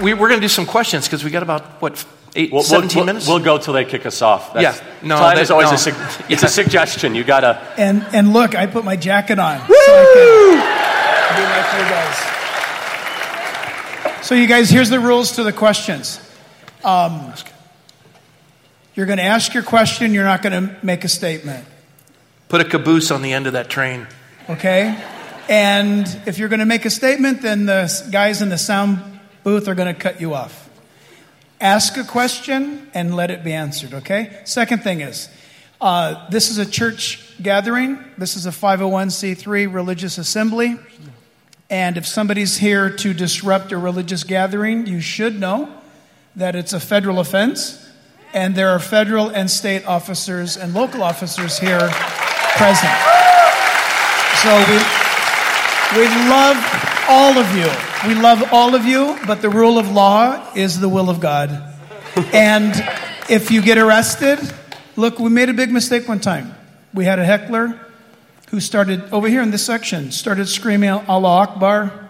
We're 0.00 0.16
going 0.16 0.36
to 0.36 0.40
do 0.40 0.48
some 0.48 0.66
questions 0.66 1.06
because 1.06 1.22
we 1.22 1.30
got 1.30 1.42
about, 1.42 1.62
what, 1.82 2.04
eight, 2.36 2.52
we'll, 2.52 2.62
17 2.62 2.96
we'll, 2.96 3.06
minutes? 3.06 3.28
We'll 3.28 3.38
go 3.40 3.58
till 3.58 3.74
they 3.74 3.84
kick 3.84 4.06
us 4.06 4.22
off. 4.22 4.54
That's, 4.54 4.78
yeah. 4.78 4.86
No, 5.02 5.16
time 5.16 5.36
that, 5.36 5.42
is 5.42 5.50
always 5.50 5.68
no. 5.68 5.74
a, 5.74 5.78
su- 5.78 5.90
it's 6.28 6.42
yeah. 6.42 6.46
a 6.46 6.50
suggestion. 6.50 7.14
You 7.14 7.24
got 7.24 7.40
to. 7.40 7.60
And, 7.76 8.06
and 8.12 8.32
look, 8.32 8.54
I 8.54 8.66
put 8.66 8.84
my 8.84 8.96
jacket 8.96 9.38
on. 9.38 9.60
Woo! 9.68 9.74
So 9.74 9.92
I 9.92 10.04
can 11.28 11.36
be 11.36 11.42
like 11.42 11.72
you 11.84 11.90
guys. 11.90 12.38
So, 14.26 14.34
you 14.34 14.46
guys, 14.46 14.68
here's 14.68 14.90
the 14.90 15.00
rules 15.00 15.32
to 15.32 15.42
the 15.42 15.52
questions. 15.52 16.20
Um, 16.84 17.32
you're 18.94 19.06
going 19.06 19.18
to 19.18 19.24
ask 19.24 19.54
your 19.54 19.62
question, 19.62 20.12
you're 20.12 20.24
not 20.24 20.42
going 20.42 20.68
to 20.68 20.76
make 20.84 21.04
a 21.04 21.08
statement. 21.08 21.64
Put 22.48 22.60
a 22.60 22.64
caboose 22.64 23.10
on 23.10 23.22
the 23.22 23.32
end 23.32 23.46
of 23.46 23.54
that 23.54 23.70
train. 23.70 24.06
Okay? 24.50 25.02
And 25.48 26.06
if 26.26 26.38
you're 26.38 26.48
going 26.48 26.60
to 26.60 26.66
make 26.66 26.84
a 26.84 26.90
statement, 26.90 27.42
then 27.42 27.64
the 27.66 28.08
guys 28.10 28.42
in 28.42 28.48
the 28.48 28.58
sound 28.58 29.20
booth 29.44 29.68
are 29.68 29.74
going 29.74 29.94
to 29.94 29.98
cut 29.98 30.20
you 30.20 30.34
off. 30.34 30.67
Ask 31.60 31.96
a 31.96 32.04
question 32.04 32.88
and 32.94 33.16
let 33.16 33.32
it 33.32 33.42
be 33.42 33.52
answered, 33.52 33.92
okay? 33.92 34.40
Second 34.44 34.84
thing 34.84 35.00
is, 35.00 35.28
uh, 35.80 36.28
this 36.30 36.50
is 36.50 36.58
a 36.58 36.66
church 36.66 37.24
gathering. 37.42 37.98
This 38.16 38.36
is 38.36 38.46
a 38.46 38.50
501c3 38.50 39.72
religious 39.72 40.18
assembly. 40.18 40.78
And 41.68 41.96
if 41.96 42.06
somebody's 42.06 42.56
here 42.56 42.90
to 42.90 43.12
disrupt 43.12 43.72
a 43.72 43.78
religious 43.78 44.24
gathering, 44.24 44.86
you 44.86 45.00
should 45.00 45.38
know 45.38 45.68
that 46.36 46.54
it's 46.54 46.72
a 46.72 46.80
federal 46.80 47.18
offense. 47.18 47.84
And 48.32 48.54
there 48.54 48.70
are 48.70 48.78
federal 48.78 49.28
and 49.28 49.50
state 49.50 49.84
officers 49.84 50.56
and 50.56 50.74
local 50.74 51.02
officers 51.02 51.58
here 51.58 51.90
present. 52.56 52.94
So 54.42 54.56
we, 54.70 54.78
we 55.98 56.08
love 56.28 56.56
all 57.08 57.36
of 57.36 57.56
you. 57.56 57.87
We 58.06 58.14
love 58.14 58.52
all 58.52 58.76
of 58.76 58.84
you, 58.84 59.18
but 59.26 59.42
the 59.42 59.50
rule 59.50 59.76
of 59.76 59.90
law 59.90 60.52
is 60.54 60.78
the 60.78 60.88
will 60.88 61.10
of 61.10 61.18
God. 61.18 61.50
and 62.32 62.72
if 63.28 63.50
you 63.50 63.60
get 63.60 63.76
arrested, 63.76 64.38
look, 64.94 65.18
we 65.18 65.30
made 65.30 65.48
a 65.48 65.52
big 65.52 65.72
mistake 65.72 66.06
one 66.06 66.20
time. 66.20 66.54
We 66.94 67.04
had 67.04 67.18
a 67.18 67.24
heckler 67.24 67.78
who 68.50 68.60
started 68.60 69.12
over 69.12 69.26
here 69.28 69.42
in 69.42 69.50
this 69.50 69.66
section, 69.66 70.12
started 70.12 70.46
screaming 70.46 70.90
Allah 70.90 71.48
Akbar, 71.48 72.08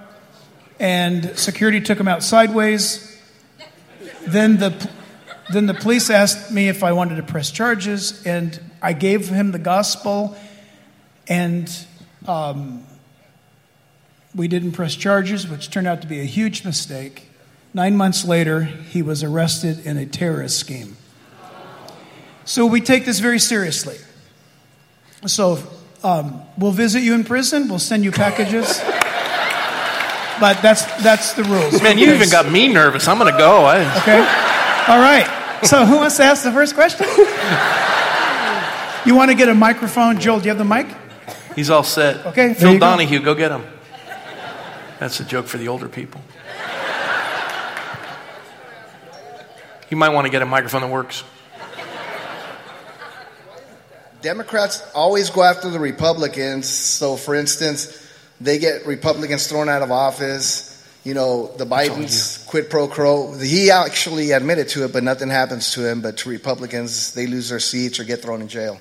and 0.78 1.38
security 1.38 1.80
took 1.80 1.98
him 1.98 2.06
out 2.06 2.22
sideways. 2.22 3.18
Then 4.26 4.58
the 4.58 4.90
then 5.50 5.64
the 5.64 5.74
police 5.74 6.10
asked 6.10 6.52
me 6.52 6.68
if 6.68 6.84
I 6.84 6.92
wanted 6.92 7.16
to 7.16 7.22
press 7.22 7.50
charges, 7.50 8.26
and 8.26 8.60
I 8.82 8.92
gave 8.92 9.30
him 9.30 9.52
the 9.52 9.58
gospel, 9.58 10.36
and 11.26 11.74
um, 12.26 12.84
we 14.34 14.48
didn't 14.48 14.72
press 14.72 14.94
charges, 14.94 15.48
which 15.48 15.70
turned 15.70 15.86
out 15.86 16.00
to 16.02 16.06
be 16.06 16.20
a 16.20 16.24
huge 16.24 16.64
mistake. 16.64 17.28
Nine 17.74 17.96
months 17.96 18.24
later, 18.24 18.62
he 18.62 19.02
was 19.02 19.22
arrested 19.22 19.84
in 19.84 19.96
a 19.96 20.06
terrorist 20.06 20.58
scheme. 20.58 20.96
So 22.44 22.66
we 22.66 22.80
take 22.80 23.04
this 23.04 23.18
very 23.18 23.38
seriously. 23.38 23.98
So 25.26 25.62
um, 26.02 26.42
we'll 26.56 26.72
visit 26.72 27.00
you 27.00 27.14
in 27.14 27.24
prison, 27.24 27.68
we'll 27.68 27.78
send 27.78 28.04
you 28.04 28.12
packages. 28.12 28.78
but 30.40 30.60
that's, 30.62 30.84
that's 31.02 31.34
the 31.34 31.44
rules. 31.44 31.82
Man, 31.82 31.98
you 31.98 32.12
even 32.12 32.30
got 32.30 32.50
me 32.50 32.68
nervous. 32.68 33.06
I'm 33.08 33.18
going 33.18 33.32
to 33.32 33.38
go. 33.38 33.64
I... 33.64 33.78
Okay. 34.02 34.18
All 34.88 35.00
right. 35.00 35.26
So 35.64 35.84
who 35.84 35.96
wants 35.96 36.16
to 36.16 36.24
ask 36.24 36.44
the 36.44 36.52
first 36.52 36.74
question? 36.74 37.06
You 39.08 39.14
want 39.14 39.30
to 39.30 39.34
get 39.34 39.48
a 39.48 39.54
microphone? 39.54 40.20
Joel, 40.20 40.40
do 40.40 40.44
you 40.44 40.48
have 40.50 40.58
the 40.58 40.66
mic? 40.66 40.86
He's 41.56 41.70
all 41.70 41.82
set. 41.82 42.26
Okay. 42.26 42.52
Phil 42.52 42.78
Donahue, 42.78 43.20
go. 43.20 43.32
go 43.32 43.34
get 43.34 43.50
him. 43.50 43.64
That's 44.98 45.20
a 45.20 45.24
joke 45.24 45.46
for 45.46 45.58
the 45.58 45.68
older 45.68 45.88
people. 45.88 46.20
You 49.90 49.96
might 49.96 50.10
want 50.10 50.26
to 50.26 50.30
get 50.30 50.42
a 50.42 50.46
microphone 50.46 50.82
that 50.82 50.90
works. 50.90 51.24
Democrats 54.20 54.82
always 54.94 55.30
go 55.30 55.42
after 55.42 55.70
the 55.70 55.78
Republicans. 55.78 56.68
So, 56.68 57.16
for 57.16 57.34
instance, 57.34 58.06
they 58.40 58.58
get 58.58 58.86
Republicans 58.86 59.46
thrown 59.46 59.68
out 59.68 59.82
of 59.82 59.90
office. 59.90 60.66
You 61.04 61.14
know, 61.14 61.54
the 61.56 61.64
Bidens 61.64 62.44
quid 62.46 62.68
pro 62.68 62.88
quo. 62.88 63.38
He 63.38 63.70
actually 63.70 64.32
admitted 64.32 64.68
to 64.70 64.84
it, 64.84 64.92
but 64.92 65.04
nothing 65.04 65.30
happens 65.30 65.72
to 65.74 65.88
him. 65.88 66.02
But 66.02 66.18
to 66.18 66.28
Republicans, 66.28 67.14
they 67.14 67.26
lose 67.26 67.48
their 67.48 67.60
seats 67.60 68.00
or 68.00 68.04
get 68.04 68.20
thrown 68.20 68.42
in 68.42 68.48
jail. 68.48 68.80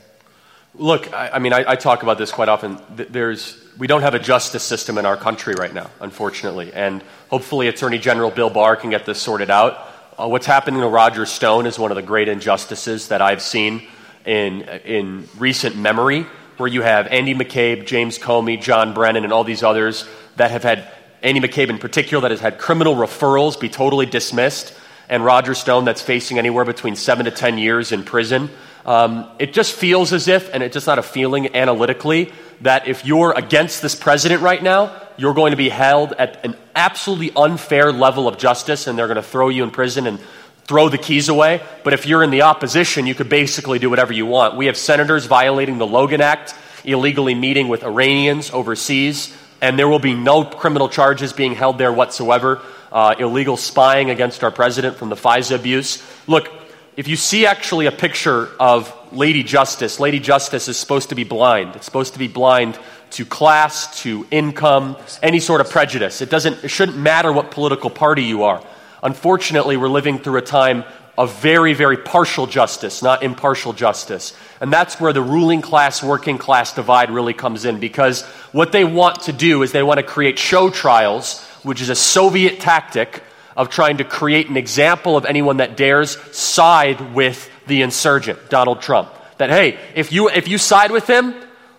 Look, 0.75 1.13
I, 1.13 1.29
I 1.33 1.39
mean, 1.39 1.53
I, 1.53 1.71
I, 1.71 1.75
talk 1.75 2.03
about 2.03 2.17
this 2.17 2.31
quite 2.31 2.49
often. 2.49 2.79
There's, 2.95 3.57
we 3.77 3.87
don't 3.87 4.01
have 4.01 4.15
a 4.15 4.19
justice 4.19 4.63
system 4.63 4.97
in 4.97 5.05
our 5.05 5.17
country 5.17 5.53
right 5.57 5.73
now, 5.73 5.89
unfortunately. 5.99 6.71
And 6.73 7.03
hopefully, 7.29 7.67
Attorney 7.67 7.99
General 7.99 8.31
Bill 8.31 8.49
Barr 8.49 8.75
can 8.75 8.89
get 8.89 9.05
this 9.05 9.21
sorted 9.21 9.49
out. 9.49 9.77
Uh, 10.17 10.27
what's 10.27 10.47
happening 10.47 10.81
to 10.81 10.87
Roger 10.87 11.25
Stone 11.25 11.67
is 11.67 11.77
one 11.77 11.91
of 11.91 11.95
the 11.95 12.01
great 12.01 12.27
injustices 12.27 13.09
that 13.09 13.21
I've 13.21 13.41
seen 13.41 13.87
in, 14.25 14.63
in 14.63 15.29
recent 15.37 15.75
memory, 15.75 16.25
where 16.57 16.67
you 16.67 16.81
have 16.81 17.07
Andy 17.07 17.35
McCabe, 17.35 17.85
James 17.85 18.17
Comey, 18.17 18.59
John 18.59 18.93
Brennan, 18.95 19.23
and 19.23 19.31
all 19.31 19.43
these 19.43 19.61
others 19.61 20.05
that 20.37 20.49
have 20.49 20.63
had, 20.63 20.91
Andy 21.21 21.39
McCabe 21.39 21.69
in 21.69 21.77
particular, 21.77 22.21
that 22.21 22.31
has 22.31 22.39
had 22.39 22.57
criminal 22.57 22.95
referrals 22.95 23.59
be 23.59 23.69
totally 23.69 24.07
dismissed, 24.07 24.73
and 25.07 25.23
Roger 25.23 25.53
Stone 25.53 25.85
that's 25.85 26.01
facing 26.01 26.39
anywhere 26.39 26.65
between 26.65 26.95
seven 26.95 27.25
to 27.25 27.31
ten 27.31 27.59
years 27.59 27.91
in 27.91 28.03
prison. 28.03 28.49
Um, 28.85 29.29
it 29.37 29.53
just 29.53 29.73
feels 29.73 30.13
as 30.13 30.27
if, 30.27 30.49
and 30.53 30.63
it's 30.63 30.73
just 30.73 30.87
not 30.87 30.97
a 30.97 31.03
feeling 31.03 31.55
analytically, 31.55 32.33
that 32.61 32.87
if 32.87 33.05
you're 33.05 33.33
against 33.35 33.81
this 33.81 33.95
president 33.95 34.41
right 34.41 34.61
now, 34.61 35.01
you're 35.17 35.33
going 35.33 35.51
to 35.51 35.57
be 35.57 35.69
held 35.69 36.13
at 36.13 36.43
an 36.45 36.55
absolutely 36.75 37.31
unfair 37.35 37.91
level 37.91 38.27
of 38.27 38.37
justice 38.37 38.87
and 38.87 38.97
they're 38.97 39.07
going 39.07 39.15
to 39.15 39.23
throw 39.23 39.49
you 39.49 39.63
in 39.63 39.71
prison 39.71 40.07
and 40.07 40.19
throw 40.65 40.89
the 40.89 40.97
keys 40.97 41.29
away. 41.29 41.61
But 41.83 41.93
if 41.93 42.05
you're 42.05 42.23
in 42.23 42.29
the 42.29 42.43
opposition, 42.43 43.05
you 43.05 43.15
could 43.15 43.29
basically 43.29 43.79
do 43.79 43.89
whatever 43.89 44.13
you 44.13 44.25
want. 44.25 44.55
We 44.55 44.67
have 44.67 44.77
senators 44.77 45.25
violating 45.25 45.77
the 45.77 45.87
Logan 45.87 46.21
Act, 46.21 46.53
illegally 46.83 47.35
meeting 47.35 47.67
with 47.67 47.83
Iranians 47.83 48.51
overseas, 48.51 49.35
and 49.61 49.79
there 49.79 49.87
will 49.87 49.99
be 49.99 50.13
no 50.13 50.43
criminal 50.43 50.89
charges 50.89 51.33
being 51.33 51.55
held 51.55 51.77
there 51.77 51.91
whatsoever. 51.91 52.61
Uh, 52.91 53.15
illegal 53.19 53.57
spying 53.57 54.09
against 54.09 54.43
our 54.43 54.51
president 54.51 54.95
from 54.95 55.09
the 55.09 55.15
FISA 55.15 55.55
abuse. 55.55 56.01
Look, 56.25 56.49
if 56.95 57.07
you 57.07 57.17
see 57.17 57.45
actually 57.45 57.85
a 57.85 57.91
picture 57.91 58.49
of 58.59 58.93
Lady 59.13 59.43
Justice, 59.43 59.99
Lady 59.99 60.19
Justice 60.19 60.67
is 60.67 60.77
supposed 60.77 61.09
to 61.09 61.15
be 61.15 61.23
blind. 61.23 61.75
It's 61.75 61.85
supposed 61.85 62.13
to 62.13 62.19
be 62.19 62.27
blind 62.27 62.77
to 63.11 63.25
class, 63.25 64.01
to 64.03 64.27
income, 64.31 64.97
any 65.23 65.39
sort 65.39 65.61
of 65.61 65.69
prejudice. 65.69 66.21
It 66.21 66.29
doesn't 66.29 66.63
it 66.63 66.69
shouldn't 66.69 66.97
matter 66.97 67.31
what 67.31 67.51
political 67.51 67.89
party 67.89 68.23
you 68.23 68.43
are. 68.43 68.63
Unfortunately, 69.03 69.77
we're 69.77 69.89
living 69.89 70.19
through 70.19 70.37
a 70.37 70.41
time 70.41 70.83
of 71.17 71.39
very, 71.39 71.73
very 71.73 71.97
partial 71.97 72.45
justice, 72.45 73.01
not 73.01 73.23
impartial 73.23 73.73
justice. 73.73 74.37
And 74.61 74.71
that's 74.71 74.99
where 74.99 75.13
the 75.13 75.21
ruling 75.21 75.61
class, 75.61 76.03
working 76.03 76.37
class 76.37 76.73
divide 76.73 77.09
really 77.09 77.33
comes 77.33 77.65
in 77.65 77.79
because 77.79 78.23
what 78.51 78.71
they 78.71 78.83
want 78.83 79.23
to 79.23 79.33
do 79.33 79.63
is 79.63 79.71
they 79.71 79.81
want 79.81 79.97
to 79.99 80.03
create 80.03 80.37
show 80.37 80.69
trials, 80.69 81.43
which 81.63 81.81
is 81.81 81.89
a 81.89 81.95
Soviet 81.95 82.59
tactic 82.59 83.23
of 83.55 83.69
trying 83.69 83.97
to 83.97 84.03
create 84.03 84.49
an 84.49 84.57
example 84.57 85.17
of 85.17 85.25
anyone 85.25 85.57
that 85.57 85.75
dares 85.75 86.17
side 86.35 87.15
with 87.15 87.49
the 87.67 87.81
insurgent, 87.81 88.49
Donald 88.49 88.81
Trump. 88.81 89.09
That, 89.37 89.49
hey, 89.49 89.77
if 89.95 90.11
you, 90.11 90.29
if 90.29 90.47
you 90.47 90.57
side 90.57 90.91
with 90.91 91.07
him, 91.07 91.33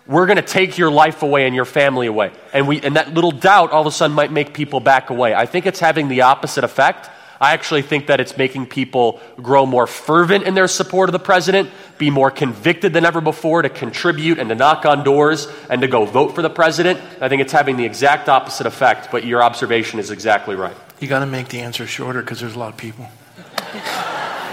we're 0.07 0.25
going 0.25 0.37
to 0.37 0.41
take 0.41 0.77
your 0.77 0.89
life 0.89 1.21
away 1.21 1.45
and 1.45 1.55
your 1.55 1.65
family 1.65 2.07
away. 2.07 2.31
And, 2.51 2.67
we, 2.67 2.81
and 2.81 2.95
that 2.95 3.13
little 3.13 3.31
doubt 3.31 3.71
all 3.71 3.81
of 3.81 3.87
a 3.87 3.91
sudden 3.91 4.15
might 4.15 4.31
make 4.31 4.53
people 4.53 4.79
back 4.79 5.11
away. 5.11 5.35
I 5.35 5.45
think 5.45 5.67
it's 5.67 5.79
having 5.79 6.07
the 6.07 6.21
opposite 6.21 6.63
effect. 6.63 7.09
I 7.39 7.53
actually 7.53 7.83
think 7.83 8.07
that 8.07 8.19
it's 8.19 8.35
making 8.35 8.65
people 8.65 9.21
grow 9.37 9.65
more 9.65 9.87
fervent 9.87 10.45
in 10.45 10.55
their 10.55 10.67
support 10.67 11.09
of 11.09 11.13
the 11.13 11.19
president, 11.19 11.69
be 11.97 12.09
more 12.09 12.31
convicted 12.31 12.91
than 12.91 13.05
ever 13.05 13.21
before 13.21 13.61
to 13.61 13.69
contribute 13.69 14.39
and 14.39 14.49
to 14.49 14.55
knock 14.55 14.85
on 14.85 15.03
doors 15.03 15.47
and 15.69 15.81
to 15.81 15.87
go 15.87 16.05
vote 16.05 16.35
for 16.35 16.41
the 16.41 16.49
president. 16.49 16.99
I 17.21 17.29
think 17.29 17.41
it's 17.41 17.53
having 17.53 17.77
the 17.77 17.85
exact 17.85 18.27
opposite 18.29 18.65
effect, 18.65 19.09
but 19.11 19.25
your 19.25 19.43
observation 19.43 19.99
is 19.99 20.11
exactly 20.11 20.55
right. 20.55 20.75
You 20.99 21.07
got 21.07 21.19
to 21.19 21.25
make 21.25 21.47
the 21.47 21.61
answer 21.61 21.87
shorter 21.87 22.21
because 22.21 22.39
there's 22.39 22.55
a 22.55 22.59
lot 22.59 22.73
of 22.73 22.77
people. 22.77 23.07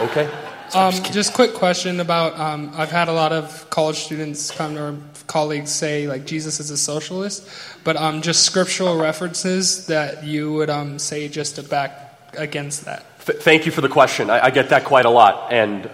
Okay. 0.01 0.31
Um, 0.77 0.93
just 1.05 1.33
quick 1.33 1.55
question 1.55 2.01
about 2.01 2.39
um, 2.39 2.71
I've 2.75 2.91
had 2.91 3.09
a 3.09 3.13
lot 3.13 3.33
of 3.33 3.71
college 3.71 3.97
students 3.97 4.51
come 4.51 4.77
or 4.77 4.99
colleagues 5.27 5.73
say 5.73 6.07
like 6.07 6.27
Jesus 6.27 6.61
is 6.61 6.71
a 6.71 6.77
socialist, 6.77 7.49
but 7.83 7.97
um, 7.97 8.21
just 8.21 8.45
scriptural 8.45 8.99
references 8.99 9.87
that 9.87 10.25
you 10.25 10.53
would 10.53 10.69
um, 10.69 10.99
say 10.99 11.29
just 11.29 11.57
to 11.57 11.63
back 11.63 12.19
against 12.37 12.85
that? 12.85 13.07
thank 13.21 13.65
you 13.65 13.73
for 13.73 13.81
the 13.81 13.89
question. 13.89 14.29
I, 14.29 14.45
I, 14.45 14.51
get 14.51 14.69
that 14.69 14.85
quite 14.85 15.07
a 15.07 15.11
lot, 15.11 15.51
and 15.51 15.89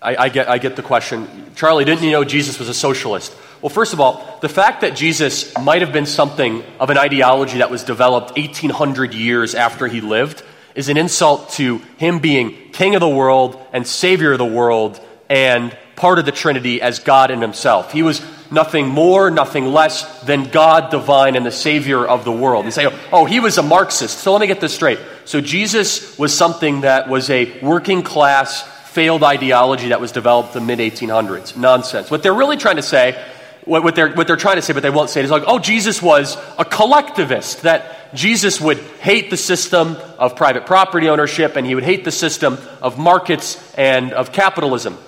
I, 0.00 0.16
I, 0.16 0.28
get, 0.30 0.48
I 0.48 0.56
get 0.56 0.74
the 0.74 0.82
question. 0.82 1.28
Charlie, 1.54 1.84
didn't 1.84 2.02
you 2.02 2.10
know 2.10 2.24
Jesus 2.24 2.58
was 2.58 2.70
a 2.70 2.74
socialist? 2.74 3.36
Well, 3.60 3.68
first 3.68 3.92
of 3.92 4.00
all, 4.00 4.38
the 4.40 4.48
fact 4.48 4.80
that 4.80 4.96
Jesus 4.96 5.56
might 5.58 5.82
have 5.82 5.92
been 5.92 6.06
something 6.06 6.64
of 6.80 6.88
an 6.88 6.96
ideology 6.96 7.58
that 7.58 7.70
was 7.70 7.84
developed 7.84 8.38
1,800 8.38 9.12
years 9.12 9.54
after 9.54 9.86
he 9.86 10.00
lived 10.00 10.42
is 10.74 10.88
an 10.88 10.96
insult 10.96 11.50
to 11.50 11.78
him 11.96 12.18
being 12.18 12.70
king 12.72 12.94
of 12.94 13.00
the 13.00 13.08
world 13.08 13.60
and 13.72 13.86
savior 13.86 14.32
of 14.32 14.38
the 14.38 14.44
world 14.44 15.00
and 15.28 15.76
part 15.96 16.18
of 16.18 16.24
the 16.24 16.32
Trinity 16.32 16.82
as 16.82 16.98
God 16.98 17.30
in 17.30 17.40
himself. 17.40 17.92
He 17.92 18.02
was 18.02 18.20
nothing 18.50 18.88
more, 18.88 19.30
nothing 19.30 19.66
less 19.66 20.22
than 20.22 20.44
God 20.44 20.90
divine 20.90 21.36
and 21.36 21.44
the 21.44 21.52
Savior 21.52 22.06
of 22.06 22.24
the 22.24 22.32
world. 22.32 22.64
And 22.64 22.74
say, 22.74 22.86
oh, 23.12 23.24
he 23.24 23.40
was 23.40 23.58
a 23.58 23.62
Marxist. 23.62 24.18
So 24.18 24.32
let 24.32 24.40
me 24.40 24.46
get 24.46 24.60
this 24.60 24.74
straight. 24.74 24.98
So 25.24 25.40
Jesus 25.40 26.18
was 26.18 26.36
something 26.36 26.82
that 26.82 27.08
was 27.08 27.30
a 27.30 27.60
working 27.60 28.02
class, 28.02 28.62
failed 28.90 29.22
ideology 29.22 29.88
that 29.88 30.00
was 30.00 30.12
developed 30.12 30.54
in 30.56 30.66
the 30.66 30.76
mid 30.76 30.78
1800s. 30.78 31.56
Nonsense. 31.56 32.10
What 32.10 32.22
they're 32.22 32.34
really 32.34 32.56
trying 32.56 32.76
to 32.76 32.82
say, 32.82 33.22
what, 33.64 33.82
what, 33.82 33.94
they're, 33.94 34.12
what 34.12 34.26
they're 34.26 34.36
trying 34.36 34.56
to 34.56 34.62
say, 34.62 34.72
but 34.72 34.82
they 34.82 34.90
won't 34.90 35.10
say 35.10 35.20
it, 35.20 35.24
is 35.24 35.30
like, 35.30 35.44
oh, 35.46 35.58
Jesus 35.58 36.02
was 36.02 36.36
a 36.58 36.64
collectivist, 36.64 37.62
that 37.62 38.14
Jesus 38.14 38.60
would 38.60 38.78
hate 38.78 39.30
the 39.30 39.36
system 39.36 39.96
of 40.18 40.36
private 40.36 40.66
property 40.66 41.08
ownership 41.08 41.56
and 41.56 41.66
he 41.66 41.74
would 41.74 41.84
hate 41.84 42.04
the 42.04 42.12
system 42.12 42.58
of 42.82 42.98
markets 42.98 43.74
and 43.74 44.12
of 44.12 44.32
capitalism. 44.32 44.98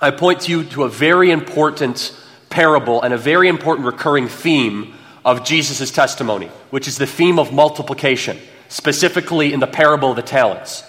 I 0.00 0.12
point 0.12 0.42
to 0.42 0.50
you 0.50 0.64
to 0.64 0.84
a 0.84 0.88
very 0.88 1.30
important 1.30 2.16
parable 2.50 3.02
and 3.02 3.12
a 3.12 3.18
very 3.18 3.48
important 3.48 3.86
recurring 3.86 4.28
theme 4.28 4.94
of 5.24 5.44
Jesus' 5.44 5.90
testimony, 5.90 6.46
which 6.70 6.88
is 6.88 6.98
the 6.98 7.06
theme 7.06 7.38
of 7.38 7.52
multiplication, 7.52 8.38
specifically 8.68 9.52
in 9.52 9.60
the 9.60 9.66
parable 9.66 10.10
of 10.10 10.16
the 10.16 10.22
talents. 10.22 10.84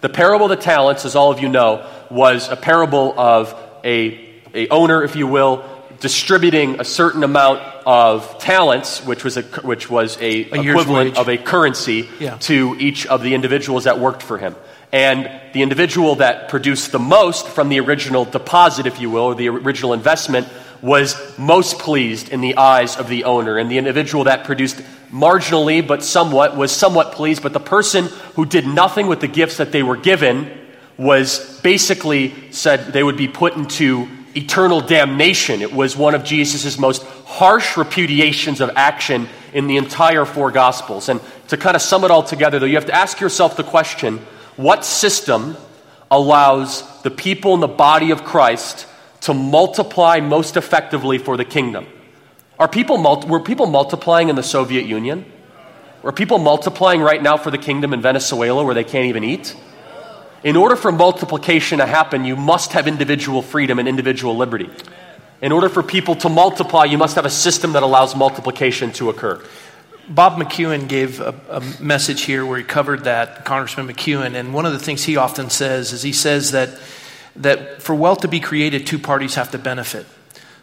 The 0.00 0.08
parable 0.08 0.46
of 0.46 0.50
the 0.50 0.62
talents, 0.62 1.04
as 1.04 1.16
all 1.16 1.30
of 1.30 1.40
you 1.40 1.48
know, 1.48 1.88
was 2.10 2.48
a 2.48 2.56
parable 2.56 3.18
of 3.18 3.54
a, 3.84 4.40
a 4.54 4.68
owner, 4.68 5.02
if 5.02 5.16
you 5.16 5.26
will, 5.26 5.64
distributing 6.00 6.80
a 6.80 6.84
certain 6.84 7.22
amount 7.22 7.60
of 7.86 8.38
talents, 8.38 9.04
which 9.04 9.22
was 9.22 9.36
a, 9.36 9.42
which 9.42 9.88
was 9.88 10.16
a, 10.20 10.50
a 10.50 10.60
equivalent 10.60 11.16
of 11.16 11.28
a 11.28 11.36
currency, 11.36 12.08
yeah. 12.18 12.36
to 12.38 12.74
each 12.78 13.06
of 13.06 13.22
the 13.22 13.34
individuals 13.34 13.84
that 13.84 13.98
worked 13.98 14.22
for 14.22 14.38
him. 14.38 14.56
And 14.92 15.30
the 15.52 15.62
individual 15.62 16.16
that 16.16 16.48
produced 16.48 16.90
the 16.90 16.98
most 16.98 17.46
from 17.46 17.68
the 17.68 17.78
original 17.80 18.24
deposit, 18.24 18.86
if 18.86 19.00
you 19.00 19.10
will, 19.10 19.24
or 19.24 19.34
the 19.34 19.48
original 19.48 19.92
investment, 19.92 20.48
was 20.82 21.38
most 21.38 21.78
pleased 21.78 22.30
in 22.30 22.40
the 22.40 22.56
eyes 22.56 22.96
of 22.96 23.08
the 23.08 23.24
owner. 23.24 23.58
And 23.58 23.70
the 23.70 23.78
individual 23.78 24.24
that 24.24 24.44
produced 24.44 24.78
marginally, 25.12 25.86
but 25.86 26.02
somewhat, 26.02 26.56
was 26.56 26.72
somewhat 26.72 27.12
pleased. 27.12 27.42
But 27.42 27.52
the 27.52 27.60
person 27.60 28.06
who 28.34 28.46
did 28.46 28.66
nothing 28.66 29.06
with 29.06 29.20
the 29.20 29.28
gifts 29.28 29.58
that 29.58 29.70
they 29.70 29.82
were 29.82 29.96
given 29.96 30.50
was 30.96 31.60
basically 31.60 32.52
said 32.52 32.92
they 32.92 33.02
would 33.02 33.16
be 33.16 33.28
put 33.28 33.54
into 33.56 34.08
eternal 34.36 34.80
damnation. 34.80 35.62
It 35.62 35.72
was 35.72 35.96
one 35.96 36.14
of 36.14 36.24
Jesus' 36.24 36.78
most 36.78 37.02
harsh 37.26 37.74
repudiations 37.74 38.60
of 38.60 38.70
action 38.76 39.28
in 39.52 39.66
the 39.66 39.76
entire 39.76 40.24
four 40.24 40.50
Gospels. 40.50 41.08
And 41.08 41.20
to 41.48 41.56
kind 41.56 41.76
of 41.76 41.82
sum 41.82 42.04
it 42.04 42.10
all 42.10 42.22
together, 42.22 42.58
though, 42.58 42.66
you 42.66 42.76
have 42.76 42.86
to 42.86 42.94
ask 42.94 43.20
yourself 43.20 43.56
the 43.56 43.64
question 43.64 44.18
what 44.56 44.84
system 44.84 45.56
allows 46.10 47.02
the 47.02 47.10
people 47.10 47.54
in 47.54 47.60
the 47.60 47.68
body 47.68 48.10
of 48.10 48.24
Christ 48.24 48.86
to 49.22 49.34
multiply 49.34 50.20
most 50.20 50.56
effectively 50.56 51.18
for 51.18 51.36
the 51.36 51.44
kingdom? 51.44 51.86
Are 52.58 52.68
people 52.68 53.02
were 53.26 53.40
people 53.40 53.66
multiplying 53.66 54.28
in 54.28 54.36
the 54.36 54.42
Soviet 54.42 54.84
Union? 54.84 55.24
Were 56.02 56.12
people 56.12 56.38
multiplying 56.38 57.00
right 57.00 57.22
now 57.22 57.36
for 57.36 57.50
the 57.50 57.58
kingdom 57.58 57.92
in 57.92 58.00
Venezuela 58.00 58.64
where 58.64 58.74
they 58.74 58.84
can't 58.84 59.06
even 59.06 59.24
eat? 59.24 59.54
In 60.42 60.56
order 60.56 60.74
for 60.74 60.90
multiplication 60.90 61.78
to 61.78 61.86
happen, 61.86 62.24
you 62.24 62.34
must 62.34 62.72
have 62.72 62.88
individual 62.88 63.42
freedom 63.42 63.78
and 63.78 63.86
individual 63.86 64.36
liberty. 64.36 64.70
In 65.42 65.52
order 65.52 65.68
for 65.68 65.82
people 65.82 66.14
to 66.16 66.28
multiply, 66.28 66.84
you 66.84 66.96
must 66.96 67.16
have 67.16 67.26
a 67.26 67.30
system 67.30 67.72
that 67.72 67.82
allows 67.82 68.16
multiplication 68.16 68.90
to 68.92 69.10
occur. 69.10 69.42
Bob 70.08 70.38
McEwen 70.38 70.88
gave 70.88 71.20
a, 71.20 71.34
a, 71.50 71.82
message 71.82 72.22
here 72.22 72.44
where 72.44 72.58
he 72.58 72.64
covered 72.64 73.04
that, 73.04 73.44
Congressman 73.44 73.86
McEwen, 73.86 74.34
and 74.34 74.52
one 74.52 74.66
of 74.66 74.72
the 74.72 74.78
things 74.78 75.04
he 75.04 75.16
often 75.16 75.50
says 75.50 75.92
is 75.92 76.02
he 76.02 76.12
says 76.12 76.50
that, 76.50 76.70
that 77.36 77.80
for 77.80 77.94
wealth 77.94 78.22
to 78.22 78.28
be 78.28 78.40
created, 78.40 78.86
two 78.86 78.98
parties 78.98 79.36
have 79.36 79.52
to 79.52 79.58
benefit. 79.58 80.06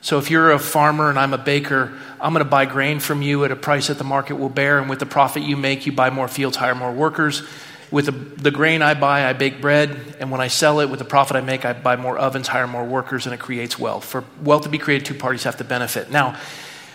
So 0.02 0.18
if 0.18 0.30
you're 0.30 0.52
a 0.52 0.60
farmer 0.60 1.10
and 1.10 1.18
I'm 1.18 1.34
a 1.34 1.38
baker, 1.38 1.98
I'm 2.20 2.34
going 2.34 2.44
to 2.44 2.50
buy 2.50 2.66
grain 2.66 3.00
from 3.00 3.22
you 3.22 3.46
at 3.46 3.52
a 3.52 3.56
price 3.56 3.88
that 3.88 3.98
the 3.98 4.04
market 4.04 4.36
will 4.36 4.50
bear, 4.50 4.80
and 4.80 4.90
with 4.90 5.00
the 5.00 5.06
profit 5.06 5.44
you 5.44 5.56
make, 5.56 5.86
you 5.86 5.92
buy 5.92 6.10
more 6.10 6.28
fields, 6.28 6.58
hire 6.58 6.76
more 6.76 6.92
workers. 6.92 7.44
With 7.90 8.42
the, 8.42 8.52
grain 8.52 8.82
I 8.82 8.96
buy, 8.96 9.26
I 9.26 9.34
bake 9.34 9.62
bread, 9.62 10.16
and 10.20 10.30
when 10.30 10.42
I 10.42 10.50
sell 10.50 10.82
it, 10.82 10.90
with 10.90 11.00
the 11.00 11.06
profit 11.06 11.38
I 11.38 11.42
make, 11.42 11.64
I 11.64 11.72
buy 11.72 11.96
more 11.96 12.18
ovens, 12.18 12.50
hire 12.50 12.68
more 12.68 12.84
workers, 12.84 13.26
and 13.26 13.34
it 13.34 13.40
creates 13.40 13.80
wealth. 13.80 14.04
For 14.04 14.26
wealth 14.44 14.64
to 14.64 14.70
be 14.70 14.78
created, 14.78 15.06
two 15.06 15.14
parties 15.14 15.44
have 15.44 15.58
to 15.58 15.64
benefit. 15.64 16.12
Now, 16.12 16.38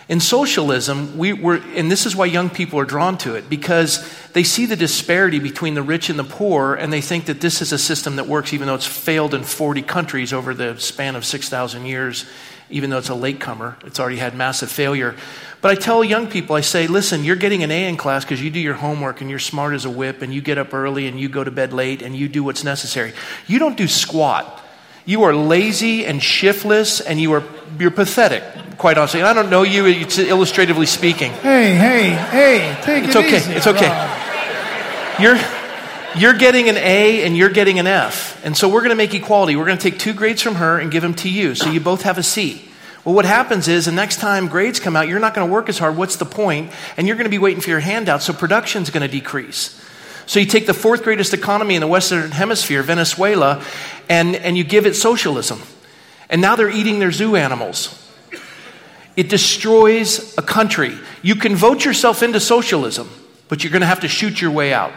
in 0.09 0.21
socialism, 0.21 1.17
we 1.17 1.33
were, 1.33 1.63
and 1.75 1.91
this 1.91 2.05
is 2.05 2.15
why 2.15 2.27
young 2.27 2.51
people 2.51 2.79
are 2.79 2.85
drawn 2.85 3.17
to 3.19 3.37
it, 3.37 3.49
because 3.49 4.07
they 4.35 4.43
see 4.43 4.67
the 4.67 4.77
disparity 4.77 5.39
between 5.39 5.73
the 5.73 5.83
rich 5.83 6.11
and 6.11 6.19
the 6.19 6.25
poor, 6.25 6.75
and 6.75 6.93
they 6.93 7.01
think 7.01 7.27
that 7.27 7.41
this 7.41 7.63
is 7.63 7.73
a 7.73 7.79
system 7.79 8.17
that 8.17 8.27
works, 8.27 8.53
even 8.53 8.67
though 8.67 8.75
it's 8.75 8.87
failed 8.87 9.33
in 9.33 9.45
40 9.45 9.81
countries 9.83 10.33
over 10.35 10.53
the 10.53 10.79
span 10.79 11.17
of 11.17 11.25
6,000 11.25 11.87
years, 11.87 12.27
even 12.73 12.91
though 12.91 12.99
it's 12.99 13.09
a 13.09 13.15
latecomer. 13.15 13.77
It's 13.85 14.01
already 14.01 14.17
had 14.17 14.35
massive 14.35 14.71
failure. 14.71 15.15
But 15.61 15.71
I 15.71 15.75
tell 15.77 16.03
young 16.03 16.27
people, 16.27 16.57
I 16.57 16.61
say, 16.63 16.89
listen, 16.89 17.23
you're 17.23 17.37
getting 17.37 17.63
an 17.63 17.71
A 17.71 17.89
in 17.89 17.97
class 17.97 18.25
because 18.25 18.43
you 18.43 18.51
do 18.51 18.59
your 18.59 18.75
homework 18.75 19.21
and 19.21 19.31
you're 19.31 19.39
smart 19.39 19.75
as 19.75 19.85
a 19.85 19.91
whip 19.91 20.23
and 20.23 20.35
you 20.35 20.41
get 20.41 20.59
up 20.59 20.75
early 20.75 21.07
and 21.07 21.21
you 21.21 21.29
go 21.29 21.45
to 21.45 21.51
bed 21.51 21.73
late 21.73 22.03
and 22.03 22.17
you 22.17 22.29
do 22.29 22.43
what's 22.43 22.65
necessary. 22.65 23.13
You 23.47 23.61
don't 23.61 23.77
do 23.77 23.87
squat. 23.87 24.61
You 25.05 25.23
are 25.23 25.35
lazy 25.35 26.05
and 26.07 26.23
shiftless 26.23 27.01
and 27.01 27.21
you 27.21 27.33
are 27.33 27.45
you're 27.79 27.91
pathetic, 27.91 28.43
quite 28.79 28.99
honestly. 28.99 29.21
And 29.21 29.29
I 29.29 29.33
don't 29.33 29.51
know 29.51 29.63
you, 29.63 29.87
it's 29.87 30.19
illustratively 30.19 30.87
speaking. 30.87 31.33
Hey, 31.33 31.75
hey, 31.75 32.11
hey, 32.11 32.79
take 32.83 33.05
it's 33.05 33.15
it 33.15 33.25
okay. 33.25 33.37
easy. 33.37 33.53
It's 33.53 33.67
okay. 33.67 33.89
Rob. 33.89 35.21
You're 35.21 35.62
you're 36.17 36.35
getting 36.35 36.69
an 36.69 36.77
A 36.77 37.25
and 37.25 37.37
you're 37.37 37.51
getting 37.51 37.79
an 37.79 37.87
F. 37.87 38.41
And 38.45 38.57
so 38.57 38.69
we're 38.69 38.81
going 38.81 38.91
to 38.91 38.97
make 38.97 39.15
equality. 39.15 39.57
We're 39.57 39.67
going 39.67 39.79
to 39.79 39.91
take 39.91 39.99
two 39.99 40.13
grades 40.13 40.43
from 40.43 40.57
her 40.57 40.79
and 40.79 40.91
give 40.91 41.03
them 41.03 41.15
to 41.15 41.29
you. 41.29 41.55
So 41.55 41.71
you 41.71 41.81
both 41.81 42.03
have 42.03 42.19
a 42.19 42.23
C. 42.23 42.69
Well, 43.05 43.15
what 43.15 43.25
happens 43.25 43.67
is 43.67 43.87
the 43.87 43.93
next 43.93 44.21
time 44.21 44.47
grades 44.47 44.79
come 44.79 44.95
out, 44.95 45.09
you're 45.09 45.19
not 45.19 45.35
going 45.35 45.49
to 45.49 45.53
work 45.53 45.69
as 45.69 45.79
hard. 45.79 45.97
What's 45.97 46.17
the 46.17 46.25
point? 46.25 46.71
And 46.97 47.07
you're 47.07 47.17
going 47.17 47.25
to 47.25 47.31
be 47.31 47.39
waiting 47.39 47.61
for 47.61 47.71
your 47.71 47.81
handout, 47.81 48.23
so 48.23 48.33
production's 48.33 48.91
going 48.91 49.03
to 49.03 49.09
decrease. 49.09 49.81
So 50.27 50.39
you 50.39 50.47
take 50.47 50.67
the 50.67 50.75
fourth 50.75 51.03
greatest 51.03 51.35
economy 51.35 51.75
in 51.75 51.81
the 51.81 51.89
Western 51.89 52.31
Hemisphere, 52.31 52.83
Venezuela, 52.85 53.65
and, 54.09 54.37
and 54.37 54.57
you 54.57 54.63
give 54.63 54.87
it 54.87 54.95
socialism. 54.95 55.61
And 56.31 56.41
now 56.41 56.55
they're 56.55 56.71
eating 56.71 57.01
their 57.01 57.11
zoo 57.11 57.35
animals. 57.35 57.99
It 59.17 59.29
destroys 59.29 60.39
a 60.39 60.43
country. 60.43 60.97
You 61.23 61.35
can 61.35 61.57
vote 61.57 61.85
yourself 61.85 62.23
into 62.23 62.39
socialism, 62.39 63.11
but 63.49 63.65
you're 63.65 63.73
going 63.73 63.81
to 63.81 63.87
have 63.87 64.01
to 64.01 64.09
shoot 64.09 64.41
your 64.41 64.53
way 64.53 64.73
out. 64.73 64.93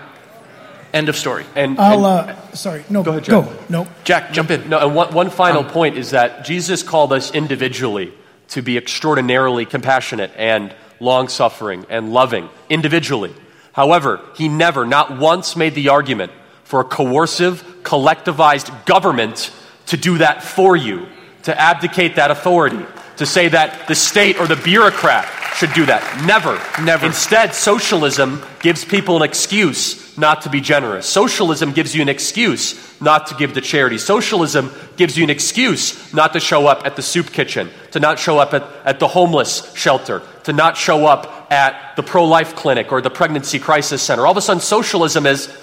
End 0.95 1.09
of 1.09 1.17
story. 1.17 1.43
And, 1.55 1.77
I'll, 1.77 2.05
uh, 2.05 2.33
sorry, 2.53 2.85
no, 2.89 3.03
Go 3.03 3.11
ahead, 3.11 3.25
Jack. 3.25 3.45
go. 3.45 3.53
No. 3.67 3.87
Jack, 4.05 4.31
jump 4.31 4.49
in. 4.49 4.69
No, 4.69 4.79
and 4.79 4.95
one, 4.95 5.13
one 5.13 5.29
final 5.29 5.63
Um, 5.63 5.69
point 5.69 5.97
is 5.97 6.11
that 6.11 6.45
Jesus 6.45 6.83
called 6.83 7.11
us 7.11 7.31
individually 7.31 8.13
to 8.49 8.61
be 8.61 8.77
extraordinarily 8.77 9.65
compassionate 9.65 10.31
and 10.37 10.73
long 11.01 11.27
suffering 11.27 11.85
and 11.89 12.13
loving 12.13 12.47
individually. 12.69 13.33
However, 13.73 14.21
he 14.37 14.47
never, 14.47 14.85
not 14.85 15.17
once, 15.19 15.57
made 15.57 15.75
the 15.75 15.89
argument 15.89 16.31
for 16.63 16.79
a 16.79 16.85
coercive, 16.85 17.61
collectivized 17.83 18.85
government 18.85 19.51
to 19.87 19.97
do 19.97 20.19
that 20.19 20.43
for 20.43 20.77
you, 20.77 21.07
to 21.43 21.59
abdicate 21.59 22.15
that 22.15 22.31
authority, 22.31 22.85
to 23.18 23.26
say 23.26 23.47
that 23.49 23.88
the 23.88 23.95
state 23.95 24.39
or 24.39 24.47
the 24.47 24.55
bureaucrat 24.55 25.26
should 25.55 25.74
do 25.74 25.86
that. 25.86 26.26
Never. 26.26 26.59
Never. 26.84 27.05
Instead, 27.05 27.55
socialism 27.55 28.43
gives 28.59 28.84
people 28.84 29.16
an 29.18 29.24
excuse 29.24 30.18
not 30.18 30.41
to 30.41 30.49
be 30.49 30.61
generous. 30.61 31.05
Socialism 31.07 31.72
gives 31.72 31.95
you 31.95 32.01
an 32.01 32.09
excuse 32.09 33.01
not 33.01 33.28
to 33.28 33.36
give 33.36 33.53
to 33.53 33.61
charity. 33.61 33.97
Socialism 33.97 34.72
gives 34.97 35.18
you 35.18 35.24
an 35.24 35.30
excuse 35.30 36.13
not 36.13 36.34
to 36.34 36.39
show 36.39 36.68
up 36.68 36.86
at 36.86 36.95
the 36.95 37.01
soup 37.01 37.32
kitchen, 37.32 37.70
to 37.91 37.99
not 37.99 38.20
show 38.20 38.38
up 38.38 38.53
at, 38.53 38.63
at 38.86 38.99
the 38.99 39.07
homeless 39.07 39.74
shelter, 39.76 40.22
to 40.43 40.53
not 40.53 40.78
show 40.78 41.05
up 41.05 41.51
at 41.51 41.95
the 41.95 42.03
pro 42.03 42.26
life 42.26 42.55
clinic 42.55 42.91
or 42.91 43.01
the 43.01 43.09
pregnancy 43.09 43.59
crisis 43.59 44.01
center. 44.01 44.26
All 44.26 44.32
of 44.32 44.38
a 44.38 44.41
sudden, 44.41 44.61
socialism 44.61 45.26
is, 45.26 45.53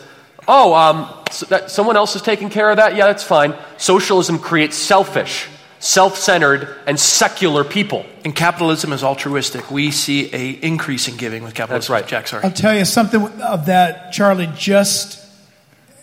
oh, 0.46 0.74
um, 0.74 1.08
so 1.30 1.46
that, 1.46 1.70
someone 1.70 1.96
else 1.96 2.14
is 2.16 2.22
taking 2.22 2.50
care 2.50 2.70
of 2.70 2.76
that? 2.76 2.94
Yeah, 2.94 3.06
that's 3.06 3.24
fine. 3.24 3.54
Socialism 3.78 4.38
creates 4.38 4.76
selfish, 4.76 5.48
self 5.82 6.16
centered, 6.16 6.68
and 6.86 6.98
secular 6.98 7.64
people. 7.64 8.06
And 8.24 8.34
capitalism 8.34 8.92
is 8.92 9.02
altruistic. 9.02 9.70
We 9.70 9.90
see 9.90 10.32
a 10.32 10.50
increase 10.64 11.08
in 11.08 11.16
giving 11.16 11.42
with 11.42 11.54
capitalism. 11.54 11.92
That's 11.92 12.02
right. 12.02 12.06
Jack, 12.08 12.28
sorry. 12.28 12.44
I'll 12.44 12.52
tell 12.52 12.76
you 12.76 12.84
something 12.84 13.20
of 13.42 13.66
that, 13.66 14.12
Charlie. 14.12 14.48
Just 14.56 15.18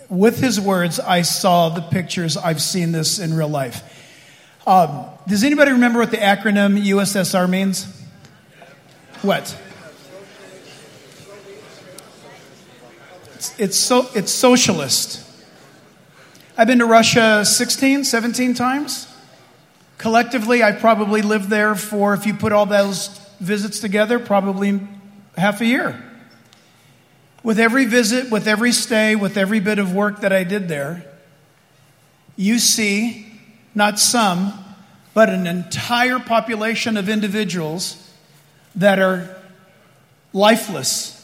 with 0.10 0.40
his 0.40 0.60
words, 0.60 1.00
I 1.00 1.22
saw 1.22 1.70
the 1.70 1.82
pictures. 1.82 2.36
I've 2.36 2.62
seen 2.62 2.92
this 2.92 3.20
in 3.20 3.34
real 3.34 3.48
life. 3.48 3.82
Um, 4.68 5.06
does 5.28 5.46
anybody 5.46 5.72
remember 5.72 6.00
what 6.00 6.12
the 6.12 6.18
acronym 6.18 6.80
USSR 6.86 7.50
means? 7.50 7.86
What? 9.22 9.58
It's, 13.36 13.58
it's, 13.58 13.78
so, 13.78 14.10
it's 14.14 14.32
socialist. 14.32 15.26
I've 16.58 16.68
been 16.68 16.80
to 16.80 16.86
Russia 16.86 17.46
16, 17.46 18.04
17 18.04 18.54
times. 18.54 19.09
Collectively, 20.00 20.64
I 20.64 20.72
probably 20.72 21.22
lived 21.22 21.50
there 21.50 21.76
for, 21.76 22.14
if 22.14 22.26
you 22.26 22.34
put 22.34 22.54
all 22.54 22.66
those 22.66 23.10
visits 23.42 23.82
together, 23.82 24.18
probably 24.18 24.80
half 25.38 25.60
a 25.60 25.66
year. 25.66 26.02
With 27.44 27.60
every 27.60 27.84
visit, 27.84 28.32
with 28.32 28.48
every 28.48 28.72
stay, 28.72 29.18
with 29.18 29.36
every 29.38 29.60
bit 29.60 29.78
of 29.78 29.94
work 29.94 30.22
that 30.22 30.32
I 30.32 30.46
did 30.46 30.70
there, 30.70 31.06
you 32.38 32.60
see 32.60 33.42
not 33.76 34.00
some, 34.00 34.54
but 35.14 35.28
an 35.28 35.46
entire 35.46 36.20
population 36.20 36.96
of 36.96 37.10
individuals 37.10 38.10
that 38.76 39.00
are 39.00 39.36
lifeless. 40.32 41.16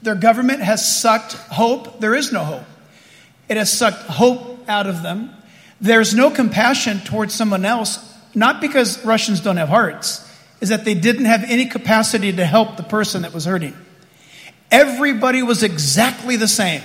Their 0.00 0.14
government 0.14 0.62
has 0.62 1.00
sucked 1.00 1.34
hope. 1.34 2.00
There 2.00 2.14
is 2.14 2.32
no 2.32 2.44
hope. 2.44 2.64
It 3.50 3.58
has 3.58 3.70
sucked 3.70 4.04
hope 4.04 4.66
out 4.70 4.86
of 4.86 5.02
them. 5.02 5.34
There's 5.80 6.14
no 6.14 6.30
compassion 6.30 7.00
towards 7.00 7.34
someone 7.34 7.64
else, 7.64 7.98
not 8.34 8.60
because 8.60 9.04
Russians 9.04 9.40
don't 9.40 9.56
have 9.56 9.68
hearts, 9.68 10.20
is 10.60 10.68
that 10.70 10.84
they 10.84 10.94
didn't 10.94 11.26
have 11.26 11.44
any 11.44 11.66
capacity 11.66 12.32
to 12.32 12.44
help 12.44 12.76
the 12.76 12.82
person 12.82 13.22
that 13.22 13.34
was 13.34 13.44
hurting. 13.44 13.74
Everybody 14.70 15.42
was 15.42 15.62
exactly 15.62 16.36
the 16.36 16.48
same. 16.48 16.82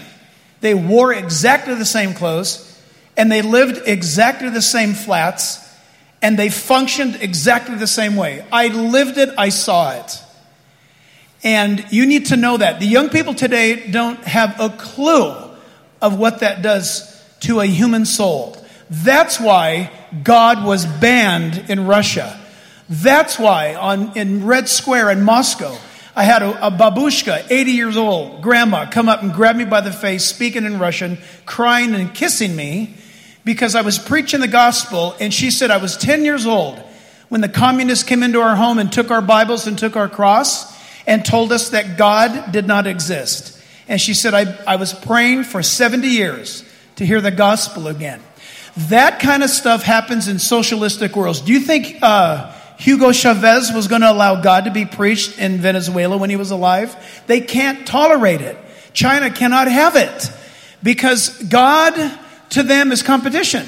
They 0.62 0.74
wore 0.74 1.14
exactly 1.14 1.76
the 1.76 1.86
same 1.86 2.14
clothes, 2.14 2.66
and 3.16 3.32
they 3.32 3.42
lived 3.42 3.88
exactly 3.88 4.50
the 4.50 4.62
same 4.62 4.94
flats, 4.94 5.66
and 6.22 6.38
they 6.38 6.50
functioned 6.50 7.18
exactly 7.22 7.76
the 7.76 7.88
same 7.88 8.16
way. 8.16 8.46
I 8.52 8.68
lived 8.68 9.18
it, 9.18 9.30
I 9.38 9.50
saw 9.50 9.92
it. 9.92 10.22
And 11.44 11.86
you 11.90 12.06
need 12.06 12.28
to 12.28 12.36
know 12.36 12.58
that. 12.58 12.82
The 12.82 12.86
young 12.86 13.10
people 13.10 13.34
today 13.34 13.90
don't 13.90 14.22
have 14.26 14.60
a 14.60 14.70
clue 14.70 15.34
of 16.02 16.20
what 16.20 16.42
that 16.42 16.62
does 16.62 17.06
to 17.42 17.62
a 17.62 17.66
human 17.66 18.06
soul. 18.06 18.58
That's 18.90 19.40
why 19.40 19.92
God 20.24 20.64
was 20.64 20.86
banned 20.86 21.70
in 21.70 21.86
Russia. 21.86 22.40
That's 22.90 23.38
why 23.38 23.76
on, 23.76 24.18
in 24.18 24.46
Red 24.46 24.68
Square 24.68 25.12
in 25.12 25.22
Moscow, 25.22 25.78
I 26.16 26.24
had 26.24 26.42
a, 26.42 26.68
a 26.68 26.72
babushka, 26.72 27.46
80 27.50 27.72
years 27.72 27.98
old, 27.98 28.42
grandma, 28.42 28.90
come 28.90 29.08
up 29.08 29.22
and 29.22 29.32
grab 29.32 29.56
me 29.56 29.66
by 29.66 29.82
the 29.82 29.92
face, 29.92 30.26
speaking 30.26 30.66
in 30.66 30.80
Russian, 30.80 31.20
crying 31.46 31.94
and 31.94 32.14
kissing 32.14 32.56
me 32.56 32.96
because 33.46 33.76
I 33.76 33.82
was 33.82 34.00
preaching 34.00 34.40
the 34.40 34.48
gospel. 34.48 35.16
And 35.20 35.34
she 35.34 35.52
said, 35.52 35.70
I 35.70 35.78
was 35.78 35.96
10 35.98 36.26
years 36.26 36.48
old 36.48 36.82
when 37.30 37.42
the 37.42 37.50
communists 37.50 38.04
came 38.04 38.24
into 38.24 38.42
our 38.42 38.56
home 38.56 38.80
and 38.80 38.92
took 38.92 39.12
our 39.12 39.22
Bibles 39.22 39.68
and 39.68 39.78
took 39.78 39.96
our 39.96 40.10
cross 40.10 40.78
and 41.06 41.24
told 41.24 41.52
us 41.52 41.70
that 41.70 41.98
God 41.98 42.52
did 42.52 42.66
not 42.68 42.88
exist. 42.88 43.62
And 43.88 44.02
she 44.02 44.14
said, 44.14 44.34
I, 44.34 44.58
I 44.66 44.76
was 44.76 44.94
praying 44.94 45.44
for 45.44 45.62
70 45.62 46.08
years 46.08 46.64
to 46.98 47.06
hear 47.06 47.22
the 47.22 47.32
gospel 47.32 47.88
again. 47.88 48.22
That 48.88 49.20
kind 49.20 49.44
of 49.44 49.50
stuff 49.50 49.84
happens 49.84 50.30
in 50.30 50.40
socialistic 50.40 51.14
worlds. 51.14 51.42
Do 51.42 51.52
you 51.52 51.60
think 51.60 51.98
uh, 52.02 52.54
Hugo 52.78 53.12
Chavez 53.12 53.74
was 53.74 53.90
going 53.90 54.02
to 54.02 54.12
allow 54.12 54.42
God 54.42 54.66
to 54.66 54.72
be 54.72 54.86
preached 54.86 55.38
in 55.38 55.58
Venezuela 55.58 56.18
when 56.18 56.30
he 56.30 56.38
was 56.38 56.52
alive? 56.52 56.96
They 57.28 57.42
can't 57.42 57.86
tolerate 57.86 58.40
it. 58.40 58.58
China 58.94 59.30
cannot 59.32 59.70
have 59.70 59.98
it 59.98 60.32
because 60.82 61.44
God 61.44 61.94
to 62.52 62.64
them 62.64 62.94
is 62.94 63.04
competition. 63.04 63.68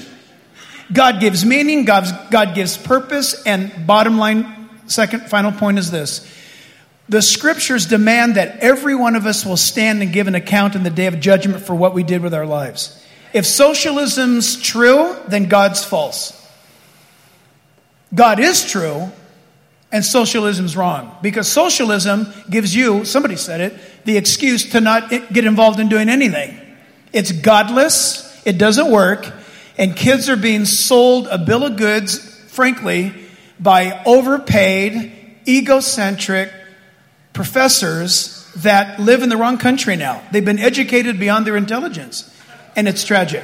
God 0.93 1.19
gives 1.19 1.45
meaning, 1.45 1.83
God, 1.83 2.31
God 2.31 2.55
gives 2.55 2.77
purpose, 2.77 3.45
and 3.45 3.85
bottom 3.85 4.17
line, 4.17 4.69
second, 4.87 5.29
final 5.29 5.51
point 5.51 5.77
is 5.77 5.91
this. 5.91 6.25
The 7.09 7.21
scriptures 7.21 7.85
demand 7.85 8.35
that 8.35 8.59
every 8.59 8.95
one 8.95 9.17
of 9.17 9.25
us 9.25 9.45
will 9.45 9.57
stand 9.57 10.01
and 10.01 10.13
give 10.13 10.27
an 10.27 10.35
account 10.35 10.75
in 10.75 10.83
the 10.83 10.89
day 10.89 11.07
of 11.07 11.19
judgment 11.19 11.65
for 11.65 11.75
what 11.75 11.93
we 11.93 12.03
did 12.03 12.21
with 12.21 12.33
our 12.33 12.45
lives. 12.45 13.00
If 13.33 13.45
socialism's 13.45 14.61
true, 14.61 15.15
then 15.27 15.45
God's 15.45 15.83
false. 15.83 16.37
God 18.13 18.39
is 18.39 18.69
true, 18.69 19.11
and 19.91 20.03
socialism's 20.03 20.75
wrong. 20.75 21.15
Because 21.21 21.47
socialism 21.47 22.27
gives 22.49 22.75
you, 22.75 23.05
somebody 23.05 23.35
said 23.35 23.61
it, 23.61 24.05
the 24.05 24.17
excuse 24.17 24.71
to 24.71 24.81
not 24.81 25.09
get 25.09 25.45
involved 25.45 25.79
in 25.79 25.89
doing 25.89 26.09
anything. 26.09 26.57
It's 27.13 27.31
godless, 27.31 28.41
it 28.45 28.57
doesn't 28.57 28.91
work, 28.91 29.31
and 29.77 29.95
kids 29.95 30.29
are 30.29 30.37
being 30.37 30.65
sold 30.65 31.27
a 31.27 31.37
bill 31.37 31.65
of 31.65 31.77
goods, 31.77 32.19
frankly, 32.47 33.13
by 33.59 34.01
overpaid, 34.05 35.11
egocentric 35.47 36.51
professors 37.33 38.49
that 38.57 38.99
live 38.99 39.23
in 39.23 39.29
the 39.29 39.37
wrong 39.37 39.57
country 39.57 39.95
now. 39.95 40.21
They've 40.31 40.43
been 40.43 40.59
educated 40.59 41.19
beyond 41.19 41.47
their 41.47 41.57
intelligence, 41.57 42.30
and 42.75 42.87
it's 42.87 43.03
tragic. 43.03 43.43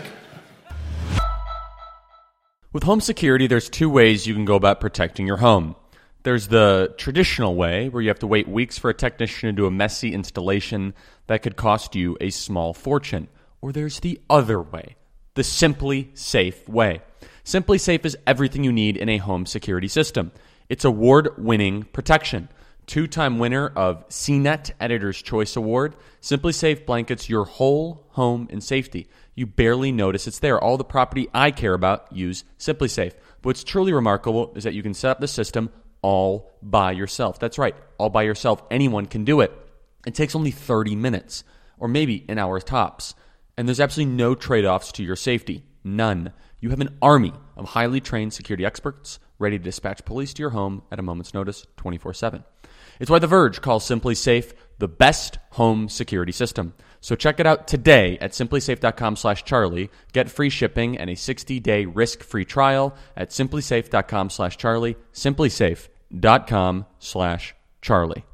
With 2.74 2.84
home 2.84 3.02
security, 3.02 3.48
there's 3.48 3.70
two 3.70 3.90
ways 3.90 4.28
you 4.28 4.34
can 4.34 4.46
go 4.46 4.56
about 4.56 4.80
protecting 4.80 5.26
your 5.26 5.38
home. 5.38 5.76
There's 6.24 6.50
the 6.50 6.94
traditional 6.98 7.56
way, 7.56 7.90
where 7.90 8.02
you 8.02 8.10
have 8.10 8.20
to 8.20 8.28
wait 8.28 8.48
weeks 8.48 8.78
for 8.78 8.90
a 8.90 8.94
technician 8.94 9.48
to 9.48 9.54
do 9.54 9.66
a 9.66 9.72
messy 9.72 10.14
installation 10.14 10.94
that 11.28 11.42
could 11.42 11.56
cost 11.56 11.96
you 11.96 12.18
a 12.20 12.30
small 12.30 12.74
fortune. 12.74 13.30
Or 13.62 13.72
there's 13.72 14.02
the 14.02 14.20
other 14.30 14.62
way, 14.62 14.96
the 15.36 15.42
SimpliSafe 15.42 16.68
way. 16.68 17.02
SimpliSafe 17.46 18.06
is 18.06 18.18
everything 18.28 18.64
you 18.64 18.74
need 18.74 18.98
in 18.98 19.10
a 19.10 19.18
home 19.18 19.46
security 19.46 19.88
system. 19.88 20.32
It's 20.70 20.84
award 20.84 21.30
winning 21.38 21.84
protection. 21.84 22.50
Two 22.88 23.06
time 23.06 23.38
winner 23.38 23.68
of 23.68 24.08
CNET 24.08 24.72
Editor's 24.80 25.22
Choice 25.22 25.58
Award, 25.58 25.98
SimpliSafe 26.22 26.86
blankets 26.86 27.30
your 27.30 27.44
whole 27.44 28.08
home 28.12 28.48
in 28.50 28.62
safety. 28.62 29.10
You 29.36 29.46
barely 29.46 29.92
notice 29.92 30.26
it's 30.26 30.40
there. 30.40 30.58
All 30.58 30.78
the 30.78 30.86
property 30.86 31.28
I 31.34 31.52
care 31.52 31.74
about 31.74 32.14
use 32.14 32.46
SimpliSafe. 32.58 33.12
What's 33.42 33.66
truly 33.66 33.92
remarkable 33.92 34.54
is 34.56 34.64
that 34.64 34.74
you 34.74 34.84
can 34.84 34.94
set 34.94 35.12
up 35.12 35.20
the 35.20 35.28
system 35.28 35.70
all 36.02 36.54
by 36.64 36.94
yourself. 36.94 37.40
That's 37.40 37.58
right, 37.58 37.76
all 37.98 38.10
by 38.10 38.24
yourself. 38.24 38.64
Anyone 38.72 39.06
can 39.06 39.26
do 39.26 39.42
it. 39.42 39.52
It 40.06 40.16
takes 40.16 40.34
only 40.34 40.52
30 40.52 40.96
minutes, 40.96 41.44
or 41.78 41.90
maybe 41.90 42.24
an 42.30 42.38
hour 42.38 42.58
tops. 42.62 43.16
And 43.58 43.68
there's 43.68 43.82
absolutely 43.82 44.14
no 44.14 44.34
trade 44.34 44.64
offs 44.64 44.94
to 44.94 45.04
your 45.04 45.18
safety. 45.18 45.66
None. 45.84 46.32
You 46.62 46.70
You 46.70 46.70
have 46.70 46.82
an 46.82 46.98
army 47.02 47.34
of 47.58 47.66
highly 47.66 48.00
trained 48.00 48.34
security 48.34 48.66
experts 48.66 49.20
ready 49.40 49.58
to 49.58 49.64
dispatch 49.64 50.06
police 50.06 50.34
to 50.36 50.42
your 50.42 50.52
home 50.52 50.84
at 50.90 51.00
a 51.00 51.04
moment's 51.04 51.34
notice 51.34 51.68
24 51.76 52.14
7. 52.14 52.44
It's 53.00 53.10
why 53.10 53.20
The 53.20 53.28
Verge 53.28 53.62
calls 53.62 53.88
SimpliSafe 53.88 54.54
the 54.80 54.88
best 54.88 55.38
home 55.52 55.90
security 55.90 56.32
system. 56.32 56.74
So 57.02 57.16
check 57.16 57.40
it 57.40 57.46
out 57.46 57.68
today 57.68 58.18
at 58.20 58.32
simplisafe.com 58.32 59.16
slash 59.16 59.44
Charlie. 59.44 59.90
Get 60.14 60.30
free 60.30 60.50
shipping 60.50 60.98
and 60.98 61.10
a 61.10 61.14
60-day 61.14 61.86
risk-free 61.86 62.46
trial 62.46 62.96
at 63.16 63.30
simplisafe.com 63.30 64.30
slash 64.30 64.58
Charlie. 64.58 64.98
simplisafe.com 65.14 66.86
slash 67.00 67.56
Charlie. 67.82 68.26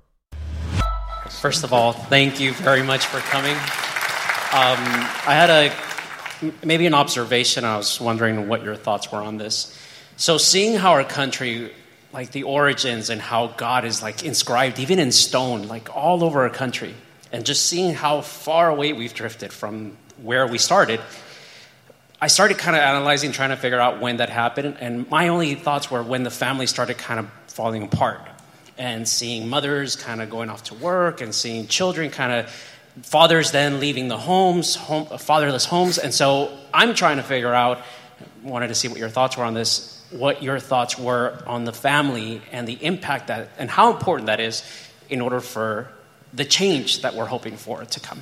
First 1.30 1.64
of 1.64 1.74
all, 1.74 1.94
thank 1.94 2.40
you 2.40 2.54
very 2.54 2.84
much 2.84 3.06
for 3.06 3.20
coming. 3.20 3.56
Um, 3.56 4.80
I 5.26 5.34
had 5.34 5.50
a 5.50 6.56
maybe 6.66 6.86
an 6.86 6.94
observation. 6.94 7.66
I 7.66 7.78
was 7.78 8.00
wondering 8.00 8.48
what 8.48 8.64
your 8.64 8.76
thoughts 8.76 9.12
were 9.12 9.20
on 9.22 9.38
this. 9.38 9.78
So, 10.16 10.38
seeing 10.38 10.76
how 10.76 10.92
our 10.92 11.04
country, 11.04 11.72
like 12.14 12.32
the 12.32 12.44
origins 12.44 13.10
and 13.10 13.20
how 13.20 13.48
God 13.48 13.86
is 13.86 14.02
like 14.02 14.24
inscribed 14.24 14.80
even 14.80 15.00
in 15.00 15.12
stone, 15.12 15.64
like 15.64 15.96
all 15.96 16.24
over 16.24 16.44
our 16.44 16.50
country, 16.50 16.94
and 17.32 17.46
just 17.46 17.66
seeing 17.66 17.94
how 17.94 18.22
far 18.22 18.70
away 18.70 18.94
we've 18.94 19.14
drifted 19.14 19.52
from 19.52 19.98
where 20.22 20.46
we 20.46 20.60
started, 20.60 21.02
I 22.22 22.28
started 22.28 22.58
kind 22.58 22.78
of 22.78 22.84
analyzing, 22.84 23.32
trying 23.32 23.50
to 23.50 23.58
figure 23.58 23.80
out 23.80 24.00
when 24.00 24.18
that 24.18 24.30
happened. 24.30 24.78
And 24.80 25.10
my 25.10 25.28
only 25.28 25.56
thoughts 25.56 25.92
were 25.92 26.02
when 26.04 26.24
the 26.24 26.30
family 26.30 26.68
started 26.68 26.98
kind 26.98 27.20
of 27.20 27.30
falling 27.48 27.84
apart 27.84 28.22
and 28.78 29.08
seeing 29.08 29.50
mothers 29.50 29.96
kind 29.96 30.22
of 30.22 30.30
going 30.30 30.50
off 30.50 30.64
to 30.66 30.76
work 30.76 31.22
and 31.22 31.34
seeing 31.34 31.68
children 31.68 32.10
kind 32.10 32.32
of 32.32 32.50
fathers 33.02 33.52
then 33.52 33.80
leaving 33.80 34.08
the 34.08 34.18
homes 34.18 34.76
home, 34.76 35.06
fatherless 35.18 35.66
homes 35.66 35.98
and 35.98 36.14
so 36.14 36.56
i'm 36.74 36.94
trying 36.94 37.18
to 37.18 37.24
figure 37.24 37.54
out 37.54 37.82
wanted 38.44 38.68
to 38.68 38.76
see 38.76 38.88
what 38.88 38.98
your 38.98 39.10
thoughts 39.10 39.38
were 39.38 39.44
on 39.44 39.54
this 39.54 39.93
what 40.14 40.44
your 40.44 40.60
thoughts 40.60 40.98
were 40.98 41.38
on 41.48 41.66
the 41.66 41.74
family 41.74 42.42
and 42.52 42.68
the 42.68 42.78
impact 42.84 43.28
that 43.28 43.50
and 43.58 43.70
how 43.70 43.92
important 43.92 44.28
that 44.28 44.40
is 44.40 44.64
in 45.10 45.22
order 45.22 45.40
for 45.40 45.90
the 46.34 46.46
change 46.46 47.02
that 47.02 47.16
we're 47.16 47.26
hoping 47.26 47.58
for 47.58 47.84
to 47.86 48.00
come 48.00 48.22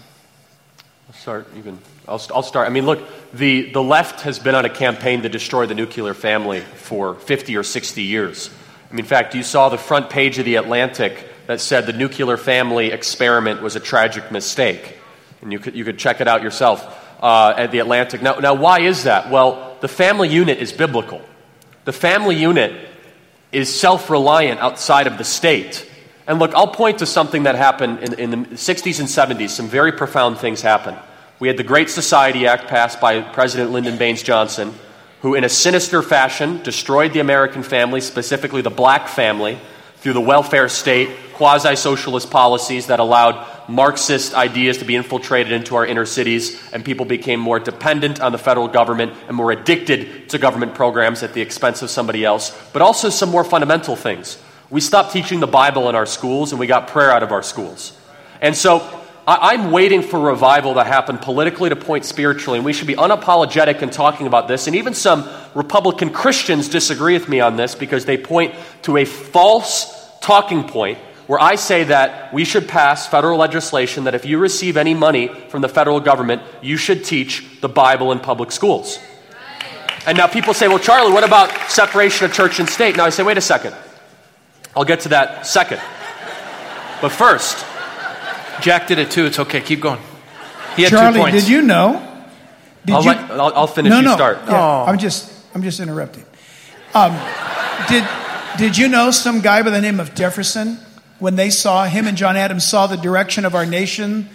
I'll 1.07 1.15
start 1.15 1.47
even 1.57 1.77
I'll, 2.07 2.21
I'll 2.33 2.43
start 2.43 2.67
i 2.67 2.71
mean 2.71 2.85
look 2.85 3.01
the, 3.33 3.71
the 3.71 3.83
left 3.83 4.21
has 4.21 4.39
been 4.39 4.55
on 4.55 4.65
a 4.65 4.69
campaign 4.69 5.21
to 5.23 5.29
destroy 5.29 5.65
the 5.65 5.75
nuclear 5.75 6.13
family 6.13 6.61
for 6.61 7.15
50 7.15 7.57
or 7.57 7.63
60 7.63 8.03
years 8.03 8.49
I 8.91 8.93
mean, 8.93 9.05
in 9.05 9.05
fact, 9.05 9.35
you 9.35 9.43
saw 9.43 9.69
the 9.69 9.77
front 9.77 10.09
page 10.09 10.37
of 10.37 10.43
The 10.43 10.55
Atlantic 10.55 11.25
that 11.47 11.61
said 11.61 11.85
the 11.85 11.93
nuclear 11.93 12.35
family 12.35 12.91
experiment 12.91 13.61
was 13.61 13.77
a 13.77 13.79
tragic 13.79 14.31
mistake. 14.31 14.97
And 15.41 15.53
you 15.53 15.59
could, 15.59 15.75
you 15.75 15.85
could 15.85 15.97
check 15.97 16.19
it 16.19 16.27
out 16.27 16.43
yourself 16.43 16.83
uh, 17.23 17.53
at 17.55 17.71
The 17.71 17.79
Atlantic. 17.79 18.21
Now, 18.21 18.33
now, 18.39 18.53
why 18.53 18.81
is 18.81 19.05
that? 19.05 19.31
Well, 19.31 19.77
the 19.79 19.87
family 19.87 20.27
unit 20.27 20.57
is 20.57 20.73
biblical. 20.73 21.21
The 21.85 21.93
family 21.93 22.35
unit 22.35 22.89
is 23.51 23.73
self 23.73 24.09
reliant 24.09 24.59
outside 24.59 25.07
of 25.07 25.17
the 25.17 25.23
state. 25.23 25.87
And 26.27 26.39
look, 26.39 26.53
I'll 26.53 26.67
point 26.67 26.99
to 26.99 27.05
something 27.05 27.43
that 27.43 27.55
happened 27.55 27.99
in, 27.99 28.13
in, 28.13 28.29
the 28.31 28.37
60s 28.37 28.99
and 28.99 29.09
70s. 29.09 29.49
Some 29.49 29.67
very 29.67 29.91
profound 29.91 30.37
things 30.37 30.61
happened. 30.61 30.97
We 31.39 31.47
had 31.47 31.57
the 31.57 31.63
Great 31.63 31.89
Society 31.89 32.45
Act 32.45 32.67
passed 32.67 33.01
by 33.01 33.21
President 33.21 33.71
Lyndon 33.71 33.97
Baines 33.97 34.21
Johnson 34.21 34.73
who, 35.21 35.35
in 35.35 35.43
a 35.43 35.49
sinister 35.49 36.01
fashion, 36.01 36.61
destroyed 36.63 37.13
the 37.13 37.19
American 37.19 37.63
family, 37.63 38.01
specifically 38.01 38.61
the 38.61 38.71
black 38.71 39.07
family, 39.07 39.59
through 39.97 40.13
the 40.13 40.21
welfare 40.21 40.67
state, 40.67 41.09
quasi 41.33 41.75
socialist 41.75 42.31
policies 42.31 42.87
that 42.87 42.99
allowed 42.99 43.60
Marxist 43.71 44.33
ideas 44.33 44.79
to 44.79 44.85
be 44.85 44.95
infiltrated 44.95 45.53
into 45.53 45.75
our 45.75 45.85
inner 45.85 46.05
cities, 46.05 46.61
and 46.73 46.83
people 46.83 47.05
became 47.05 47.39
more 47.39 47.59
dependent 47.59 48.19
on 48.19 48.31
the 48.31 48.37
federal 48.37 48.67
government 48.67 49.13
and 49.27 49.37
more 49.37 49.51
addicted 49.51 50.29
to 50.29 50.37
government 50.37 50.75
programs 50.75 51.23
at 51.23 51.33
the 51.33 51.41
expense 51.41 51.81
of 51.81 51.89
somebody 51.89 52.25
else, 52.25 52.55
but 52.73 52.81
also 52.81 53.09
some 53.09 53.29
more 53.29 53.43
fundamental 53.43 53.95
things. 53.95 54.37
We 54.69 54.81
stopped 54.81 55.13
teaching 55.13 55.39
the 55.39 55.47
Bible 55.47 55.89
in 55.89 55.95
our 55.95 56.05
schools 56.05 56.51
and 56.51 56.59
we 56.59 56.67
got 56.67 56.87
prayer 56.87 57.11
out 57.11 57.23
of 57.23 57.31
our 57.31 57.43
schools. 57.43 57.97
And 58.41 58.55
so 58.55 58.79
I'm 59.27 59.71
waiting 59.71 60.01
for 60.01 60.19
revival 60.19 60.73
to 60.73 60.83
happen 60.83 61.17
politically 61.17 61.69
to 61.69 61.75
point 61.75 62.05
spiritually, 62.05 62.57
and 62.57 62.65
we 62.65 62.73
should 62.73 62.87
be 62.87 62.95
unapologetic 62.95 63.81
in 63.81 63.89
talking 63.89 64.27
about 64.27 64.47
this. 64.47 64.67
And 64.67 64.75
even 64.75 64.93
some 64.93 65.29
Republican 65.53 66.09
Christians 66.09 66.69
disagree 66.69 67.13
with 67.13 67.29
me 67.29 67.39
on 67.39 67.55
this 67.55 67.75
because 67.75 68.05
they 68.05 68.17
point 68.17 68.55
to 68.83 68.97
a 68.97 69.05
false 69.05 69.97
talking 70.21 70.67
point 70.67 70.97
where 71.31 71.39
I 71.39 71.55
say 71.55 71.85
that 71.85 72.33
we 72.33 72.43
should 72.43 72.67
pass 72.67 73.07
federal 73.07 73.37
legislation 73.37 74.03
that 74.03 74.13
if 74.13 74.25
you 74.25 74.37
receive 74.37 74.75
any 74.75 74.93
money 74.93 75.29
from 75.47 75.61
the 75.61 75.69
federal 75.69 76.01
government, 76.01 76.41
you 76.61 76.75
should 76.75 77.05
teach 77.05 77.61
the 77.61 77.69
Bible 77.69 78.11
in 78.11 78.19
public 78.19 78.51
schools. 78.51 78.99
And 80.05 80.17
now 80.17 80.27
people 80.27 80.53
say, 80.53 80.67
well, 80.67 80.77
Charlie, 80.77 81.13
what 81.13 81.23
about 81.23 81.49
separation 81.71 82.25
of 82.25 82.33
church 82.33 82.59
and 82.59 82.67
state? 82.67 82.97
Now 82.97 83.05
I 83.05 83.11
say, 83.11 83.23
wait 83.23 83.37
a 83.37 83.41
second. 83.41 83.73
I'll 84.75 84.83
get 84.83 84.99
to 85.01 85.09
that 85.15 85.47
second. 85.47 85.79
But 87.01 87.13
first, 87.13 87.65
Jack 88.59 88.87
did 88.87 88.99
it 88.99 89.09
too. 89.09 89.25
It's 89.25 89.39
okay. 89.39 89.61
Keep 89.61 89.79
going. 89.79 90.01
He 90.75 90.81
had 90.81 90.89
Charlie, 90.89 91.13
two 91.13 91.19
points. 91.21 91.45
did 91.45 91.49
you 91.49 91.61
know? 91.61 92.25
Did 92.85 92.95
I'll, 92.95 93.03
you, 93.03 93.09
let, 93.09 93.31
I'll, 93.31 93.53
I'll 93.53 93.67
finish. 93.67 93.89
No, 93.89 93.99
you 93.99 94.03
no. 94.03 94.15
start. 94.15 94.39
Yeah, 94.49 94.83
I'm 94.83 94.97
just, 94.97 95.31
I'm 95.55 95.63
just 95.63 95.79
interrupting. 95.79 96.25
Um, 96.93 97.17
did, 97.87 98.05
did 98.57 98.77
you 98.77 98.89
know 98.89 99.11
some 99.11 99.39
guy 99.39 99.63
by 99.63 99.69
the 99.69 99.79
name 99.79 100.01
of 100.01 100.13
Jefferson, 100.13 100.77
when 101.21 101.35
they 101.35 101.51
saw 101.51 101.85
him 101.85 102.07
and 102.07 102.17
John 102.17 102.35
Adams 102.35 102.65
saw 102.65 102.87
the 102.87 102.97
direction 102.97 103.45
of 103.45 103.53
our 103.53 103.65
nation 103.65 104.27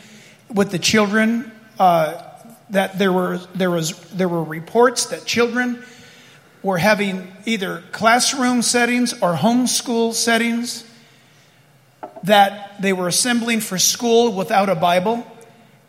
with 0.54 0.70
the 0.70 0.78
children, 0.78 1.50
uh, 1.80 2.22
that 2.70 2.96
there 2.96 3.12
were 3.12 3.38
there 3.56 3.72
was 3.72 3.98
there 4.10 4.28
were 4.28 4.44
reports 4.44 5.06
that 5.06 5.24
children 5.24 5.82
were 6.62 6.78
having 6.78 7.32
either 7.44 7.82
classroom 7.90 8.62
settings 8.62 9.12
or 9.14 9.34
homeschool 9.34 10.12
settings 10.12 10.84
that 12.22 12.80
they 12.80 12.92
were 12.92 13.08
assembling 13.08 13.58
for 13.58 13.78
school 13.78 14.32
without 14.32 14.68
a 14.68 14.76
Bible. 14.76 15.26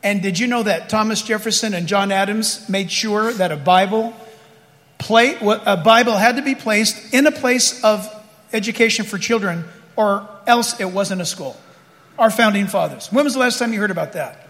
And 0.02 0.24
did 0.24 0.40
you 0.40 0.48
know 0.48 0.64
that 0.64 0.90
Thomas 0.90 1.22
Jefferson 1.22 1.76
and 1.76 1.88
John 1.88 2.12
Adams 2.12 2.68
made 2.70 2.92
sure 2.92 3.32
that 3.34 3.52
a 3.52 3.58
Bible 3.58 4.16
play, 4.98 5.38
a 5.42 5.78
Bible 5.78 6.18
had 6.18 6.38
to 6.38 6.42
be 6.42 6.56
placed 6.56 7.14
in 7.14 7.28
a 7.28 7.32
place 7.32 7.84
of 7.84 8.08
education 8.52 9.06
for 9.06 9.20
children, 9.20 9.64
or 9.98 10.30
else 10.48 10.80
it 10.80 10.86
wasn't 10.86 11.20
a 11.20 11.26
school? 11.26 11.60
Our 12.18 12.32
founding 12.32 12.68
fathers. 12.68 13.12
When 13.12 13.26
was 13.26 13.34
the 13.34 13.40
last 13.40 13.60
time 13.60 13.74
you 13.74 13.80
heard 13.82 13.92
about 13.92 14.14
that? 14.14 14.48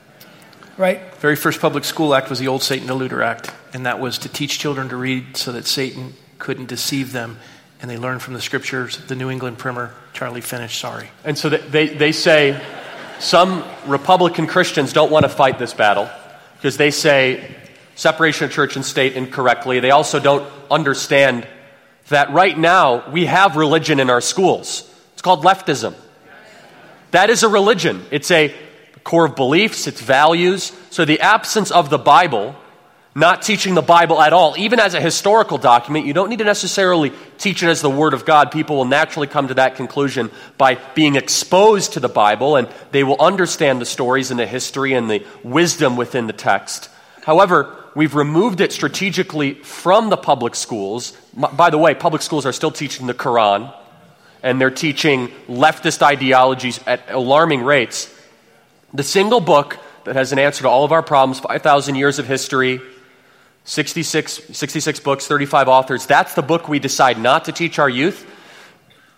Right? 0.78 1.16
Very 1.16 1.36
first 1.36 1.60
public 1.60 1.84
school 1.84 2.14
act 2.14 2.30
was 2.30 2.38
the 2.38 2.48
old 2.48 2.62
Satan 2.62 2.88
Deluder 2.88 3.26
Act, 3.26 3.52
and 3.74 3.88
that 3.88 4.00
was 4.00 4.20
to 4.20 4.30
teach 4.30 4.60
children 4.60 4.90
to 4.90 4.96
read 4.96 5.36
so 5.36 5.52
that 5.54 5.66
Satan 5.66 6.14
couldn't 6.38 6.68
deceive 6.68 7.12
them 7.12 7.40
and 7.82 7.90
they 7.90 7.98
learn 7.98 8.20
from 8.20 8.34
the 8.34 8.42
scriptures. 8.42 8.98
The 8.98 9.16
New 9.16 9.30
England 9.30 9.58
primer, 9.58 9.94
Charlie 10.14 10.42
finished, 10.42 10.80
sorry. 10.80 11.10
And 11.24 11.38
so 11.38 11.50
they, 11.50 11.90
they 11.90 12.12
say 12.12 12.62
some 13.20 13.64
Republican 13.86 14.48
Christians 14.48 14.94
don't 14.94 15.12
want 15.12 15.24
to 15.24 15.30
fight 15.30 15.60
this 15.60 15.74
battle 15.74 16.10
because 16.56 16.78
they 16.78 16.92
say 16.92 17.56
separation 17.96 18.46
of 18.46 18.52
church 18.52 18.76
and 18.76 18.86
state 18.86 19.14
incorrectly. 19.14 19.80
They 19.80 19.92
also 19.92 20.20
don't 20.20 20.48
understand 20.72 21.48
that 22.10 22.32
right 22.32 22.58
now 22.58 23.10
we 23.12 23.26
have 23.26 23.58
religion 23.58 24.00
in 24.00 24.10
our 24.10 24.22
schools. 24.22 24.87
It's 25.18 25.24
called 25.24 25.44
leftism. 25.44 25.96
That 27.10 27.32
is 27.32 27.42
a 27.42 27.50
religion, 27.50 28.06
it's 28.12 28.30
a 28.30 28.54
core 29.04 29.26
of 29.26 29.36
beliefs, 29.36 29.88
it's 29.88 30.00
values. 30.00 30.72
So 30.92 31.06
the 31.06 31.22
absence 31.22 31.72
of 31.72 31.90
the 31.90 31.98
Bible 31.98 32.56
not 33.18 33.42
teaching 33.42 33.74
the 33.74 33.82
Bible 33.82 34.22
at 34.22 34.32
all, 34.32 34.54
even 34.60 34.80
as 34.80 34.94
a 34.94 35.02
historical 35.02 35.58
document. 35.58 36.06
You 36.06 36.14
don't 36.14 36.30
need 36.30 36.38
to 36.38 36.46
necessarily 36.46 37.12
teach 37.40 37.64
it 37.64 37.68
as 37.68 37.82
the 37.82 37.90
Word 37.90 38.14
of 38.14 38.26
God. 38.26 38.52
People 38.52 38.76
will 38.76 38.86
naturally 38.86 39.26
come 39.26 39.48
to 39.48 39.56
that 39.56 39.76
conclusion 39.76 40.30
by 40.60 40.76
being 40.94 41.16
exposed 41.16 41.94
to 41.94 42.00
the 42.00 42.10
Bible, 42.10 42.58
and 42.58 42.68
they 42.92 43.04
will 43.04 43.20
understand 43.20 43.82
the 43.82 43.88
stories 43.88 44.30
and 44.30 44.40
the 44.40 44.46
history 44.46 44.94
and 44.94 45.10
the 45.10 45.26
wisdom 45.42 45.96
within 45.96 46.28
the 46.28 46.34
text. 46.34 46.92
However, 47.24 47.76
we've 47.96 48.14
removed 48.14 48.62
it 48.62 48.72
strategically 48.72 49.56
from 49.56 50.12
the 50.12 50.18
public 50.18 50.54
schools. 50.54 51.18
By 51.34 51.72
the 51.72 51.80
way, 51.80 51.96
public 51.96 52.22
schools 52.22 52.46
are 52.46 52.54
still 52.54 52.70
teaching 52.70 53.08
the 53.08 53.16
Quran, 53.16 53.74
and 54.48 54.62
they're 54.62 54.72
teaching 54.72 55.28
leftist 55.50 56.02
ideologies 56.02 56.80
at 56.88 57.02
alarming 57.10 57.66
rates. 57.66 58.10
The 58.94 59.04
single 59.04 59.42
book 59.42 59.78
that 60.06 60.16
has 60.16 60.32
an 60.32 60.40
answer 60.40 60.62
to 60.62 60.70
all 60.70 60.86
of 60.86 60.94
our 60.94 61.04
problems, 61.04 61.42
5,000 61.42 61.96
years 61.96 62.18
of 62.18 62.28
history, 62.28 62.80
66, 63.66 64.56
66 64.58 65.02
books, 65.02 65.28
35 65.28 65.68
authors. 65.68 66.06
That's 66.06 66.34
the 66.34 66.42
book 66.42 66.70
we 66.70 66.80
decide 66.80 67.20
not 67.20 67.44
to 67.46 67.52
teach 67.52 67.78
our 67.78 67.90
youth. 67.90 68.26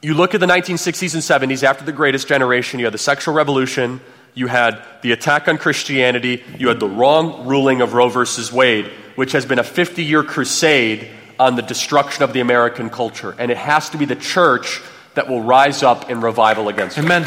You 0.02 0.16
look 0.16 0.34
at 0.34 0.40
the 0.40 0.48
1960s 0.48 1.14
and 1.14 1.52
70s, 1.52 1.62
after 1.62 1.86
the 1.86 1.92
greatest 1.92 2.28
generation, 2.28 2.80
you 2.80 2.88
had 2.88 2.94
the 2.96 2.98
sexual 2.98 3.36
revolution, 3.36 4.02
you 4.34 4.48
had 4.48 4.84
the 5.04 5.12
attack 5.12 5.48
on 5.48 5.60
Christianity, 5.60 6.44
you 6.58 6.70
had 6.70 6.80
the 6.80 6.90
wrong 6.90 7.46
ruling 7.46 7.82
of 7.82 7.94
Roe 7.94 8.10
versus 8.10 8.52
Wade, 8.52 8.88
which 9.14 9.34
has 9.34 9.46
been 9.46 9.60
a 9.60 9.64
50 9.64 10.04
year 10.04 10.24
crusade 10.24 11.08
on 11.38 11.56
the 11.56 11.62
destruction 11.62 12.24
of 12.24 12.34
the 12.34 12.40
American 12.40 12.90
culture. 12.90 13.36
And 13.38 13.52
it 13.52 13.58
has 13.58 13.92
to 13.92 14.00
be 14.00 14.06
the 14.06 14.16
church 14.16 14.82
that 15.16 15.28
will 15.28 15.42
rise 15.42 15.84
up 15.84 16.10
in 16.10 16.22
revival 16.22 16.70
against 16.70 16.98
it. 16.98 17.04
Amen. 17.06 17.24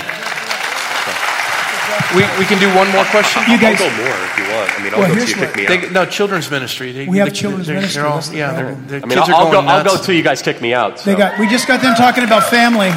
We, 2.14 2.22
we 2.38 2.44
can 2.44 2.58
do 2.60 2.68
one 2.76 2.90
more 2.92 3.04
question. 3.06 3.42
You 3.50 3.58
guys- 3.58 3.80
I'll 3.80 3.88
go 3.88 3.96
more 3.96 4.06
if 4.24 4.38
you 4.38 4.44
want. 4.44 4.70
I 4.78 4.82
mean, 4.82 4.92
I'll 4.94 5.00
Well, 5.00 5.08
go 5.08 5.14
here's 5.14 5.32
till 5.32 5.40
you 5.40 5.46
pick 5.46 5.56
me 5.56 5.64
what- 5.64 5.84
out. 5.86 5.92
No, 5.92 6.04
children's 6.06 6.50
ministry. 6.50 6.92
They, 6.92 7.06
We 7.08 7.18
have 7.18 7.28
they- 7.28 7.34
children's 7.34 7.66
they're, 7.66 7.76
ministry. 7.76 8.02
They're 8.02 8.08
all, 8.10 8.16
That's 8.16 8.28
the 8.28 8.36
yeah, 8.36 8.52
problem. 8.52 8.86
they're, 8.86 8.96
I 8.96 9.00
their 9.00 9.08
mean, 9.08 9.18
kids 9.18 9.28
I'll, 9.30 9.34
are 9.34 9.38
I'll 9.38 9.44
go. 9.46 9.52
going 9.52 9.68
I'll 9.68 9.84
go 9.84 9.92
nuts. 9.94 10.06
till 10.06 10.14
you 10.14 10.22
guys 10.22 10.42
kick 10.42 10.60
me 10.60 10.74
out. 10.74 10.98
They 10.98 11.14
got. 11.14 11.38
We 11.38 11.48
just 11.48 11.66
got 11.66 11.80
them 11.80 11.94
talking 11.94 12.24
about 12.24 12.44
family. 12.50 12.90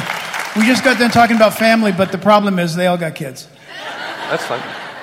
We 0.56 0.66
just 0.66 0.84
got 0.84 0.98
them 0.98 1.10
talking 1.10 1.36
about 1.36 1.54
family, 1.54 1.92
but 1.92 2.12
the 2.12 2.18
problem 2.18 2.58
is 2.58 2.74
they 2.76 2.86
all 2.86 2.98
got 2.98 3.14
kids. 3.14 3.48
That's 4.30 4.44
fine. 4.44 4.62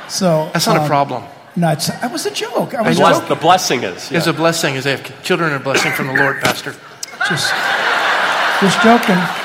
So 0.10 0.50
That's 0.54 0.68
not 0.68 0.78
a 0.78 0.82
um, 0.82 0.88
problem. 0.88 1.24
No, 1.56 1.70
it's, 1.72 1.88
that 1.88 2.12
was 2.12 2.26
a 2.26 2.32
joke. 2.32 2.74
I 2.76 2.80
I 2.80 2.82
was. 2.90 2.98
Bless, 2.98 3.16
joking. 3.20 3.30
the 3.30 3.42
blessing 3.42 3.84
is. 3.84 4.12
It's 4.12 4.26
yeah. 4.28 4.34
a 4.34 4.36
blessing. 4.36 4.76
Is 4.76 4.84
they 4.84 4.92
have 4.92 5.24
children 5.24 5.52
are 5.52 5.56
a 5.58 5.60
blessing 5.60 5.92
from 5.92 6.08
the 6.08 6.14
Lord, 6.14 6.40
Pastor. 6.42 6.76
Just, 7.30 7.54
just 8.62 8.82
joking. 8.84 9.43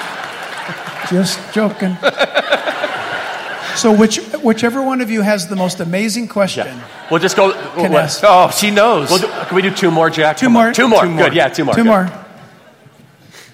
Just 1.11 1.39
joking. 1.53 1.97
So, 3.77 3.95
which, 3.95 4.17
whichever 4.43 4.83
one 4.83 5.01
of 5.01 5.09
you 5.09 5.23
has 5.23 5.47
the 5.47 5.55
most 5.55 5.79
amazing 5.79 6.27
question, 6.27 6.67
We'll 7.13 7.21
just 7.21 7.37
go. 7.37 7.53
Can 7.53 7.93
what- 7.93 8.03
ask. 8.03 8.21
Oh, 8.25 8.51
she 8.51 8.73
knows. 8.73 9.09
We'll 9.09 9.21
do, 9.21 9.29
can 9.29 9.55
we 9.55 9.63
do 9.63 9.71
two 9.73 9.93
more, 9.93 10.11
Jack? 10.11 10.37
Two 10.37 10.51
more. 10.51 10.73
Two 10.73 10.89
more. 10.89 11.03
Two 11.03 11.11
more. 11.11 11.25
Good. 11.27 11.35
Yeah, 11.35 11.49
two 11.49 11.65
more. 11.65 11.75
two 11.75 11.85
Good. 11.85 11.89
more. 11.89 12.11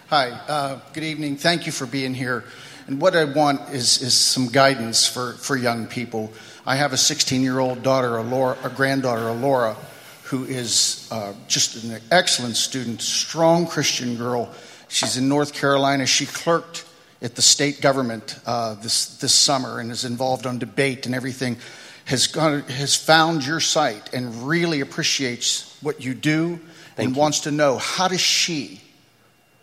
Hi, 0.09 0.30
uh, 0.48 0.80
good 0.94 1.05
evening. 1.05 1.36
Thank 1.36 1.66
you 1.66 1.72
for 1.72 1.84
being 1.84 2.14
here. 2.14 2.44
And 2.86 3.02
what 3.02 3.14
I 3.14 3.24
want 3.24 3.68
is, 3.70 4.00
is 4.00 4.14
some 4.14 4.48
guidance 4.48 5.07
for, 5.07 5.34
for 5.34 5.57
young 5.57 5.86
people. 5.86 6.32
I 6.64 6.76
have 6.76 6.94
a 6.94 6.96
16 6.96 7.42
year 7.42 7.59
old 7.59 7.82
daughter, 7.82 8.16
Alora, 8.16 8.57
a 8.64 8.70
granddaughter, 8.70 9.28
Alora, 9.28 9.76
who 10.24 10.44
is 10.44 11.07
uh, 11.12 11.34
just 11.48 11.84
an 11.84 12.00
excellent 12.11 12.57
student, 12.57 13.02
strong 13.02 13.66
Christian 13.66 14.16
girl. 14.16 14.50
She's 14.88 15.18
in 15.18 15.28
North 15.28 15.52
Carolina. 15.52 16.07
She 16.07 16.24
clerked 16.24 16.86
at 17.25 17.35
the 17.37 17.43
state 17.43 17.81
government 17.81 18.39
uh, 18.45 18.75
this, 18.75 19.16
this 19.16 19.35
summer 19.35 19.81
and 19.81 19.91
is 19.91 20.05
involved 20.05 20.47
on 20.47 20.59
debate 20.59 21.07
and 21.07 21.14
everything. 21.14 21.57
Has, 22.05 22.27
gone, 22.27 22.61
has 22.64 22.95
found 22.95 23.47
your 23.47 23.61
site 23.61 24.12
and 24.12 24.47
really 24.47 24.83
appreciates 24.83 25.75
what 25.81 26.05
you 26.05 26.12
do 26.12 26.61
and 26.99 27.16
wants 27.16 27.41
to 27.41 27.51
know 27.51 27.79
how 27.79 28.09
does 28.09 28.20
she 28.20 28.83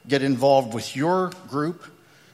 get 0.07 0.24
involved 0.24 0.74
with 0.74 0.95
your 0.95 1.32
group. 1.47 1.86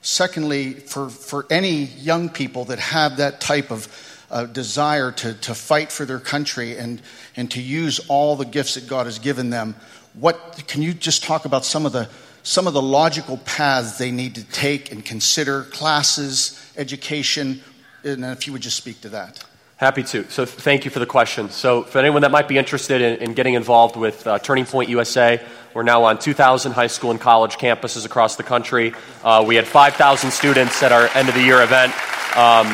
Secondly, 0.02 0.76
for, 0.76 1.10
for 1.10 1.46
any 1.50 1.84
young 1.84 2.30
people 2.30 2.64
that 2.66 2.80
have 2.80 3.18
that 3.18 3.42
type 3.42 3.70
of 3.70 3.90
uh, 4.32 4.46
desire 4.46 5.12
to, 5.12 5.34
to 5.34 5.54
fight 5.54 5.92
for 5.92 6.06
their 6.06 6.20
country 6.20 6.78
and, 6.78 7.02
and 7.36 7.52
to 7.52 7.62
use 7.62 8.00
all 8.08 8.38
the 8.38 8.46
gifts 8.46 8.76
that 8.76 8.88
God 8.88 9.08
has 9.08 9.20
given 9.20 9.50
them, 9.50 9.76
what 10.14 10.64
can 10.68 10.82
you 10.82 10.94
just 10.94 11.26
talk 11.26 11.44
about 11.44 11.66
some 11.66 11.86
of 11.86 11.92
the 11.92 12.10
some 12.48 12.66
of 12.66 12.74
the 12.74 12.82
logical 12.82 13.36
paths 13.40 13.98
they 13.98 14.10
need 14.10 14.36
to 14.36 14.44
take 14.46 14.90
and 14.90 15.04
consider 15.04 15.64
classes, 15.64 16.58
education, 16.78 17.62
and 18.06 18.24
if 18.24 18.48
you 18.48 18.54
would 18.54 18.62
just 18.62 18.78
speak 18.78 19.02
to 19.02 19.10
that. 19.10 19.44
Happy 19.76 20.02
to. 20.02 20.24
So, 20.30 20.46
thank 20.46 20.86
you 20.86 20.90
for 20.90 21.00
the 21.00 21.06
question. 21.06 21.50
So, 21.50 21.84
for 21.84 22.00
anyone 22.00 22.22
that 22.22 22.32
might 22.32 22.48
be 22.48 22.58
interested 22.58 23.02
in, 23.02 23.20
in 23.20 23.34
getting 23.34 23.56
involved 23.56 23.98
with 23.98 24.26
uh, 24.26 24.40
Turning 24.40 24.66
Point 24.66 24.90
USA, 24.90 25.46
we're 25.74 25.84
now 25.84 26.06
on 26.06 26.20
2,000 26.20 26.72
high 26.72 26.88
school 26.88 27.12
and 27.12 27.20
college 27.20 27.58
campuses 27.58 28.06
across 28.06 28.38
the 28.38 28.44
country. 28.44 28.94
Uh, 29.26 29.44
we 29.46 29.56
had 29.56 29.68
5,000 29.68 30.32
students 30.32 30.82
at 30.82 30.94
our 30.94 31.10
end 31.16 31.28
of 31.28 31.36
the 31.36 31.44
year 31.44 31.62
event. 31.62 31.92
Um, 32.38 32.68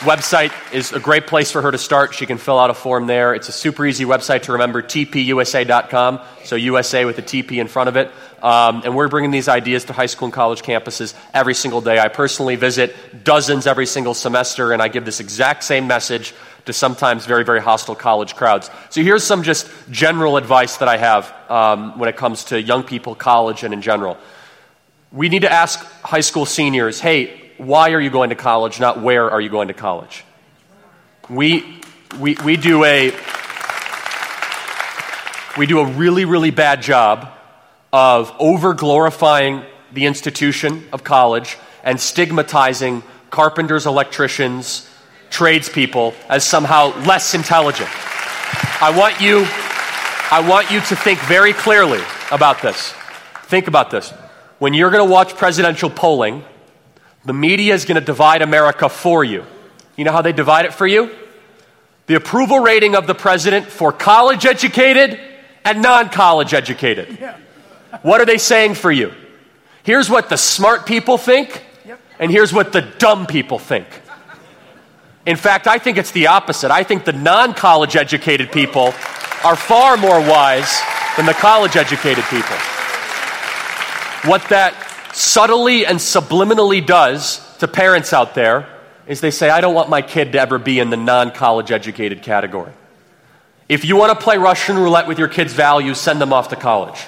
website 0.00 0.50
is 0.72 0.92
a 0.92 0.98
great 0.98 1.26
place 1.26 1.50
for 1.50 1.60
her 1.60 1.70
to 1.70 1.78
start. 1.78 2.14
She 2.14 2.24
can 2.24 2.38
fill 2.38 2.58
out 2.58 2.70
a 2.70 2.74
form 2.74 3.06
there. 3.06 3.34
It's 3.34 3.50
a 3.50 3.52
super 3.52 3.84
easy 3.84 4.06
website 4.06 4.42
to 4.42 4.52
remember, 4.52 4.82
tpusa.com. 4.82 6.20
So 6.44 6.56
USA 6.56 7.04
with 7.04 7.18
a 7.18 7.22
TP 7.22 7.60
in 7.60 7.68
front 7.68 7.88
of 7.88 7.96
it. 7.96 8.10
Um, 8.42 8.82
and 8.84 8.96
we're 8.96 9.08
bringing 9.08 9.30
these 9.30 9.48
ideas 9.48 9.84
to 9.84 9.92
high 9.92 10.06
school 10.06 10.26
and 10.26 10.32
college 10.32 10.62
campuses 10.62 11.14
every 11.34 11.54
single 11.54 11.80
day. 11.80 11.98
I 11.98 12.08
personally 12.08 12.56
visit 12.56 13.24
dozens 13.24 13.66
every 13.66 13.86
single 13.86 14.14
semester, 14.14 14.72
and 14.72 14.80
I 14.80 14.88
give 14.88 15.04
this 15.04 15.20
exact 15.20 15.64
same 15.64 15.86
message 15.86 16.34
to 16.66 16.72
sometimes 16.72 17.26
very, 17.26 17.44
very 17.44 17.60
hostile 17.60 17.94
college 17.94 18.34
crowds. 18.36 18.70
So 18.90 19.02
here's 19.02 19.24
some 19.24 19.42
just 19.42 19.68
general 19.90 20.36
advice 20.36 20.78
that 20.78 20.88
I 20.88 20.96
have 20.96 21.32
um, 21.50 21.98
when 21.98 22.08
it 22.08 22.16
comes 22.16 22.44
to 22.44 22.60
young 22.60 22.82
people, 22.82 23.14
college, 23.14 23.62
and 23.62 23.74
in 23.74 23.82
general. 23.82 24.16
We 25.12 25.28
need 25.28 25.42
to 25.42 25.52
ask 25.52 25.80
high 26.02 26.20
school 26.20 26.46
seniors, 26.46 27.00
hey, 27.00 27.50
why 27.58 27.92
are 27.92 28.00
you 28.00 28.10
going 28.10 28.30
to 28.30 28.36
college, 28.36 28.80
not 28.80 29.02
where 29.02 29.30
are 29.30 29.40
you 29.40 29.50
going 29.50 29.68
to 29.68 29.74
college? 29.74 30.24
We, 31.28 31.80
we, 32.18 32.36
we, 32.44 32.56
do 32.56 32.84
a, 32.84 33.12
we 35.58 35.66
do 35.66 35.80
a 35.80 35.86
really, 35.86 36.24
really 36.24 36.50
bad 36.50 36.82
job 36.82 37.28
of 37.92 38.32
over 38.38 38.74
glorifying 38.74 39.64
the 39.92 40.06
institution 40.06 40.86
of 40.92 41.02
college 41.04 41.58
and 41.82 42.00
stigmatizing 42.00 43.02
carpenters, 43.30 43.86
electricians, 43.86 44.88
tradespeople 45.30 46.14
as 46.28 46.44
somehow 46.44 46.96
less 47.04 47.34
intelligent. 47.34 47.88
I 48.82 48.94
want 48.96 49.20
you, 49.20 49.46
I 50.30 50.44
want 50.48 50.70
you 50.70 50.80
to 50.80 50.96
think 50.96 51.18
very 51.20 51.52
clearly 51.52 52.00
about 52.30 52.62
this. 52.62 52.92
Think 53.44 53.68
about 53.68 53.90
this. 53.90 54.10
When 54.58 54.74
you're 54.74 54.90
going 54.90 55.06
to 55.06 55.10
watch 55.10 55.36
presidential 55.36 55.90
polling, 55.90 56.44
the 57.24 57.32
media 57.32 57.74
is 57.74 57.84
going 57.84 57.96
to 57.96 58.04
divide 58.04 58.42
America 58.42 58.88
for 58.88 59.24
you. 59.24 59.44
You 59.96 60.04
know 60.04 60.12
how 60.12 60.22
they 60.22 60.32
divide 60.32 60.64
it 60.64 60.74
for 60.74 60.86
you? 60.86 61.10
The 62.06 62.14
approval 62.14 62.60
rating 62.60 62.96
of 62.96 63.06
the 63.06 63.14
president 63.14 63.66
for 63.66 63.92
college 63.92 64.46
educated 64.46 65.20
and 65.64 65.82
non 65.82 66.08
college 66.08 66.54
educated. 66.54 67.18
What 68.02 68.20
are 68.20 68.26
they 68.26 68.38
saying 68.38 68.74
for 68.74 68.90
you? 68.90 69.12
Here's 69.82 70.08
what 70.10 70.28
the 70.28 70.36
smart 70.36 70.86
people 70.86 71.18
think, 71.18 71.64
and 72.18 72.30
here's 72.30 72.52
what 72.52 72.72
the 72.72 72.82
dumb 72.82 73.26
people 73.26 73.58
think. 73.58 73.86
In 75.26 75.36
fact, 75.36 75.66
I 75.66 75.78
think 75.78 75.98
it's 75.98 76.12
the 76.12 76.28
opposite. 76.28 76.70
I 76.70 76.82
think 76.82 77.04
the 77.04 77.12
non 77.12 77.54
college 77.54 77.96
educated 77.96 78.52
people 78.52 78.94
are 79.44 79.56
far 79.56 79.96
more 79.96 80.20
wise 80.20 80.80
than 81.16 81.26
the 81.26 81.34
college 81.34 81.76
educated 81.76 82.24
people. 82.24 82.56
What 84.24 84.46
that 84.50 84.74
subtly 85.12 85.86
and 85.86 85.98
subliminally 85.98 86.84
does 86.84 87.40
to 87.58 87.68
parents 87.68 88.12
out 88.12 88.34
there 88.34 88.68
is 89.06 89.20
they 89.20 89.30
say, 89.30 89.50
I 89.50 89.60
don't 89.60 89.74
want 89.74 89.88
my 89.88 90.02
kid 90.02 90.32
to 90.32 90.40
ever 90.40 90.58
be 90.58 90.78
in 90.78 90.90
the 90.90 90.96
non 90.96 91.32
college 91.32 91.70
educated 91.70 92.22
category. 92.22 92.72
If 93.68 93.84
you 93.84 93.96
want 93.96 94.18
to 94.18 94.24
play 94.24 94.36
Russian 94.36 94.76
roulette 94.76 95.06
with 95.06 95.18
your 95.18 95.28
kids' 95.28 95.52
values, 95.52 95.98
send 95.98 96.20
them 96.20 96.32
off 96.32 96.48
to 96.48 96.56
college. 96.56 97.06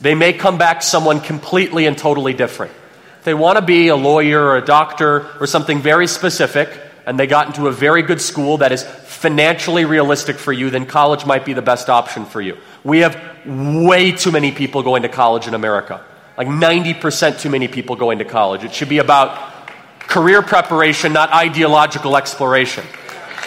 They 0.00 0.14
may 0.14 0.32
come 0.32 0.58
back 0.58 0.82
someone 0.82 1.20
completely 1.20 1.86
and 1.86 1.98
totally 1.98 2.32
different. 2.32 2.72
If 3.18 3.24
they 3.24 3.34
want 3.34 3.58
to 3.58 3.64
be 3.64 3.88
a 3.88 3.96
lawyer 3.96 4.40
or 4.40 4.56
a 4.56 4.64
doctor 4.64 5.26
or 5.40 5.46
something 5.46 5.80
very 5.80 6.06
specific, 6.06 6.68
and 7.04 7.18
they 7.18 7.26
got 7.26 7.46
into 7.46 7.68
a 7.68 7.72
very 7.72 8.02
good 8.02 8.20
school 8.20 8.58
that 8.58 8.70
is 8.70 8.84
financially 8.84 9.84
realistic 9.84 10.36
for 10.36 10.52
you, 10.52 10.70
then 10.70 10.86
college 10.86 11.26
might 11.26 11.44
be 11.44 11.52
the 11.54 11.62
best 11.62 11.88
option 11.88 12.26
for 12.26 12.40
you. 12.40 12.56
We 12.84 12.98
have 12.98 13.18
way 13.46 14.12
too 14.12 14.30
many 14.30 14.52
people 14.52 14.82
going 14.82 15.02
to 15.02 15.08
college 15.08 15.48
in 15.48 15.54
America. 15.54 16.04
Like 16.36 16.48
90% 16.48 17.40
too 17.40 17.50
many 17.50 17.66
people 17.66 17.96
going 17.96 18.18
to 18.18 18.24
college. 18.24 18.62
It 18.62 18.72
should 18.72 18.88
be 18.88 18.98
about 18.98 19.52
career 20.00 20.42
preparation, 20.42 21.12
not 21.12 21.32
ideological 21.32 22.16
exploration. 22.16 22.84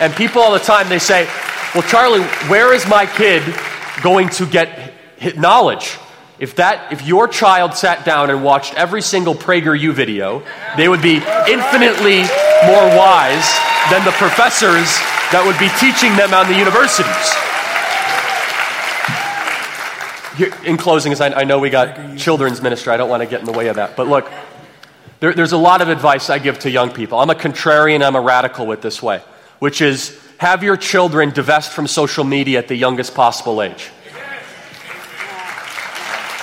And 0.01 0.13
people 0.13 0.41
all 0.41 0.51
the 0.51 0.59
time, 0.59 0.89
they 0.89 0.99
say, 0.99 1.29
Well, 1.73 1.83
Charlie, 1.83 2.23
where 2.49 2.73
is 2.73 2.87
my 2.87 3.05
kid 3.05 3.43
going 4.01 4.29
to 4.29 4.45
get 4.45 4.90
knowledge? 5.37 5.97
If 6.39 6.55
that, 6.55 6.91
if 6.91 7.05
your 7.05 7.27
child 7.27 7.75
sat 7.75 8.03
down 8.03 8.31
and 8.31 8.43
watched 8.43 8.73
every 8.73 9.03
single 9.03 9.35
PragerU 9.35 9.93
video, 9.93 10.41
they 10.75 10.87
would 10.87 11.01
be 11.01 11.17
infinitely 11.17 12.25
more 12.65 12.87
wise 12.97 13.45
than 13.91 14.03
the 14.05 14.11
professors 14.17 14.89
that 15.31 15.43
would 15.45 15.57
be 15.59 15.69
teaching 15.77 16.15
them 16.17 16.33
on 16.33 16.47
the 16.47 16.57
universities. 16.57 17.07
Here, 20.35 20.51
in 20.65 20.77
closing, 20.77 21.11
as 21.11 21.21
I, 21.21 21.41
I 21.41 21.43
know 21.43 21.59
we 21.59 21.69
got 21.69 22.17
children's 22.17 22.61
ministry, 22.61 22.91
I 22.91 22.97
don't 22.97 23.09
want 23.09 23.21
to 23.21 23.29
get 23.29 23.39
in 23.39 23.45
the 23.45 23.51
way 23.51 23.67
of 23.67 23.75
that. 23.75 23.95
But 23.95 24.07
look, 24.07 24.31
there, 25.19 25.33
there's 25.33 25.51
a 25.51 25.57
lot 25.57 25.81
of 25.81 25.89
advice 25.89 26.29
I 26.29 26.39
give 26.39 26.57
to 26.59 26.71
young 26.71 26.89
people. 26.89 27.19
I'm 27.19 27.29
a 27.29 27.35
contrarian, 27.35 28.03
I'm 28.03 28.15
a 28.15 28.21
radical 28.21 28.65
with 28.65 28.81
this 28.81 29.01
way, 29.01 29.21
which 29.59 29.81
is 29.81 30.19
have 30.37 30.63
your 30.63 30.75
children 30.75 31.29
divest 31.29 31.71
from 31.71 31.85
social 31.85 32.23
media 32.23 32.57
at 32.57 32.67
the 32.67 32.75
youngest 32.75 33.13
possible 33.13 33.61
age. 33.61 33.91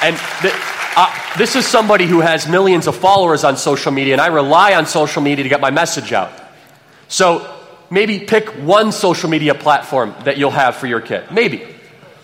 And 0.03 0.16
uh, 0.96 1.34
this 1.36 1.57
is 1.57 1.66
somebody 1.66 2.07
who 2.07 2.20
has 2.20 2.49
millions 2.49 2.86
of 2.86 2.96
followers 2.96 3.44
on 3.44 3.57
social 3.57 3.92
media, 3.92 4.14
and 4.14 4.20
I 4.20 4.28
rely 4.28 4.74
on 4.74 4.86
social 4.86 5.22
media 5.22 5.42
to 5.42 5.49
get 5.49 5.61
my 5.61 5.70
message 5.70 6.12
out. 6.12 6.32
So 7.09 7.55
maybe 7.90 8.20
pick 8.20 8.49
one 8.49 8.92
social 8.92 9.30
media 9.30 9.55
platform 9.55 10.14
that 10.24 10.38
you'll 10.38 10.51
have 10.51 10.76
for 10.76 10.86
your 10.86 11.01
kid. 11.01 11.30
Maybe. 11.30 11.66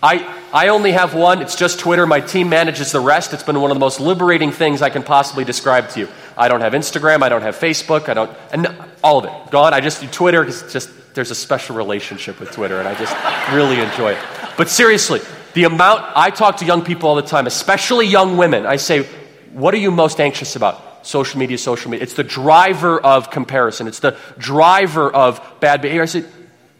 I, 0.02 0.40
I 0.52 0.68
only 0.68 0.92
have 0.92 1.14
one. 1.14 1.40
It's 1.40 1.56
just 1.56 1.78
Twitter. 1.78 2.06
My 2.06 2.20
team 2.20 2.50
manages 2.50 2.92
the 2.92 3.00
rest. 3.00 3.32
It's 3.32 3.42
been 3.42 3.60
one 3.60 3.70
of 3.70 3.74
the 3.74 3.80
most 3.80 4.00
liberating 4.00 4.52
things 4.52 4.82
I 4.82 4.90
can 4.90 5.02
possibly 5.02 5.44
describe 5.44 5.88
to 5.90 6.00
you. 6.00 6.08
I 6.36 6.48
don't 6.48 6.60
have 6.60 6.74
Instagram. 6.74 7.22
I 7.22 7.30
don't 7.30 7.42
have 7.42 7.56
Facebook. 7.56 8.08
I 8.08 8.14
don't, 8.14 8.30
and 8.52 8.68
all 9.02 9.18
of 9.18 9.24
it 9.24 9.50
gone. 9.50 9.72
I 9.72 9.80
just 9.80 10.02
do 10.02 10.06
Twitter 10.08 10.44
because 10.44 10.72
just 10.72 10.90
there's 11.14 11.30
a 11.30 11.34
special 11.34 11.76
relationship 11.76 12.38
with 12.38 12.50
Twitter, 12.50 12.78
and 12.78 12.86
I 12.86 12.94
just 12.96 13.14
really 13.54 13.80
enjoy 13.80 14.12
it. 14.12 14.18
But 14.58 14.68
seriously, 14.68 15.20
the 15.54 15.64
amount 15.64 16.04
I 16.16 16.30
talk 16.30 16.58
to 16.58 16.64
young 16.64 16.84
people 16.84 17.08
all 17.08 17.14
the 17.14 17.22
time, 17.22 17.46
especially 17.46 18.06
young 18.06 18.36
women, 18.36 18.66
I 18.66 18.76
say, 18.76 19.04
what 19.52 19.72
are 19.72 19.78
you 19.78 19.90
most 19.90 20.20
anxious 20.20 20.56
about? 20.56 21.06
Social 21.06 21.38
media, 21.38 21.58
social 21.58 21.90
media. 21.90 22.02
It's 22.02 22.14
the 22.14 22.24
driver 22.24 23.00
of 23.00 23.30
comparison. 23.30 23.86
It's 23.86 24.00
the 24.00 24.16
driver 24.36 25.10
of 25.12 25.40
bad 25.60 25.80
behavior. 25.80 26.02
I 26.02 26.06
say, 26.06 26.24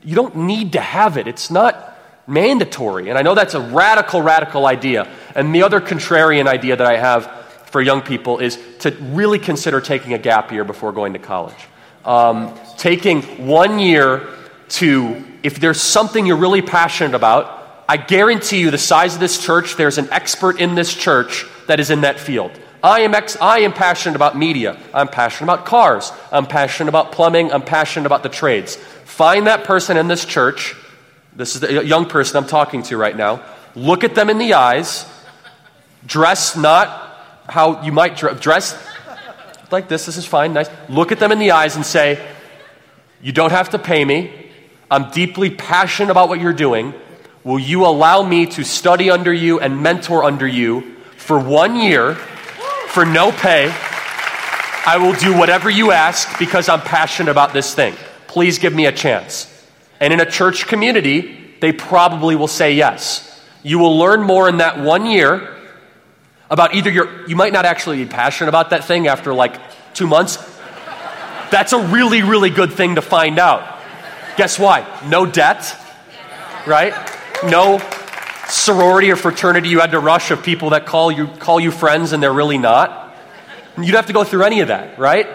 you 0.02 0.14
don't 0.14 0.36
need 0.36 0.72
to 0.72 0.80
have 0.80 1.16
it. 1.16 1.28
It's 1.28 1.50
not 1.50 1.96
mandatory. 2.26 3.10
And 3.10 3.18
I 3.18 3.22
know 3.22 3.34
that's 3.34 3.54
a 3.54 3.60
radical, 3.60 4.22
radical 4.22 4.66
idea. 4.66 5.08
And 5.34 5.54
the 5.54 5.62
other 5.62 5.80
contrarian 5.80 6.46
idea 6.46 6.76
that 6.76 6.86
I 6.86 6.96
have 6.96 7.30
for 7.66 7.80
young 7.80 8.02
people 8.02 8.38
is 8.38 8.58
to 8.80 8.90
really 9.00 9.38
consider 9.38 9.80
taking 9.80 10.14
a 10.14 10.18
gap 10.18 10.52
year 10.52 10.64
before 10.64 10.92
going 10.92 11.12
to 11.12 11.18
college. 11.18 11.56
Um, 12.04 12.58
taking 12.76 13.22
one 13.46 13.78
year 13.78 14.28
to, 14.70 15.24
if 15.42 15.60
there's 15.60 15.80
something 15.80 16.26
you're 16.26 16.36
really 16.36 16.62
passionate 16.62 17.14
about, 17.14 17.63
I 17.88 17.96
guarantee 17.96 18.60
you 18.60 18.70
the 18.70 18.78
size 18.78 19.14
of 19.14 19.20
this 19.20 19.42
church, 19.42 19.76
there's 19.76 19.98
an 19.98 20.08
expert 20.10 20.60
in 20.60 20.74
this 20.74 20.94
church 20.94 21.46
that 21.66 21.80
is 21.80 21.90
in 21.90 22.02
that 22.02 22.18
field. 22.18 22.52
I 22.82 23.00
am, 23.00 23.14
ex- 23.14 23.38
I 23.40 23.60
am 23.60 23.72
passionate 23.72 24.16
about 24.16 24.36
media. 24.36 24.78
I'm 24.92 25.08
passionate 25.08 25.50
about 25.52 25.66
cars. 25.66 26.12
I'm 26.30 26.46
passionate 26.46 26.88
about 26.88 27.12
plumbing. 27.12 27.52
I'm 27.52 27.62
passionate 27.62 28.06
about 28.06 28.22
the 28.22 28.28
trades. 28.28 28.76
Find 28.76 29.46
that 29.46 29.64
person 29.64 29.96
in 29.96 30.06
this 30.06 30.24
church. 30.24 30.74
This 31.34 31.54
is 31.54 31.62
the 31.62 31.84
young 31.84 32.06
person 32.06 32.36
I'm 32.36 32.48
talking 32.48 32.82
to 32.84 32.96
right 32.96 33.16
now. 33.16 33.42
Look 33.74 34.04
at 34.04 34.14
them 34.14 34.28
in 34.28 34.38
the 34.38 34.54
eyes. 34.54 35.06
Dress 36.06 36.56
not 36.56 36.88
how 37.48 37.82
you 37.82 37.92
might 37.92 38.16
dress 38.16 38.76
like 39.70 39.88
this. 39.88 40.06
This 40.06 40.16
is 40.16 40.26
fine, 40.26 40.52
nice. 40.52 40.68
Look 40.88 41.12
at 41.12 41.18
them 41.18 41.32
in 41.32 41.38
the 41.38 41.50
eyes 41.50 41.76
and 41.76 41.84
say, 41.84 42.24
You 43.20 43.32
don't 43.32 43.50
have 43.50 43.70
to 43.70 43.78
pay 43.78 44.04
me. 44.04 44.50
I'm 44.90 45.10
deeply 45.10 45.50
passionate 45.50 46.10
about 46.10 46.28
what 46.28 46.40
you're 46.40 46.52
doing. 46.52 46.94
Will 47.44 47.58
you 47.58 47.84
allow 47.84 48.22
me 48.22 48.46
to 48.46 48.64
study 48.64 49.10
under 49.10 49.30
you 49.30 49.60
and 49.60 49.82
mentor 49.82 50.24
under 50.24 50.46
you 50.46 50.96
for 51.18 51.38
one 51.38 51.76
year 51.76 52.14
for 52.88 53.04
no 53.04 53.32
pay? 53.32 53.70
I 54.86 54.96
will 54.96 55.12
do 55.12 55.36
whatever 55.36 55.68
you 55.68 55.92
ask 55.92 56.38
because 56.38 56.70
I'm 56.70 56.80
passionate 56.80 57.30
about 57.30 57.52
this 57.52 57.74
thing. 57.74 57.94
Please 58.28 58.58
give 58.58 58.74
me 58.74 58.86
a 58.86 58.92
chance. 58.92 59.50
And 60.00 60.10
in 60.10 60.20
a 60.20 60.30
church 60.30 60.66
community, 60.66 61.38
they 61.60 61.72
probably 61.72 62.34
will 62.34 62.48
say 62.48 62.72
yes. 62.72 63.42
You 63.62 63.78
will 63.78 63.98
learn 63.98 64.22
more 64.22 64.48
in 64.48 64.58
that 64.58 64.78
one 64.78 65.04
year 65.04 65.54
about 66.48 66.74
either 66.74 66.90
your, 66.90 67.28
you 67.28 67.36
might 67.36 67.52
not 67.52 67.66
actually 67.66 68.02
be 68.02 68.10
passionate 68.10 68.48
about 68.48 68.70
that 68.70 68.84
thing 68.84 69.06
after 69.06 69.34
like 69.34 69.60
two 69.92 70.06
months. 70.06 70.36
That's 71.50 71.74
a 71.74 71.78
really, 71.88 72.22
really 72.22 72.50
good 72.50 72.72
thing 72.72 72.94
to 72.94 73.02
find 73.02 73.38
out. 73.38 73.80
Guess 74.38 74.58
why? 74.58 74.86
No 75.08 75.26
debt, 75.26 75.76
right? 76.66 76.94
No 77.44 77.78
sorority 78.48 79.10
or 79.10 79.16
fraternity 79.16 79.68
you 79.68 79.80
had 79.80 79.92
to 79.92 80.00
rush 80.00 80.30
of 80.30 80.42
people 80.42 80.70
that 80.70 80.86
call 80.86 81.10
you, 81.10 81.26
call 81.26 81.60
you 81.60 81.70
friends 81.70 82.12
and 82.12 82.22
they're 82.22 82.32
really 82.32 82.58
not. 82.58 83.14
You 83.76 83.86
don't 83.86 83.96
have 83.96 84.06
to 84.06 84.12
go 84.12 84.24
through 84.24 84.44
any 84.44 84.60
of 84.60 84.68
that, 84.68 84.98
right? 84.98 85.26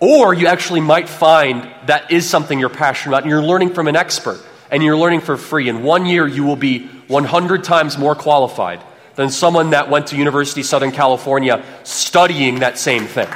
Or 0.00 0.34
you 0.34 0.46
actually 0.46 0.80
might 0.80 1.08
find 1.08 1.68
that 1.86 2.10
is 2.10 2.28
something 2.28 2.58
you're 2.58 2.68
passionate 2.68 3.12
about 3.12 3.22
and 3.22 3.30
you're 3.30 3.42
learning 3.42 3.72
from 3.72 3.88
an 3.88 3.96
expert 3.96 4.40
and 4.70 4.82
you're 4.82 4.96
learning 4.96 5.20
for 5.20 5.36
free. 5.36 5.68
In 5.68 5.82
one 5.82 6.06
year, 6.06 6.26
you 6.26 6.44
will 6.44 6.56
be 6.56 6.86
100 7.08 7.64
times 7.64 7.96
more 7.98 8.14
qualified 8.14 8.82
than 9.14 9.30
someone 9.30 9.70
that 9.70 9.90
went 9.90 10.08
to 10.08 10.16
University 10.16 10.62
Southern 10.62 10.90
California 10.90 11.64
studying 11.84 12.60
that 12.60 12.78
same 12.78 13.06
thing. 13.06 13.28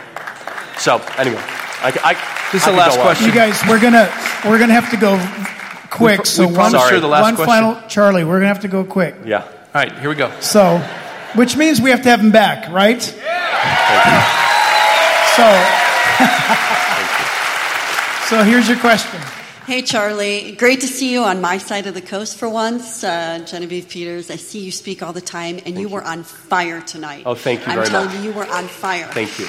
So, 0.78 0.96
anyway, 1.18 1.36
I, 1.38 1.92
I, 2.04 2.50
this 2.52 2.62
is 2.62 2.66
the 2.66 2.72
last 2.72 2.98
question. 2.98 3.26
You 3.26 3.32
guys, 3.32 3.61
we're 3.68 3.80
gonna 3.80 4.11
we're 4.44 4.59
gonna 4.59 4.74
have 4.74 4.90
to 4.90 4.96
go 4.96 5.16
quick. 5.97 6.20
We, 6.20 6.24
so 6.26 6.47
we 6.47 6.55
one, 6.55 6.70
sure 6.72 7.01
the 7.01 7.07
last 7.09 7.36
one 7.36 7.47
final, 7.47 7.80
Charlie. 7.88 8.24
We're 8.24 8.38
gonna 8.38 8.49
have 8.49 8.61
to 8.61 8.68
go 8.68 8.84
quick. 8.84 9.14
Yeah. 9.24 9.42
All 9.42 9.53
right, 9.74 9.92
here 9.99 10.09
we 10.09 10.14
go. 10.14 10.32
So, 10.40 10.78
which 11.34 11.57
means 11.57 11.80
we 11.80 11.90
have 11.90 12.03
to 12.03 12.09
have 12.09 12.20
him 12.20 12.30
back, 12.30 12.72
right? 12.72 13.14
Yeah. 13.16 14.36
So. 15.36 15.44
so 18.36 18.44
here's 18.44 18.68
your 18.68 18.78
question. 18.78 19.20
Hey, 19.66 19.82
Charlie. 19.82 20.53
Great 20.53 20.82
to 20.82 20.86
see 20.86 21.12
you 21.12 21.24
on 21.24 21.40
my 21.40 21.59
side 21.59 21.88
of 21.88 21.94
the 21.94 22.01
coast 22.01 22.38
for 22.38 22.49
once. 22.49 23.03
Uh, 23.03 23.40
Genevieve 23.40 23.88
Peters, 23.88 24.30
I 24.30 24.36
see 24.36 24.61
you 24.61 24.70
speak 24.70 25.03
all 25.03 25.12
the 25.12 25.20
time, 25.20 25.59
and 25.66 25.74
you, 25.74 25.82
you, 25.82 25.88
were 25.88 26.05
on 26.05 26.22
fire 26.22 26.80
tonight. 26.80 27.24
Oh, 27.26 27.34
thank 27.34 27.66
you 27.66 27.72
I'm 27.72 27.78
very 27.78 27.88
telling 27.88 28.14
you, 28.16 28.30
you 28.30 28.32
were 28.32 28.47
on 28.47 28.68
fire. 28.68 29.09
Thank 29.09 29.40
you. 29.40 29.47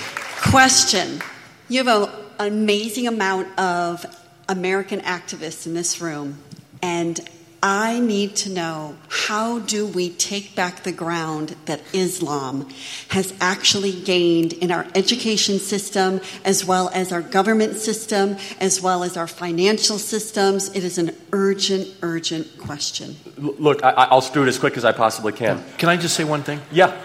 Question. 0.50 1.22
You 1.70 1.84
have 1.84 1.88
a, 1.88 2.12
an 2.39 2.48
amazing 2.52 3.08
amount 3.08 3.60
of 3.60 4.06
American 4.50 5.02
activists 5.02 5.66
in 5.66 5.74
this 5.74 6.02
room, 6.02 6.38
and 6.82 7.20
I 7.62 8.00
need 8.00 8.36
to 8.38 8.52
know 8.52 8.95
how 9.10 9.60
do 9.60 9.88
we 9.88 10.12
take 10.12 10.54
back 10.56 10.84
the 10.84 10.91
ground 10.91 11.56
that 11.66 11.82
Islam 11.91 12.70
has 13.10 13.34
actually 13.41 13.91
gained 13.91 14.54
in 14.54 14.72
our 14.72 14.86
education 14.93 15.58
system, 15.58 16.22
as 16.45 16.64
well 16.64 16.89
as 16.93 17.12
our 17.12 17.22
government 17.22 17.78
system, 17.78 18.38
as 18.60 18.80
well 18.80 19.04
as 19.04 19.18
our 19.18 19.28
financial 19.28 19.98
systems? 19.98 20.70
It 20.76 20.84
is 20.84 20.98
an 21.00 21.16
urgent, 21.34 21.88
urgent 22.04 22.60
question. 22.60 23.16
Look, 23.38 23.84
I, 23.84 24.14
will 24.14 24.22
do 24.22 24.43
it 24.43 24.48
as 24.48 24.60
quick 24.60 24.78
as 24.78 24.86
I 24.86 24.91
possibly 24.91 25.34
can. 25.34 25.64
Can 25.78 25.89
I 25.89 25.98
just 25.98 26.16
say 26.16 26.24
one 26.24 26.43
thing? 26.43 26.62
Yeah. 26.72 26.95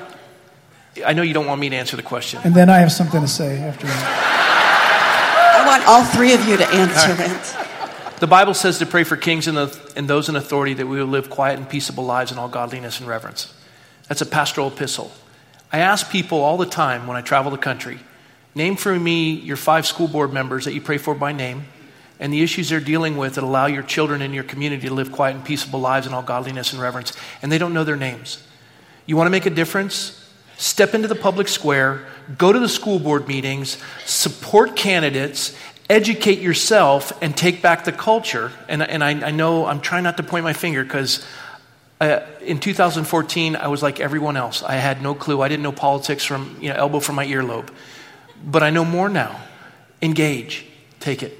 I 1.06 1.14
know 1.14 1.22
you 1.22 1.32
don't 1.32 1.46
want 1.46 1.60
me 1.60 1.70
to 1.70 1.76
answer 1.76 1.96
the 1.96 2.02
question. 2.02 2.40
And 2.44 2.54
then 2.54 2.68
I 2.68 2.78
have 2.80 2.92
something 2.92 3.22
to 3.22 3.28
say 3.28 3.58
after 3.58 3.86
that. 3.86 4.41
I 5.72 5.78
want 5.78 5.88
all 5.88 6.04
three 6.04 6.34
of 6.34 6.46
you 6.46 6.58
to 6.58 6.68
answer 6.68 7.14
right. 7.14 7.30
it. 7.30 8.20
The 8.20 8.26
Bible 8.26 8.52
says 8.52 8.78
to 8.80 8.84
pray 8.86 9.04
for 9.04 9.16
kings 9.16 9.48
and, 9.48 9.56
the, 9.56 9.92
and, 9.96 10.06
those 10.06 10.28
in 10.28 10.36
authority 10.36 10.74
that 10.74 10.86
we 10.86 10.98
will 10.98 11.06
live 11.06 11.30
quiet 11.30 11.58
and 11.58 11.66
peaceable 11.66 12.04
lives 12.04 12.30
in 12.30 12.36
all 12.36 12.50
godliness 12.50 13.00
and 13.00 13.08
reverence. 13.08 13.54
That's 14.06 14.20
a 14.20 14.26
pastoral 14.26 14.68
epistle. 14.68 15.10
I 15.72 15.78
ask 15.78 16.10
people 16.10 16.42
all 16.42 16.58
the 16.58 16.66
time 16.66 17.06
when 17.06 17.16
I 17.16 17.22
travel 17.22 17.50
the 17.50 17.56
country 17.56 18.00
name 18.54 18.76
for 18.76 18.94
me 19.00 19.32
your 19.32 19.56
five 19.56 19.86
school 19.86 20.08
board 20.08 20.30
members 20.30 20.66
that 20.66 20.74
you 20.74 20.82
pray 20.82 20.98
for 20.98 21.14
by 21.14 21.32
name 21.32 21.64
and 22.20 22.30
the 22.30 22.42
issues 22.42 22.68
they're 22.68 22.78
dealing 22.78 23.16
with 23.16 23.36
that 23.36 23.44
allow 23.44 23.64
your 23.64 23.82
children 23.82 24.20
in 24.20 24.34
your 24.34 24.44
community 24.44 24.88
to 24.88 24.94
live 24.94 25.10
quiet 25.10 25.36
and 25.36 25.42
peaceable 25.42 25.80
lives 25.80 26.06
in 26.06 26.12
all 26.12 26.22
godliness 26.22 26.74
and 26.74 26.82
reverence. 26.82 27.14
And 27.40 27.50
they 27.50 27.56
don't 27.56 27.72
know 27.72 27.84
their 27.84 27.96
names. 27.96 28.46
You 29.06 29.16
want 29.16 29.26
to 29.26 29.30
make 29.30 29.46
a 29.46 29.50
difference? 29.50 30.21
Step 30.62 30.94
into 30.94 31.08
the 31.08 31.16
public 31.16 31.48
square, 31.48 32.06
go 32.38 32.52
to 32.52 32.58
the 32.60 32.68
school 32.68 33.00
board 33.00 33.26
meetings, 33.26 33.78
support 34.06 34.76
candidates, 34.76 35.56
educate 35.90 36.38
yourself 36.38 37.12
and 37.20 37.36
take 37.36 37.62
back 37.62 37.84
the 37.84 37.90
culture. 37.90 38.52
And, 38.68 38.80
and 38.80 39.02
I, 39.02 39.10
I 39.26 39.30
know 39.32 39.66
I'm 39.66 39.80
trying 39.80 40.04
not 40.04 40.18
to 40.18 40.22
point 40.22 40.44
my 40.44 40.52
finger 40.52 40.84
because 40.84 41.26
uh, 42.00 42.20
in 42.42 42.60
2014, 42.60 43.56
I 43.56 43.66
was 43.66 43.82
like 43.82 43.98
everyone 43.98 44.36
else. 44.36 44.62
I 44.62 44.74
had 44.74 45.02
no 45.02 45.16
clue. 45.16 45.42
I 45.42 45.48
didn't 45.48 45.64
know 45.64 45.72
politics 45.72 46.24
from 46.24 46.56
you 46.60 46.68
know, 46.68 46.76
elbow 46.76 47.00
from 47.00 47.16
my 47.16 47.26
earlobe. 47.26 47.68
But 48.44 48.62
I 48.62 48.70
know 48.70 48.84
more 48.84 49.08
now. 49.08 49.40
Engage. 50.00 50.64
Take 51.00 51.24
it. 51.24 51.36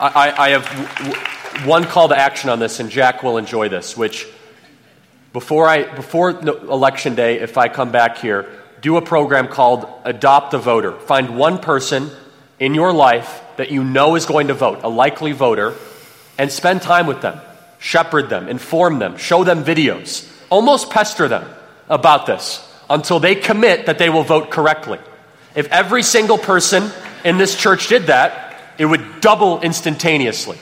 I, 0.00 0.32
I 0.38 0.48
have 0.58 1.66
one 1.66 1.84
call 1.84 2.08
to 2.08 2.16
action 2.16 2.48
on 2.48 2.58
this, 2.58 2.80
and 2.80 2.88
Jack 2.88 3.22
will 3.22 3.36
enjoy 3.36 3.68
this, 3.68 3.98
which 3.98 4.26
before, 5.32 5.66
I, 5.66 5.84
before 5.94 6.30
election 6.30 7.14
day, 7.14 7.40
if 7.40 7.56
I 7.56 7.68
come 7.68 7.90
back 7.90 8.18
here, 8.18 8.50
do 8.80 8.96
a 8.96 9.02
program 9.02 9.48
called 9.48 9.88
Adopt 10.04 10.54
a 10.54 10.58
Voter. 10.58 10.92
Find 10.92 11.36
one 11.38 11.58
person 11.58 12.10
in 12.58 12.74
your 12.74 12.92
life 12.92 13.42
that 13.56 13.70
you 13.70 13.82
know 13.84 14.14
is 14.14 14.26
going 14.26 14.48
to 14.48 14.54
vote, 14.54 14.80
a 14.82 14.88
likely 14.88 15.32
voter, 15.32 15.74
and 16.38 16.50
spend 16.50 16.82
time 16.82 17.06
with 17.06 17.22
them. 17.22 17.40
Shepherd 17.78 18.28
them, 18.28 18.48
inform 18.48 18.98
them, 18.98 19.16
show 19.16 19.42
them 19.42 19.64
videos, 19.64 20.30
almost 20.50 20.90
pester 20.90 21.28
them 21.28 21.48
about 21.88 22.26
this 22.26 22.66
until 22.88 23.18
they 23.18 23.34
commit 23.34 23.86
that 23.86 23.98
they 23.98 24.08
will 24.08 24.22
vote 24.22 24.50
correctly. 24.50 24.98
If 25.54 25.68
every 25.68 26.02
single 26.02 26.38
person 26.38 26.90
in 27.24 27.38
this 27.38 27.56
church 27.56 27.88
did 27.88 28.04
that, 28.04 28.56
it 28.78 28.84
would 28.84 29.20
double 29.20 29.60
instantaneously. 29.60 30.58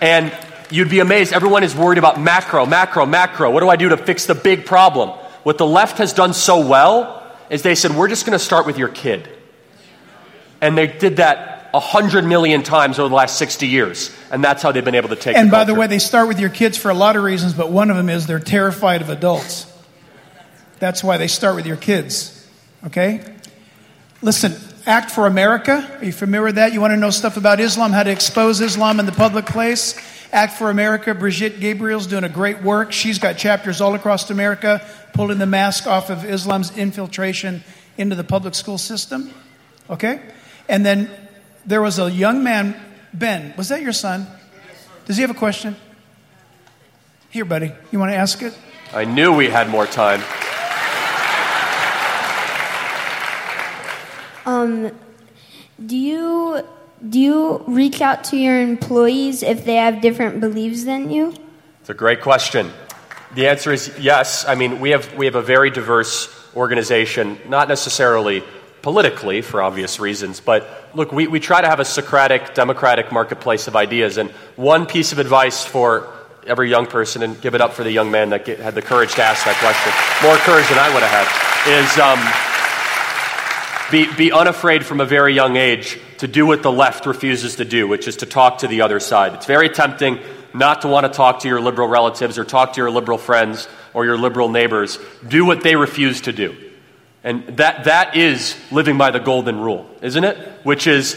And 0.00 0.32
you'd 0.74 0.90
be 0.90 0.98
amazed. 0.98 1.32
Everyone 1.32 1.62
is 1.62 1.74
worried 1.74 1.98
about 1.98 2.20
macro, 2.20 2.66
macro, 2.66 3.06
macro. 3.06 3.50
What 3.50 3.60
do 3.60 3.68
I 3.68 3.76
do 3.76 3.90
to 3.90 3.96
fix 3.96 4.26
the 4.26 4.34
big 4.34 4.66
problem? 4.66 5.10
What 5.44 5.56
the 5.56 5.66
left 5.66 5.98
has 5.98 6.12
done 6.12 6.34
so 6.34 6.66
well 6.66 7.22
is 7.48 7.62
they 7.62 7.76
said, 7.76 7.92
we're 7.92 8.08
just 8.08 8.26
going 8.26 8.36
to 8.36 8.44
start 8.44 8.66
with 8.66 8.76
your 8.76 8.88
kid. 8.88 9.28
And 10.60 10.76
they 10.76 10.88
did 10.88 11.18
that 11.18 11.70
a 11.72 11.78
hundred 11.78 12.24
million 12.24 12.64
times 12.64 12.98
over 12.98 13.08
the 13.08 13.14
last 13.14 13.38
60 13.38 13.68
years. 13.68 14.10
And 14.32 14.42
that's 14.42 14.62
how 14.62 14.72
they've 14.72 14.84
been 14.84 14.96
able 14.96 15.10
to 15.10 15.16
take 15.16 15.36
And 15.36 15.48
the 15.48 15.52
by 15.52 15.62
the 15.62 15.74
way, 15.74 15.86
they 15.86 16.00
start 16.00 16.26
with 16.26 16.40
your 16.40 16.50
kids 16.50 16.76
for 16.76 16.90
a 16.90 16.94
lot 16.94 17.14
of 17.14 17.22
reasons, 17.22 17.54
but 17.54 17.70
one 17.70 17.88
of 17.90 17.96
them 17.96 18.08
is 18.08 18.26
they're 18.26 18.40
terrified 18.40 19.00
of 19.00 19.10
adults. 19.10 19.70
That's 20.80 21.04
why 21.04 21.18
they 21.18 21.28
start 21.28 21.54
with 21.54 21.66
your 21.66 21.76
kids. 21.76 22.48
Okay? 22.84 23.24
Listen, 24.22 24.54
Act 24.86 25.10
for 25.10 25.26
America. 25.26 25.96
Are 25.98 26.04
you 26.04 26.12
familiar 26.12 26.44
with 26.44 26.54
that? 26.56 26.74
You 26.74 26.80
want 26.80 26.90
to 26.92 26.98
know 26.98 27.08
stuff 27.08 27.38
about 27.38 27.58
Islam, 27.58 27.92
how 27.92 28.02
to 28.02 28.10
expose 28.10 28.60
Islam 28.60 29.00
in 29.00 29.06
the 29.06 29.12
public 29.12 29.46
place? 29.46 29.94
Act 30.34 30.54
for 30.54 30.68
America. 30.68 31.14
Brigitte 31.14 31.60
Gabriel's 31.60 32.08
doing 32.08 32.24
a 32.24 32.28
great 32.28 32.60
work. 32.60 32.92
She's 32.92 33.20
got 33.20 33.38
chapters 33.38 33.80
all 33.80 33.94
across 33.94 34.28
America 34.30 34.84
pulling 35.12 35.38
the 35.38 35.46
mask 35.46 35.86
off 35.86 36.10
of 36.10 36.24
Islam's 36.24 36.76
infiltration 36.76 37.62
into 37.96 38.16
the 38.16 38.24
public 38.24 38.56
school 38.56 38.76
system. 38.76 39.30
Okay? 39.88 40.20
And 40.68 40.84
then 40.84 41.08
there 41.64 41.80
was 41.80 42.00
a 42.00 42.10
young 42.10 42.42
man, 42.42 42.74
Ben. 43.12 43.54
Was 43.56 43.68
that 43.68 43.80
your 43.80 43.92
son? 43.92 44.26
Does 45.06 45.16
he 45.16 45.22
have 45.22 45.30
a 45.30 45.34
question? 45.34 45.76
Here, 47.30 47.44
buddy. 47.44 47.70
You 47.92 48.00
want 48.00 48.10
to 48.10 48.16
ask 48.16 48.42
it? 48.42 48.58
I 48.92 49.04
knew 49.04 49.32
we 49.32 49.48
had 49.48 49.68
more 49.68 49.86
time. 49.86 50.20
Um, 54.46 54.90
do 55.84 55.96
you 55.96 56.64
do 57.08 57.20
you 57.20 57.64
reach 57.66 58.00
out 58.00 58.24
to 58.24 58.36
your 58.36 58.60
employees 58.60 59.42
if 59.42 59.64
they 59.64 59.76
have 59.76 60.00
different 60.00 60.40
beliefs 60.40 60.84
than 60.84 61.10
you? 61.10 61.34
It's 61.80 61.90
a 61.90 61.94
great 61.94 62.20
question. 62.20 62.70
The 63.34 63.48
answer 63.48 63.72
is 63.72 63.92
yes. 63.98 64.46
I 64.46 64.54
mean, 64.54 64.80
we 64.80 64.90
have, 64.90 65.12
we 65.14 65.26
have 65.26 65.34
a 65.34 65.42
very 65.42 65.70
diverse 65.70 66.28
organization, 66.56 67.38
not 67.48 67.68
necessarily 67.68 68.42
politically 68.80 69.42
for 69.42 69.62
obvious 69.62 69.98
reasons, 69.98 70.40
but 70.40 70.90
look, 70.94 71.10
we, 71.10 71.26
we 71.26 71.40
try 71.40 71.60
to 71.60 71.68
have 71.68 71.80
a 71.80 71.84
Socratic, 71.84 72.54
democratic 72.54 73.10
marketplace 73.10 73.66
of 73.66 73.76
ideas. 73.76 74.18
And 74.18 74.30
one 74.56 74.86
piece 74.86 75.12
of 75.12 75.18
advice 75.18 75.64
for 75.64 76.12
every 76.46 76.70
young 76.70 76.86
person, 76.86 77.22
and 77.22 77.40
give 77.40 77.54
it 77.54 77.60
up 77.60 77.72
for 77.72 77.82
the 77.82 77.90
young 77.90 78.10
man 78.10 78.30
that 78.30 78.44
get, 78.44 78.60
had 78.60 78.74
the 78.74 78.82
courage 78.82 79.14
to 79.14 79.22
ask 79.22 79.44
that 79.46 79.56
question, 79.56 79.92
more 80.26 80.36
courage 80.38 80.68
than 80.68 80.78
I 80.78 80.92
would 80.92 81.02
have 81.02 81.26
had, 81.26 81.28
is 81.80 81.98
um, 81.98 82.20
be, 83.90 84.14
be 84.16 84.32
unafraid 84.32 84.84
from 84.84 85.00
a 85.00 85.06
very 85.06 85.34
young 85.34 85.56
age 85.56 85.98
to 86.24 86.28
do 86.28 86.46
what 86.46 86.62
the 86.62 86.72
left 86.72 87.04
refuses 87.04 87.56
to 87.56 87.66
do, 87.66 87.86
which 87.86 88.08
is 88.08 88.16
to 88.16 88.24
talk 88.24 88.58
to 88.58 88.66
the 88.66 88.80
other 88.80 88.98
side. 88.98 89.34
It's 89.34 89.44
very 89.44 89.68
tempting 89.68 90.20
not 90.54 90.80
to 90.80 90.88
want 90.88 91.04
to 91.04 91.12
talk 91.12 91.40
to 91.40 91.48
your 91.48 91.60
liberal 91.60 91.86
relatives 91.86 92.38
or 92.38 92.46
talk 92.46 92.72
to 92.72 92.80
your 92.80 92.90
liberal 92.90 93.18
friends 93.18 93.68
or 93.92 94.06
your 94.06 94.16
liberal 94.16 94.48
neighbors. 94.48 94.98
Do 95.28 95.44
what 95.44 95.62
they 95.62 95.76
refuse 95.76 96.22
to 96.22 96.32
do. 96.32 96.56
And 97.24 97.46
that, 97.58 97.84
that 97.84 98.16
is 98.16 98.56
living 98.72 98.96
by 98.96 99.10
the 99.10 99.18
golden 99.18 99.60
rule, 99.60 99.86
isn't 100.00 100.24
it? 100.24 100.38
Which 100.62 100.86
is, 100.86 101.14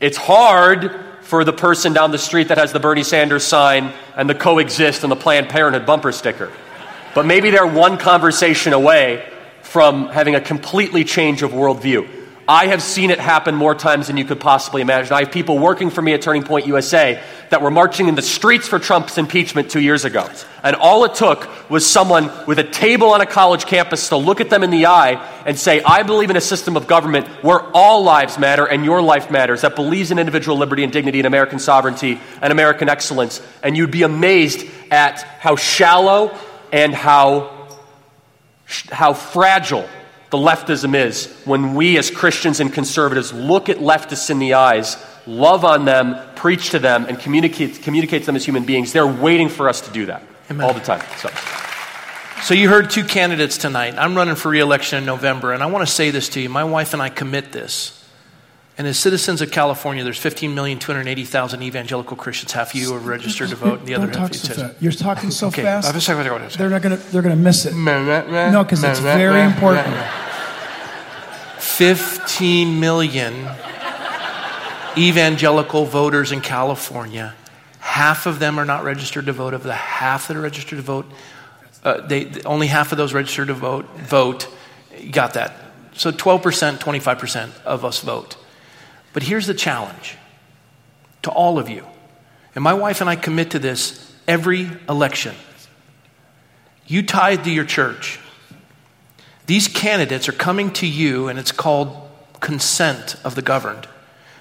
it's 0.00 0.18
hard 0.18 0.94
for 1.22 1.42
the 1.42 1.54
person 1.54 1.94
down 1.94 2.10
the 2.10 2.18
street 2.18 2.48
that 2.48 2.58
has 2.58 2.72
the 2.72 2.80
Bernie 2.80 3.04
Sanders 3.04 3.42
sign 3.42 3.90
and 4.16 4.28
the 4.28 4.34
coexist 4.34 5.02
and 5.02 5.10
the 5.10 5.16
Planned 5.16 5.48
Parenthood 5.48 5.86
bumper 5.86 6.12
sticker. 6.12 6.52
But 7.14 7.24
maybe 7.24 7.48
they're 7.48 7.66
one 7.66 7.96
conversation 7.96 8.74
away 8.74 9.26
from 9.62 10.08
having 10.08 10.34
a 10.34 10.42
completely 10.42 11.04
change 11.04 11.40
of 11.40 11.52
worldview. 11.52 12.25
I 12.48 12.68
have 12.68 12.80
seen 12.80 13.10
it 13.10 13.18
happen 13.18 13.56
more 13.56 13.74
times 13.74 14.06
than 14.06 14.16
you 14.16 14.24
could 14.24 14.38
possibly 14.38 14.80
imagine. 14.80 15.12
I 15.12 15.20
have 15.24 15.32
people 15.32 15.58
working 15.58 15.90
for 15.90 16.00
me 16.00 16.12
at 16.12 16.22
Turning 16.22 16.44
Point 16.44 16.66
USA 16.66 17.20
that 17.50 17.60
were 17.60 17.72
marching 17.72 18.06
in 18.06 18.14
the 18.14 18.22
streets 18.22 18.68
for 18.68 18.78
Trump's 18.78 19.18
impeachment 19.18 19.68
two 19.68 19.80
years 19.80 20.04
ago. 20.04 20.28
And 20.62 20.76
all 20.76 21.04
it 21.04 21.16
took 21.16 21.48
was 21.68 21.84
someone 21.84 22.30
with 22.46 22.60
a 22.60 22.64
table 22.64 23.10
on 23.10 23.20
a 23.20 23.26
college 23.26 23.66
campus 23.66 24.10
to 24.10 24.16
look 24.16 24.40
at 24.40 24.48
them 24.48 24.62
in 24.62 24.70
the 24.70 24.86
eye 24.86 25.14
and 25.44 25.58
say, 25.58 25.82
I 25.82 26.04
believe 26.04 26.30
in 26.30 26.36
a 26.36 26.40
system 26.40 26.76
of 26.76 26.86
government 26.86 27.26
where 27.42 27.60
all 27.74 28.04
lives 28.04 28.38
matter 28.38 28.64
and 28.64 28.84
your 28.84 29.02
life 29.02 29.28
matters, 29.28 29.62
that 29.62 29.74
believes 29.74 30.12
in 30.12 30.18
individual 30.20 30.56
liberty 30.56 30.84
and 30.84 30.92
dignity 30.92 31.18
and 31.18 31.26
American 31.26 31.58
sovereignty 31.58 32.20
and 32.40 32.52
American 32.52 32.88
excellence. 32.88 33.42
And 33.64 33.76
you'd 33.76 33.90
be 33.90 34.04
amazed 34.04 34.64
at 34.92 35.22
how 35.40 35.56
shallow 35.56 36.36
and 36.72 36.94
how, 36.94 37.68
how 38.66 39.14
fragile 39.14 39.88
the 40.30 40.38
leftism 40.38 40.94
is 40.94 41.32
when 41.44 41.74
we 41.74 41.98
as 41.98 42.10
Christians 42.10 42.60
and 42.60 42.72
conservatives 42.72 43.32
look 43.32 43.68
at 43.68 43.78
leftists 43.78 44.28
in 44.30 44.38
the 44.38 44.54
eyes, 44.54 44.96
love 45.26 45.64
on 45.64 45.84
them, 45.84 46.16
preach 46.34 46.70
to 46.70 46.78
them, 46.78 47.06
and 47.06 47.18
communicate, 47.18 47.82
communicate 47.82 48.22
to 48.22 48.26
them 48.26 48.36
as 48.36 48.44
human 48.44 48.64
beings. 48.64 48.92
They're 48.92 49.06
waiting 49.06 49.48
for 49.48 49.68
us 49.68 49.82
to 49.82 49.90
do 49.92 50.06
that 50.06 50.22
Amen. 50.50 50.66
all 50.66 50.74
the 50.74 50.80
time. 50.80 51.02
So. 51.18 51.30
so 52.42 52.54
you 52.54 52.68
heard 52.68 52.90
two 52.90 53.04
candidates 53.04 53.56
tonight. 53.56 53.94
I'm 53.96 54.16
running 54.16 54.34
for 54.34 54.48
reelection 54.48 54.98
in 54.98 55.04
November, 55.04 55.52
and 55.52 55.62
I 55.62 55.66
want 55.66 55.86
to 55.86 55.92
say 55.92 56.10
this 56.10 56.28
to 56.30 56.40
you. 56.40 56.48
My 56.48 56.64
wife 56.64 56.92
and 56.92 57.00
I 57.00 57.08
commit 57.08 57.52
this. 57.52 57.95
And 58.78 58.86
as 58.86 58.98
citizens 58.98 59.40
of 59.40 59.50
California, 59.50 60.04
there's 60.04 60.20
15,280,000 60.20 61.62
evangelical 61.62 62.14
Christians. 62.14 62.52
Half 62.52 62.74
of 62.74 62.80
you 62.80 62.94
are 62.94 62.98
registered 62.98 63.48
to 63.48 63.56
vote, 63.56 63.78
and 63.78 63.88
the 63.88 63.94
other 63.94 64.06
half 64.06 64.30
you 64.32 64.38
so 64.54 64.74
You're 64.80 64.92
talking 64.92 65.30
so 65.30 65.46
okay. 65.48 65.62
fast. 65.62 65.88
They're 66.56 66.68
not 66.68 66.82
going 66.82 66.96
to. 66.96 67.02
They're 67.10 67.22
going 67.22 67.34
to 67.36 67.42
miss 67.42 67.64
it. 67.64 67.74
No, 68.52 68.64
because 68.64 68.84
it's 68.84 69.00
very 69.00 69.40
important. 69.42 69.86
15 71.58 72.78
million 72.78 73.48
evangelical 74.98 75.86
voters 75.86 76.32
in 76.32 76.40
California. 76.42 77.34
Half 77.80 78.26
of 78.26 78.38
them 78.40 78.58
are 78.58 78.64
not 78.66 78.84
registered 78.84 79.24
to 79.26 79.32
vote. 79.32 79.54
Of 79.54 79.62
the 79.62 79.74
half 79.74 80.28
that 80.28 80.36
are 80.36 80.40
registered 80.40 80.78
to 80.78 80.82
vote, 80.82 81.06
uh, 81.82 82.06
they, 82.06 82.42
only 82.44 82.66
half 82.66 82.92
of 82.92 82.98
those 82.98 83.14
registered 83.14 83.48
to 83.48 83.54
vote 83.54 83.86
vote. 83.96 84.48
Got 85.10 85.34
that? 85.34 85.54
So 85.94 86.10
12%, 86.12 86.78
25% 86.78 87.50
of 87.64 87.84
us 87.84 88.00
vote. 88.00 88.36
But 89.16 89.22
here's 89.22 89.46
the 89.46 89.54
challenge 89.54 90.18
to 91.22 91.30
all 91.30 91.58
of 91.58 91.70
you. 91.70 91.86
And 92.54 92.62
my 92.62 92.74
wife 92.74 93.00
and 93.00 93.08
I 93.08 93.16
commit 93.16 93.52
to 93.52 93.58
this 93.58 94.14
every 94.28 94.68
election. 94.90 95.34
You 96.86 97.02
tithe 97.02 97.44
to 97.44 97.50
your 97.50 97.64
church. 97.64 98.20
These 99.46 99.68
candidates 99.68 100.28
are 100.28 100.32
coming 100.32 100.70
to 100.74 100.86
you, 100.86 101.28
and 101.28 101.38
it's 101.38 101.50
called 101.50 101.96
consent 102.40 103.16
of 103.24 103.34
the 103.34 103.40
governed. 103.40 103.88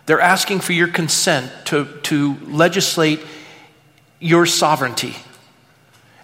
They're 0.07 0.19
asking 0.19 0.59
for 0.59 0.73
your 0.73 0.89
consent 0.89 1.53
to, 1.67 1.85
to 2.01 2.35
legislate 2.41 3.21
your 4.19 4.45
sovereignty. 4.45 5.15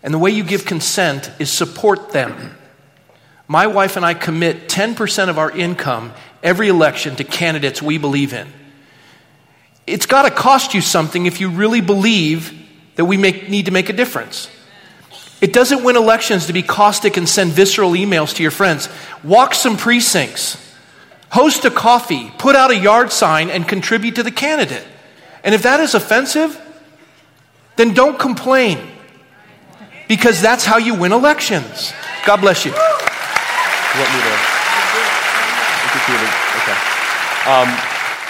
And 0.04 0.14
the 0.14 0.20
way 0.20 0.32
you 0.32 0.44
give 0.44 0.66
consent 0.66 1.32
is 1.40 1.50
support 1.50 2.10
them. 2.12 2.58
My 3.48 3.68
wife 3.68 3.96
and 3.96 4.06
I 4.06 4.14
commit 4.14 4.68
10% 4.68 5.30
of 5.30 5.38
our 5.38 5.52
income 5.52 6.12
every 6.44 6.68
election 6.68 7.16
to 7.18 7.24
candidates 7.24 7.82
we 7.82 7.98
believe 7.98 8.34
in. 8.34 8.48
It's 9.88 10.06
got 10.06 10.24
to 10.24 10.32
cost 10.32 10.74
you 10.74 10.82
something 10.82 11.26
if 11.26 11.42
you 11.42 11.50
really 11.50 11.82
believe 11.82 12.58
that 12.96 13.06
we 13.06 13.18
make, 13.18 13.50
need 13.50 13.66
to 13.66 13.72
make 13.72 13.90
a 13.90 13.94
difference. 13.94 14.50
It 15.42 15.54
doesn't 15.54 15.84
win 15.84 15.98
elections 15.98 16.46
to 16.48 16.54
be 16.54 16.62
caustic 16.62 17.18
and 17.18 17.28
send 17.28 17.52
visceral 17.52 17.92
emails 17.92 18.36
to 18.36 18.44
your 18.44 18.52
friends. 18.52 18.88
Walk 19.24 19.56
some 19.56 19.76
precincts, 19.76 20.58
host 21.32 21.66
a 21.66 21.72
coffee, 21.72 22.32
put 22.38 22.56
out 22.56 22.70
a 22.70 22.78
yard 22.78 23.12
sign, 23.12 23.50
and 23.50 23.68
contribute 23.68 24.16
to 24.16 24.24
the 24.24 24.32
candidate. 24.32 24.86
And 25.44 25.56
if 25.56 25.64
that 25.64 25.80
is 25.80 25.96
offensive, 25.96 26.60
then 27.76 27.96
don't 27.96 28.20
complain 28.20 28.78
because 30.08 30.42
that's 30.42 30.64
how 30.64 30.78
you 30.78 30.94
win 30.94 31.12
elections. 31.12 31.92
God 32.26 32.42
bless 32.42 32.66
you. 32.66 32.74
Okay. 36.62 36.78
Um, 37.52 37.68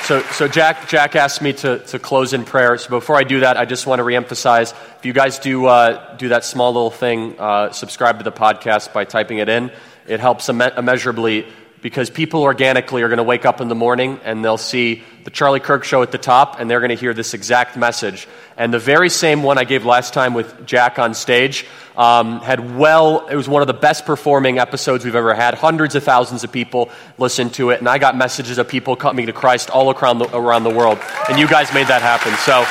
so, 0.03 0.21
so 0.31 0.47
Jack, 0.47 0.89
Jack 0.89 1.15
asked 1.15 1.41
me 1.41 1.53
to, 1.53 1.79
to 1.79 1.99
close 1.99 2.33
in 2.33 2.43
prayer. 2.43 2.77
So 2.77 2.89
before 2.89 3.15
I 3.15 3.23
do 3.23 3.41
that, 3.41 3.55
I 3.55 3.65
just 3.65 3.85
want 3.85 3.99
to 3.99 4.03
reemphasize 4.03 4.73
if 4.97 5.05
you 5.05 5.13
guys 5.13 5.37
do, 5.39 5.67
uh, 5.67 6.15
do 6.17 6.29
that 6.29 6.43
small 6.43 6.73
little 6.73 6.91
thing, 6.91 7.39
uh, 7.39 7.71
subscribe 7.71 8.17
to 8.17 8.23
the 8.23 8.31
podcast 8.31 8.93
by 8.93 9.05
typing 9.05 9.37
it 9.37 9.47
in, 9.47 9.71
it 10.07 10.19
helps 10.19 10.47
imme- 10.47 10.75
immeasurably 10.77 11.45
because 11.81 12.09
people 12.09 12.43
organically 12.43 13.01
are 13.01 13.07
going 13.07 13.17
to 13.17 13.23
wake 13.23 13.45
up 13.45 13.59
in 13.59 13.67
the 13.67 13.75
morning 13.75 14.19
and 14.23 14.45
they'll 14.45 14.57
see 14.57 15.03
the 15.23 15.31
Charlie 15.31 15.59
Kirk 15.59 15.83
show 15.83 16.03
at 16.03 16.11
the 16.11 16.17
top 16.17 16.59
and 16.59 16.69
they're 16.69 16.79
going 16.79 16.89
to 16.89 16.95
hear 16.95 17.13
this 17.13 17.33
exact 17.33 17.75
message. 17.75 18.27
And 18.55 18.73
the 18.73 18.79
very 18.79 19.09
same 19.09 19.41
one 19.41 19.57
I 19.57 19.63
gave 19.63 19.85
last 19.85 20.13
time 20.13 20.33
with 20.33 20.65
Jack 20.65 20.99
on 20.99 21.13
stage 21.13 21.65
um, 21.97 22.39
had 22.41 22.77
well, 22.77 23.27
it 23.27 23.35
was 23.35 23.49
one 23.49 23.61
of 23.61 23.67
the 23.67 23.73
best 23.73 24.05
performing 24.05 24.59
episodes 24.59 25.03
we've 25.03 25.15
ever 25.15 25.33
had. 25.33 25.55
Hundreds 25.55 25.95
of 25.95 26.03
thousands 26.03 26.43
of 26.43 26.51
people 26.51 26.89
listened 27.17 27.53
to 27.55 27.71
it, 27.71 27.79
and 27.79 27.89
I 27.89 27.97
got 27.97 28.15
messages 28.15 28.57
of 28.57 28.67
people 28.67 28.95
coming 28.95 29.25
to 29.25 29.33
Christ 29.33 29.69
all 29.69 29.91
around 29.91 30.19
the, 30.19 30.35
around 30.35 30.63
the 30.63 30.69
world. 30.69 30.99
And 31.29 31.39
you 31.39 31.47
guys 31.47 31.73
made 31.73 31.87
that 31.87 32.01
happen. 32.01 32.33
So 32.37 32.61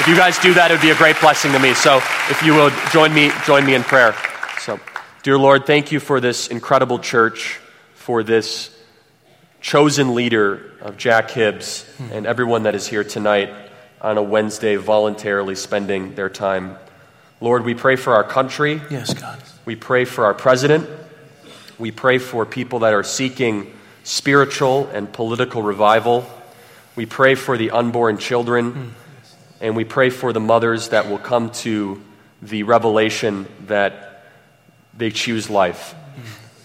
if 0.00 0.06
you 0.06 0.16
guys 0.16 0.38
do 0.38 0.54
that, 0.54 0.70
it 0.70 0.74
would 0.74 0.82
be 0.82 0.90
a 0.90 0.96
great 0.96 1.18
blessing 1.20 1.52
to 1.52 1.58
me. 1.58 1.74
So 1.74 1.96
if 2.28 2.42
you 2.42 2.54
would 2.54 2.74
join 2.92 3.12
me, 3.12 3.30
join 3.44 3.64
me 3.64 3.74
in 3.74 3.82
prayer. 3.82 4.14
So, 4.60 4.78
dear 5.22 5.38
Lord, 5.38 5.66
thank 5.66 5.92
you 5.92 6.00
for 6.00 6.20
this 6.20 6.48
incredible 6.48 6.98
church 6.98 7.58
for 8.00 8.22
this 8.22 8.74
chosen 9.60 10.14
leader 10.14 10.72
of 10.80 10.96
Jack 10.96 11.30
Hibbs 11.30 11.84
and 12.10 12.26
everyone 12.26 12.62
that 12.62 12.74
is 12.74 12.86
here 12.86 13.04
tonight 13.04 13.52
on 14.00 14.16
a 14.16 14.22
Wednesday 14.22 14.76
voluntarily 14.76 15.54
spending 15.54 16.14
their 16.14 16.30
time. 16.30 16.78
Lord, 17.42 17.62
we 17.62 17.74
pray 17.74 17.96
for 17.96 18.14
our 18.14 18.24
country. 18.24 18.80
Yes, 18.90 19.12
God. 19.12 19.42
We 19.66 19.76
pray 19.76 20.06
for 20.06 20.24
our 20.24 20.32
president. 20.32 20.88
We 21.78 21.90
pray 21.90 22.16
for 22.16 22.46
people 22.46 22.78
that 22.80 22.94
are 22.94 23.02
seeking 23.02 23.70
spiritual 24.02 24.86
and 24.86 25.12
political 25.12 25.62
revival. 25.62 26.24
We 26.96 27.04
pray 27.04 27.34
for 27.34 27.58
the 27.58 27.70
unborn 27.70 28.16
children. 28.16 28.72
Mm. 28.72 28.90
And 29.60 29.76
we 29.76 29.84
pray 29.84 30.08
for 30.08 30.32
the 30.32 30.40
mothers 30.40 30.88
that 30.88 31.10
will 31.10 31.18
come 31.18 31.50
to 31.50 32.00
the 32.40 32.62
revelation 32.62 33.46
that 33.66 34.24
they 34.96 35.10
choose 35.10 35.50
life. 35.50 35.94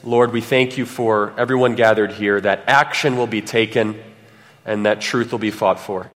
Lord, 0.06 0.32
we 0.32 0.42
thank 0.42 0.78
you 0.78 0.86
for 0.86 1.34
everyone 1.36 1.74
gathered 1.74 2.12
here, 2.12 2.40
that 2.40 2.64
action 2.68 3.18
will 3.18 3.28
be 3.28 3.42
taken 3.42 4.00
and 4.64 4.86
that 4.86 5.02
truth 5.02 5.32
will 5.32 5.40
be 5.40 5.52
fought 5.52 5.80
for. 5.80 6.12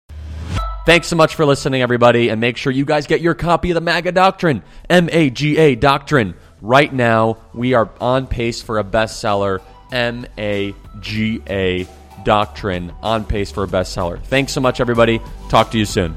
Thanks 0.87 1.07
so 1.07 1.17
much 1.17 1.35
for 1.35 1.45
listening, 1.45 1.83
everybody, 1.83 2.29
and 2.29 2.41
make 2.41 2.57
sure 2.57 2.73
you 2.73 2.85
guys 2.85 3.07
get 3.07 3.21
your 3.21 3.35
copy 3.35 3.71
of 3.71 3.77
the 3.77 3.81
MAGA 3.81 4.13
Doctrine, 4.13 4.63
M 4.91 5.09
A 5.11 5.31
G 5.31 5.57
A 5.57 5.75
Doctrine. 5.75 6.35
Right 6.61 6.93
now, 6.93 7.39
we 7.55 7.75
are 7.75 7.91
on 8.01 8.27
pace 8.27 8.63
for 8.63 8.79
a 8.79 8.85
bestseller, 8.85 9.61
M 9.93 10.27
A 10.39 10.75
G 11.01 11.41
A 11.49 11.87
Doctrine, 12.25 12.93
on 13.03 13.25
pace 13.25 13.51
for 13.51 13.65
a 13.65 13.69
bestseller. 13.69 14.23
Thanks 14.23 14.53
so 14.53 14.61
much, 14.61 14.81
everybody. 14.81 15.21
Talk 15.49 15.71
to 15.73 15.79
you 15.79 15.85
soon. 15.85 16.17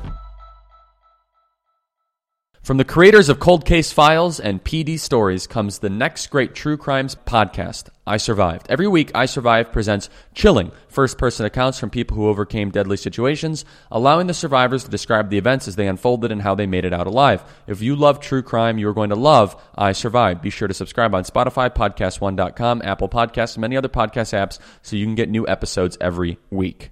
From 2.61 2.77
the 2.77 2.85
creators 2.85 3.29
of 3.29 3.39
Cold 3.39 3.65
Case 3.65 3.91
Files 3.91 4.39
and 4.39 4.63
PD 4.63 4.99
Stories 4.99 5.47
comes 5.47 5.79
the 5.79 5.89
next 5.89 6.27
great 6.27 6.53
true 6.53 6.77
crimes 6.77 7.15
podcast, 7.15 7.89
I 8.05 8.17
Survived. 8.17 8.67
Every 8.69 8.87
week, 8.87 9.11
I 9.15 9.25
Survived 9.25 9.71
presents 9.71 10.09
chilling 10.35 10.71
first 10.87 11.17
person 11.17 11.45
accounts 11.45 11.79
from 11.79 11.89
people 11.89 12.17
who 12.17 12.27
overcame 12.27 12.69
deadly 12.69 12.97
situations, 12.97 13.65
allowing 13.89 14.27
the 14.27 14.33
survivors 14.33 14.83
to 14.83 14.91
describe 14.91 15.29
the 15.29 15.37
events 15.37 15.67
as 15.67 15.77
they 15.77 15.87
unfolded 15.87 16.31
and 16.31 16.41
how 16.41 16.53
they 16.53 16.67
made 16.67 16.85
it 16.85 16.93
out 16.93 17.07
alive. 17.07 17.43
If 17.65 17.81
you 17.81 17.95
love 17.95 18.19
true 18.19 18.43
crime, 18.43 18.77
you 18.77 18.87
are 18.89 18.93
going 18.93 19.09
to 19.09 19.15
love 19.15 19.59
I 19.75 19.93
Survived. 19.93 20.41
Be 20.41 20.51
sure 20.51 20.67
to 20.67 20.73
subscribe 20.73 21.15
on 21.15 21.23
Spotify, 21.23 21.73
PodcastOne.com, 21.73 22.81
Apple 22.83 23.09
Podcasts, 23.09 23.55
and 23.55 23.61
many 23.61 23.77
other 23.77 23.89
podcast 23.89 24.37
apps 24.37 24.59
so 24.83 24.95
you 24.95 25.05
can 25.05 25.15
get 25.15 25.29
new 25.29 25.47
episodes 25.47 25.97
every 26.01 26.37
week. 26.51 26.91